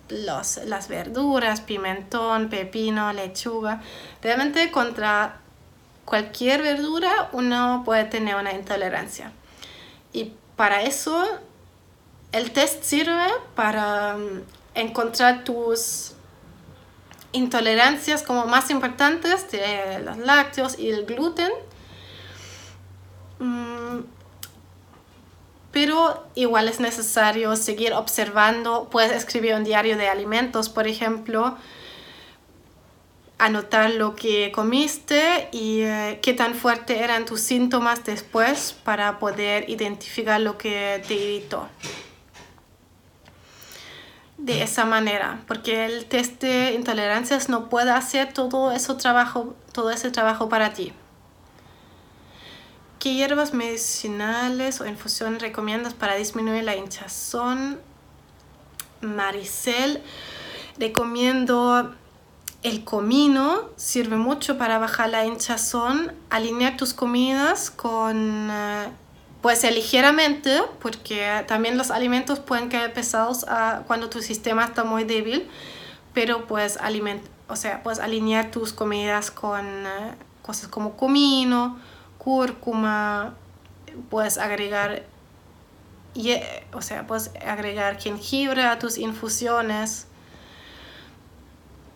los, 0.09 0.57
las 0.65 0.87
verduras, 0.87 1.61
pimentón, 1.61 2.49
pepino, 2.49 3.11
lechuga. 3.13 3.81
Realmente 4.21 4.69
contra 4.69 5.39
cualquier 6.05 6.61
verdura 6.61 7.29
uno 7.31 7.81
puede 7.83 8.03
tener 8.03 8.35
una 8.35 8.53
intolerancia. 8.53 9.31
Y 10.13 10.33
para 10.55 10.83
eso 10.83 11.25
el 12.31 12.51
test 12.51 12.83
sirve 12.83 13.27
para 13.55 14.15
mm, 14.17 14.41
encontrar 14.75 15.43
tus 15.43 16.13
intolerancias 17.31 18.23
como 18.23 18.45
más 18.45 18.69
importantes 18.69 19.51
de 19.51 19.99
los 20.03 20.17
lácteos 20.17 20.77
y 20.77 20.89
el 20.89 21.05
gluten 21.05 21.51
Mm, 23.41 24.03
pero 25.71 26.27
igual 26.35 26.67
es 26.67 26.79
necesario 26.79 27.55
seguir 27.55 27.93
observando. 27.93 28.87
Puedes 28.91 29.11
escribir 29.11 29.55
un 29.55 29.63
diario 29.63 29.97
de 29.97 30.07
alimentos, 30.07 30.69
por 30.69 30.87
ejemplo, 30.87 31.57
anotar 33.39 33.89
lo 33.91 34.15
que 34.15 34.51
comiste 34.51 35.49
y 35.51 35.81
eh, 35.81 36.19
qué 36.21 36.33
tan 36.33 36.53
fuerte 36.53 36.99
eran 36.99 37.25
tus 37.25 37.41
síntomas 37.41 38.05
después 38.05 38.75
para 38.83 39.17
poder 39.17 39.67
identificar 39.67 40.39
lo 40.39 40.59
que 40.59 41.03
te 41.07 41.15
irritó. 41.15 41.67
De 44.41 44.63
esa 44.63 44.85
manera, 44.85 45.43
porque 45.47 45.85
el 45.85 46.05
test 46.05 46.41
de 46.41 46.73
intolerancias 46.73 47.47
no 47.47 47.69
puede 47.69 47.91
hacer 47.91 48.33
todo, 48.33 48.71
ese 48.71 48.95
trabajo, 48.95 49.55
todo 49.71 49.91
ese 49.91 50.09
trabajo 50.09 50.49
para 50.49 50.73
ti. 50.73 50.93
¿Qué 52.97 53.13
hierbas 53.13 53.53
medicinales 53.53 54.81
o 54.81 54.87
infusión 54.87 55.39
recomiendas 55.39 55.93
para 55.93 56.15
disminuir 56.15 56.63
la 56.63 56.75
hinchazón? 56.75 57.79
Maricel, 59.01 60.01
recomiendo 60.79 61.93
el 62.63 62.83
comino, 62.83 63.69
sirve 63.75 64.17
mucho 64.17 64.57
para 64.57 64.79
bajar 64.79 65.09
la 65.09 65.23
hinchazón. 65.23 66.13
Alinear 66.31 66.77
tus 66.77 66.95
comidas 66.95 67.69
con, 67.69 68.49
eh, 68.51 68.87
pues 69.41 69.63
ligeramente, 69.63 70.61
porque 70.79 71.43
también 71.47 71.77
los 71.77 71.91
alimentos 71.91 72.39
pueden 72.39 72.69
caer 72.69 72.93
pesados 72.93 73.45
cuando 73.87 74.09
tu 74.09 74.21
sistema 74.21 74.65
está 74.65 74.83
muy 74.83 75.03
débil, 75.03 75.49
pero 76.13 76.47
pues, 76.47 76.77
aliment 76.77 77.23
o 77.47 77.55
sea, 77.57 77.83
puedes 77.83 77.99
alinear 77.99 78.49
tus 78.49 78.71
comidas 78.71 79.29
con 79.29 79.65
eh, 79.65 80.15
cosas 80.41 80.69
como 80.69 80.95
comino 80.95 81.77
cúrcuma, 82.21 83.33
puedes 84.11 84.37
agregar, 84.37 85.03
o 86.71 86.81
sea, 86.83 87.07
puedes 87.07 87.31
agregar 87.43 87.99
jengibre 87.99 88.63
a 88.63 88.77
tus 88.77 88.99
infusiones. 88.99 90.05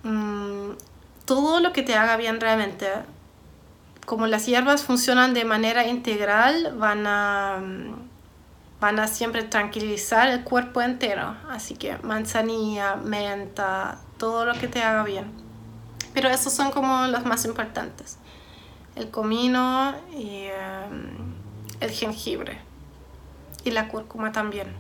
Mm, 0.02 0.72
todo 1.26 1.60
lo 1.60 1.74
que 1.74 1.84
te 1.84 1.96
haga 1.96 2.18
bien 2.18 2.42
realmente. 2.42 2.88
Como 4.06 4.28
las 4.28 4.46
hierbas 4.46 4.84
funcionan 4.84 5.34
de 5.34 5.46
manera 5.46 5.88
integral, 5.88 6.76
van 6.78 7.08
a, 7.08 7.60
van 8.80 9.00
a 9.00 9.08
siempre 9.08 9.44
tranquilizar 9.44 10.30
el 10.30 10.44
cuerpo 10.44 10.82
entero. 10.82 11.36
Así 11.50 11.76
que 11.76 11.98
manzanilla, 12.00 12.96
menta, 12.96 14.00
todo 14.18 14.46
lo 14.46 14.54
que 14.54 14.68
te 14.68 14.84
haga 14.84 15.04
bien. 15.04 15.32
Pero 16.14 16.30
esos 16.30 16.54
son 16.54 16.72
como 16.72 17.08
los 17.08 17.26
más 17.26 17.46
importantes 17.46 18.20
el 18.96 19.10
comino 19.12 19.94
y 20.14 20.46
em, 20.46 21.34
el 21.80 21.92
jengibre. 21.92 22.60
Y 23.64 23.72
la 23.72 23.88
cúrcuma 23.88 24.32
también. 24.32 24.74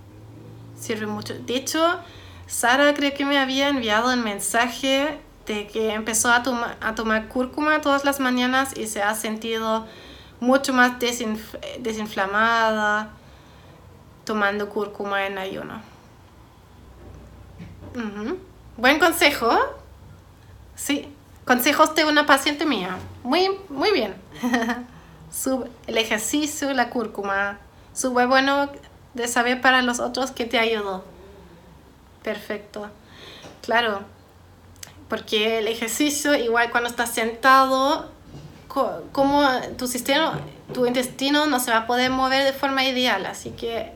Sirve 0.80 1.07
mucho. 1.07 1.34
De 1.34 1.55
hecho, 1.55 1.99
Sara 2.47 2.93
creo 2.93 3.13
que 3.13 3.26
me 3.26 3.38
había 3.38 3.69
enviado 3.69 4.13
un 4.13 4.23
mensaje 4.23 5.19
de 5.45 5.67
que 5.67 5.93
empezó 5.93 6.29
a, 6.29 6.43
a 6.81 6.95
tomar 6.95 7.27
cúrcuma 7.27 7.81
todas 7.81 8.03
las 8.05 8.19
mañanas 8.19 8.75
y 8.77 8.87
se 8.87 9.01
ha 9.01 9.13
sentido 9.15 9.85
mucho 10.39 10.73
más 10.73 10.93
desinflamada 11.79 13.09
tomando 14.23 14.69
cúrcuma 14.69 15.25
en 15.27 15.37
ayuno. 15.37 15.81
Buen 18.77 18.99
consejo. 18.99 19.49
Sí, 20.75 21.07
Consejos 21.45 21.93
de 21.93 22.05
una 22.05 22.25
paciente 22.25 22.65
mía. 22.65 22.97
Muy, 23.21 23.51
muy 23.69 23.91
bien. 23.91 24.15
El 25.85 25.97
ejercicio, 25.97 26.73
la 26.73 26.89
cúrcuma. 26.89 27.59
Súper 27.93 28.27
bueno 28.27 28.71
de 29.13 29.27
saber 29.27 29.61
para 29.61 29.83
los 29.83 29.99
otros 29.99 30.31
que 30.31 30.45
te 30.45 30.57
ayudó. 30.57 31.05
Perfecto. 32.23 32.89
Claro. 33.61 34.01
Porque 35.10 35.60
el 35.60 35.68
ejercicio, 35.68 36.36
igual 36.36 36.72
cuando 36.72 36.89
estás 36.89 37.14
sentado, 37.14 38.12
como 39.12 39.47
tu 39.78 39.88
sistema, 39.88 40.39
tu 40.74 40.86
intestino 40.86 41.45
no 41.45 41.60
se 41.60 41.72
va 41.72 41.78
a 41.78 41.88
poder 41.88 42.12
mover 42.12 42.43
de 42.43 42.53
forma 42.53 42.84
ideal. 42.84 43.26
Así 43.26 43.51
que 43.51 43.91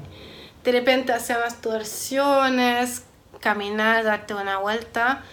de 0.63 0.71
repente 0.71 1.11
hacer 1.11 1.37
más 1.39 1.61
torsiones, 1.61 3.03
caminar, 3.39 4.03
darte 4.03 4.33
una 4.33 4.57
vuelta 4.57 5.23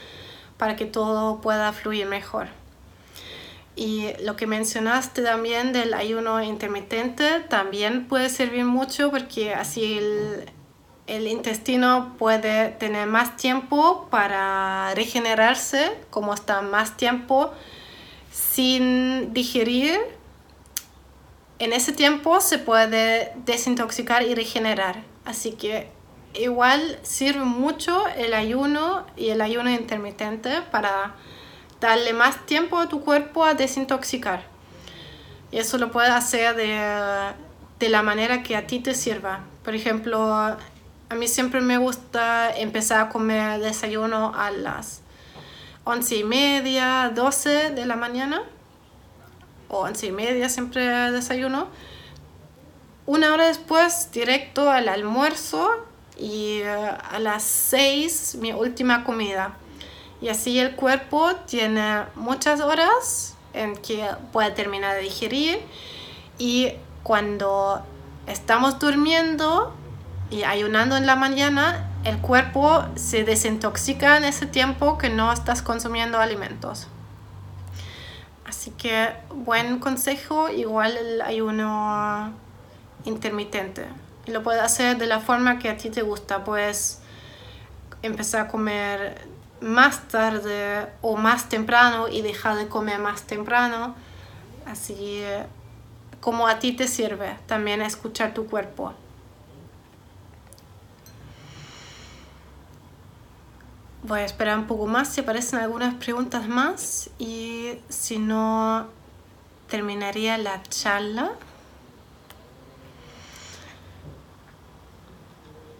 para 0.56 0.76
que 0.76 0.86
todo 0.86 1.40
pueda 1.40 1.72
fluir 1.72 2.06
mejor. 2.06 2.48
Y 3.76 4.12
lo 4.22 4.36
que 4.36 4.46
mencionaste 4.46 5.22
también 5.22 5.74
del 5.74 5.92
ayuno 5.92 6.42
intermitente 6.42 7.40
también 7.40 8.08
puede 8.08 8.30
servir 8.30 8.64
mucho 8.64 9.10
porque 9.10 9.52
así 9.52 9.98
el, 9.98 10.50
el 11.06 11.28
intestino 11.28 12.14
puede 12.18 12.70
tener 12.70 13.06
más 13.06 13.36
tiempo 13.36 14.08
para 14.10 14.92
regenerarse, 14.94 15.92
como 16.10 16.34
está 16.34 16.62
más 16.62 16.96
tiempo 16.96 17.52
sin 18.30 19.32
digerir. 19.32 19.98
En 21.58 21.72
ese 21.72 21.92
tiempo 21.92 22.40
se 22.40 22.58
puede 22.58 23.32
desintoxicar 23.44 24.22
y 24.22 24.34
regenerar. 24.34 25.02
Así 25.24 25.52
que 25.52 25.88
igual 26.34 26.98
sirve 27.02 27.44
mucho 27.44 28.06
el 28.16 28.34
ayuno 28.34 29.06
y 29.16 29.30
el 29.30 29.40
ayuno 29.40 29.70
intermitente 29.70 30.60
para 30.70 31.14
darle 31.80 32.12
más 32.12 32.44
tiempo 32.46 32.78
a 32.78 32.88
tu 32.88 33.02
cuerpo 33.02 33.44
a 33.44 33.54
desintoxicar. 33.54 34.44
Y 35.50 35.58
eso 35.58 35.78
lo 35.78 35.90
puedes 35.90 36.10
hacer 36.10 36.56
de, 36.56 37.88
la 37.88 38.02
manera 38.02 38.42
que 38.42 38.56
a 38.56 38.66
ti 38.66 38.80
te 38.80 38.94
sirva. 38.94 39.40
Por 39.64 39.74
ejemplo, 39.74 40.56
a 41.08 41.14
mí 41.14 41.28
siempre 41.28 41.60
me 41.60 41.78
gusta 41.78 42.50
empezar 42.56 43.00
a 43.00 43.08
comer 43.08 43.60
desayuno 43.60 44.32
a 44.34 44.50
las 44.50 45.02
once 45.84 46.16
y 46.16 46.24
media, 46.24 47.12
12 47.14 47.70
de 47.70 47.86
la 47.86 47.96
mañana. 47.96 48.42
O 49.68 49.80
once 49.80 50.06
y 50.06 50.12
media 50.12 50.48
siempre 50.48 50.84
desayuno. 51.12 51.68
Una 53.06 53.32
hora 53.32 53.46
después, 53.46 54.10
directo 54.10 54.68
al 54.68 54.88
almuerzo 54.88 55.86
y 56.18 56.60
eh, 56.62 56.68
a 56.68 57.18
las 57.20 57.44
6 57.44 58.38
mi 58.40 58.52
última 58.52 59.04
comida. 59.04 59.56
Y 60.20 60.28
así 60.28 60.58
el 60.58 60.74
cuerpo 60.74 61.36
tiene 61.46 62.02
muchas 62.16 62.60
horas 62.60 63.36
en 63.52 63.76
que 63.76 64.08
puede 64.32 64.50
terminar 64.50 64.96
de 64.96 65.02
digerir 65.02 65.60
y 66.38 66.72
cuando 67.04 67.82
estamos 68.26 68.78
durmiendo 68.80 69.72
y 70.30 70.42
ayunando 70.42 70.96
en 70.96 71.06
la 71.06 71.16
mañana, 71.16 71.88
el 72.04 72.18
cuerpo 72.18 72.84
se 72.96 73.24
desintoxica 73.24 74.16
en 74.16 74.24
ese 74.24 74.46
tiempo 74.46 74.98
que 74.98 75.08
no 75.08 75.32
estás 75.32 75.62
consumiendo 75.62 76.18
alimentos. 76.18 76.88
Así 78.44 78.70
que 78.70 79.12
buen 79.30 79.78
consejo, 79.78 80.48
igual 80.48 80.96
el 80.96 81.22
ayuno 81.22 82.32
intermitente. 83.04 83.86
Lo 84.26 84.42
puedes 84.42 84.62
hacer 84.62 84.98
de 84.98 85.06
la 85.06 85.20
forma 85.20 85.58
que 85.58 85.68
a 85.68 85.76
ti 85.76 85.90
te 85.90 86.02
gusta. 86.02 86.44
Puedes 86.44 87.00
empezar 88.02 88.46
a 88.46 88.48
comer 88.48 89.26
más 89.60 90.08
tarde 90.08 90.86
o 91.02 91.16
más 91.16 91.48
temprano 91.48 92.08
y 92.08 92.22
dejar 92.22 92.56
de 92.56 92.68
comer 92.68 92.98
más 92.98 93.22
temprano. 93.22 93.94
Así 94.66 95.22
como 96.20 96.48
a 96.48 96.58
ti 96.58 96.72
te 96.72 96.88
sirve 96.88 97.36
también 97.46 97.82
escuchar 97.82 98.34
tu 98.34 98.46
cuerpo. 98.46 98.94
Voy 104.06 104.20
a 104.20 104.24
esperar 104.24 104.56
un 104.56 104.68
poco 104.68 104.86
más 104.86 105.08
si 105.08 105.20
aparecen 105.20 105.58
algunas 105.58 105.94
preguntas 105.94 106.46
más 106.46 107.10
y 107.18 107.72
si 107.88 108.18
no 108.18 108.86
terminaría 109.68 110.38
la 110.38 110.62
charla. 110.62 111.32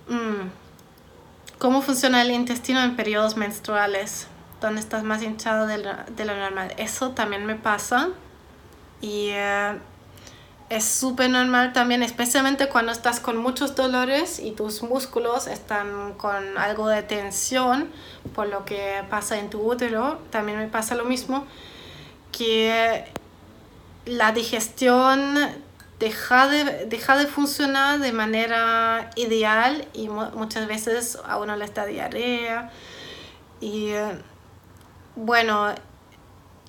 Mm. 0.08 0.48
¿Cómo 1.58 1.82
funciona 1.82 2.22
el 2.22 2.32
intestino 2.32 2.82
en 2.82 2.96
periodos 2.96 3.36
menstruales? 3.36 4.26
¿Dónde 4.60 4.80
estás 4.80 5.04
más 5.04 5.22
hinchado 5.22 5.68
de 5.68 5.78
lo, 5.78 6.36
normal? 6.36 6.74
Eso 6.78 7.10
también 7.10 7.46
me 7.46 7.54
pasa 7.54 8.08
y 9.00 9.28
eh, 9.30 9.78
es 10.68 10.84
súper 10.84 11.30
normal 11.30 11.72
también, 11.72 12.02
especialmente 12.02 12.68
cuando 12.68 12.90
estás 12.90 13.20
con 13.20 13.36
muchos 13.36 13.76
dolores 13.76 14.40
y 14.40 14.50
tus 14.50 14.82
músculos 14.82 15.46
están 15.46 16.14
con 16.14 16.58
algo 16.58 16.88
de 16.88 17.02
tensión 17.02 17.90
por 18.34 18.48
lo 18.48 18.64
que 18.64 19.04
pasa 19.08 19.38
en 19.38 19.48
tu 19.48 19.60
útero. 19.60 20.18
También 20.30 20.58
me 20.58 20.66
pasa 20.66 20.96
lo 20.96 21.04
mismo, 21.04 21.46
que 22.32 23.04
la 24.06 24.32
digestión 24.32 25.36
deja 26.00 26.48
de, 26.48 26.86
deja 26.86 27.16
de 27.16 27.26
funcionar 27.26 28.00
de 28.00 28.12
manera 28.12 29.10
ideal 29.14 29.86
y 29.92 30.08
muchas 30.08 30.66
veces 30.66 31.18
a 31.26 31.38
uno 31.38 31.56
le 31.56 31.64
está 31.64 31.86
diarrea. 31.86 32.70
Y 33.60 33.92
bueno, 35.14 35.74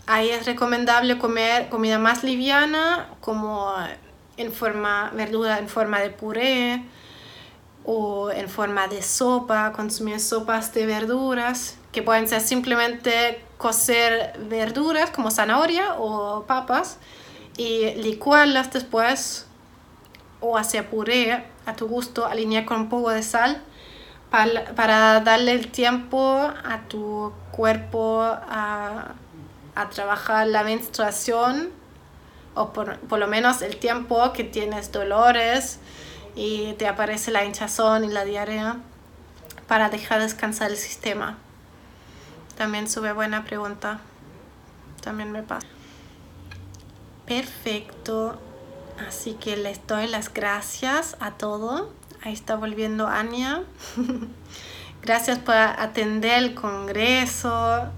Ahí 0.10 0.30
es 0.30 0.45
recomendable 0.45 1.18
comer 1.18 1.68
comida 1.68 1.99
más 1.99 2.24
liviana, 2.24 3.10
como 3.20 3.74
en 4.38 4.53
forma, 4.53 5.12
verdura 5.14 5.60
en 5.60 5.68
forma 5.68 5.99
de 5.99 6.12
puré 6.12 6.82
o 7.84 8.32
en 8.32 8.47
forma 8.47 8.88
de 8.88 9.01
sopa, 9.01 9.74
consumir 9.74 10.22
sopas 10.22 10.74
de 10.74 10.86
verduras, 10.86 11.78
que 11.91 12.01
pueden 12.03 12.30
ser 12.30 12.39
simplemente 12.39 13.43
cocer 13.58 14.39
verduras 14.47 15.10
como 15.12 15.30
zanahoria 15.30 15.95
o 15.97 16.45
papas 16.45 16.99
y 17.58 17.93
licuarlas 17.95 18.72
después 18.72 19.45
o 20.39 20.58
hacer 20.58 20.89
puré 20.89 21.43
a 21.66 21.76
tu 21.76 21.86
gusto, 21.86 22.26
alinear 22.26 22.64
con 22.64 22.80
un 22.80 22.89
poco 22.89 23.10
de 23.10 23.24
sal 23.24 23.62
para, 24.30 24.74
para 24.74 25.20
darle 25.20 25.51
el 25.51 25.70
tiempo 25.70 26.49
a 26.64 26.80
tu 26.88 27.34
cuerpo 27.51 28.22
a 28.22 29.16
a 29.78 29.90
trabajar 29.90 30.48
la 30.48 30.64
menstruación 30.64 31.70
o 32.56 32.74
por, 32.74 33.00
por, 33.00 33.20
lo 33.20 33.28
menos 33.28 33.62
el 33.62 33.78
tiempo 33.78 34.34
que 34.34 34.44
tienes 34.44 34.92
dolores 34.92 35.80
y 36.36 36.74
te 36.74 36.88
aparece 36.88 37.32
la 37.32 37.44
hinchazón 37.44 38.04
y 38.04 38.10
la 38.10 38.26
diarrea 38.26 38.78
para 39.68 39.90
dejar 39.90 40.22
descansar 40.22 40.72
el 40.72 40.78
sistema. 40.78 41.38
También 42.58 42.90
sube 42.90 43.14
buena 43.14 43.44
pregunta. 43.44 44.00
También 45.02 45.32
me 45.32 45.44
pasa. 45.44 45.68
Perfecto. 47.28 48.40
Así 49.08 49.34
que 49.34 49.58
les 49.58 49.86
doy 49.86 50.08
las 50.08 50.34
gracias 50.34 51.18
a 51.20 51.32
todos. 51.32 51.90
Ahí 52.24 52.34
está 52.34 52.56
volviendo 52.56 53.08
Anya. 53.08 53.64
gracias 55.02 55.38
por 55.38 55.56
atender 55.56 56.44
el 56.44 56.56
congreso 56.56 57.90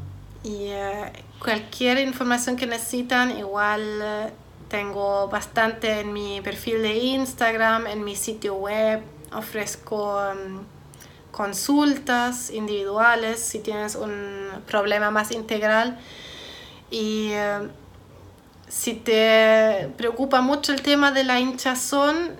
y 0.44 0.68
eh, 0.68 1.12
cualquier 1.40 2.00
información 2.00 2.56
que 2.56 2.68
necesitan, 2.68 3.38
igual 3.38 3.82
eh, 4.02 4.34
tengo 4.68 5.28
bastante 5.30 6.02
en 6.02 6.14
mi 6.14 6.42
perfil 6.42 6.82
de 6.82 6.96
Instagram, 6.96 7.88
en 7.88 8.04
mi 8.04 8.16
sitio 8.16 8.56
web. 8.56 9.02
Ofrezco 9.32 10.22
mm, 10.34 10.60
consultas 11.32 12.50
individuales 12.50 13.40
si 13.40 13.60
tienes 13.60 13.96
un 13.96 14.50
problema 14.68 15.12
más 15.12 15.32
integral. 15.32 15.98
Y 16.92 17.30
eh, 17.32 17.70
si 18.68 18.94
te 18.94 19.90
preocupa 19.98 20.42
mucho 20.42 20.74
el 20.74 20.82
tema 20.82 21.12
de 21.12 21.24
la 21.24 21.40
hinchazón, 21.40 22.36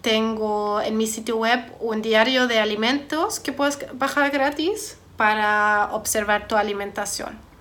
tengo 0.00 0.80
en 0.80 0.96
mi 0.96 1.06
sitio 1.06 1.36
web 1.36 1.72
un 1.78 2.02
diario 2.02 2.48
de 2.48 2.58
alimentos 2.58 3.38
que 3.38 3.52
puedes 3.52 3.78
bajar 3.94 4.30
gratis 4.30 4.98
para 5.16 5.90
observar 5.92 6.48
tu 6.48 6.56
alimentación. 6.56 7.51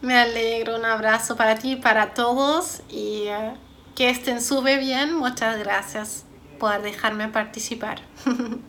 Me 0.00 0.16
alegro, 0.16 0.76
un 0.76 0.84
abrazo 0.84 1.36
para 1.36 1.56
ti, 1.56 1.76
para 1.76 2.14
todos 2.14 2.82
y 2.88 3.24
eh, 3.26 3.54
que 3.96 4.10
estén 4.10 4.40
súper 4.40 4.78
bien. 4.78 5.12
Muchas 5.14 5.58
gracias 5.58 6.24
por 6.58 6.80
dejarme 6.82 7.28
participar. 7.28 8.00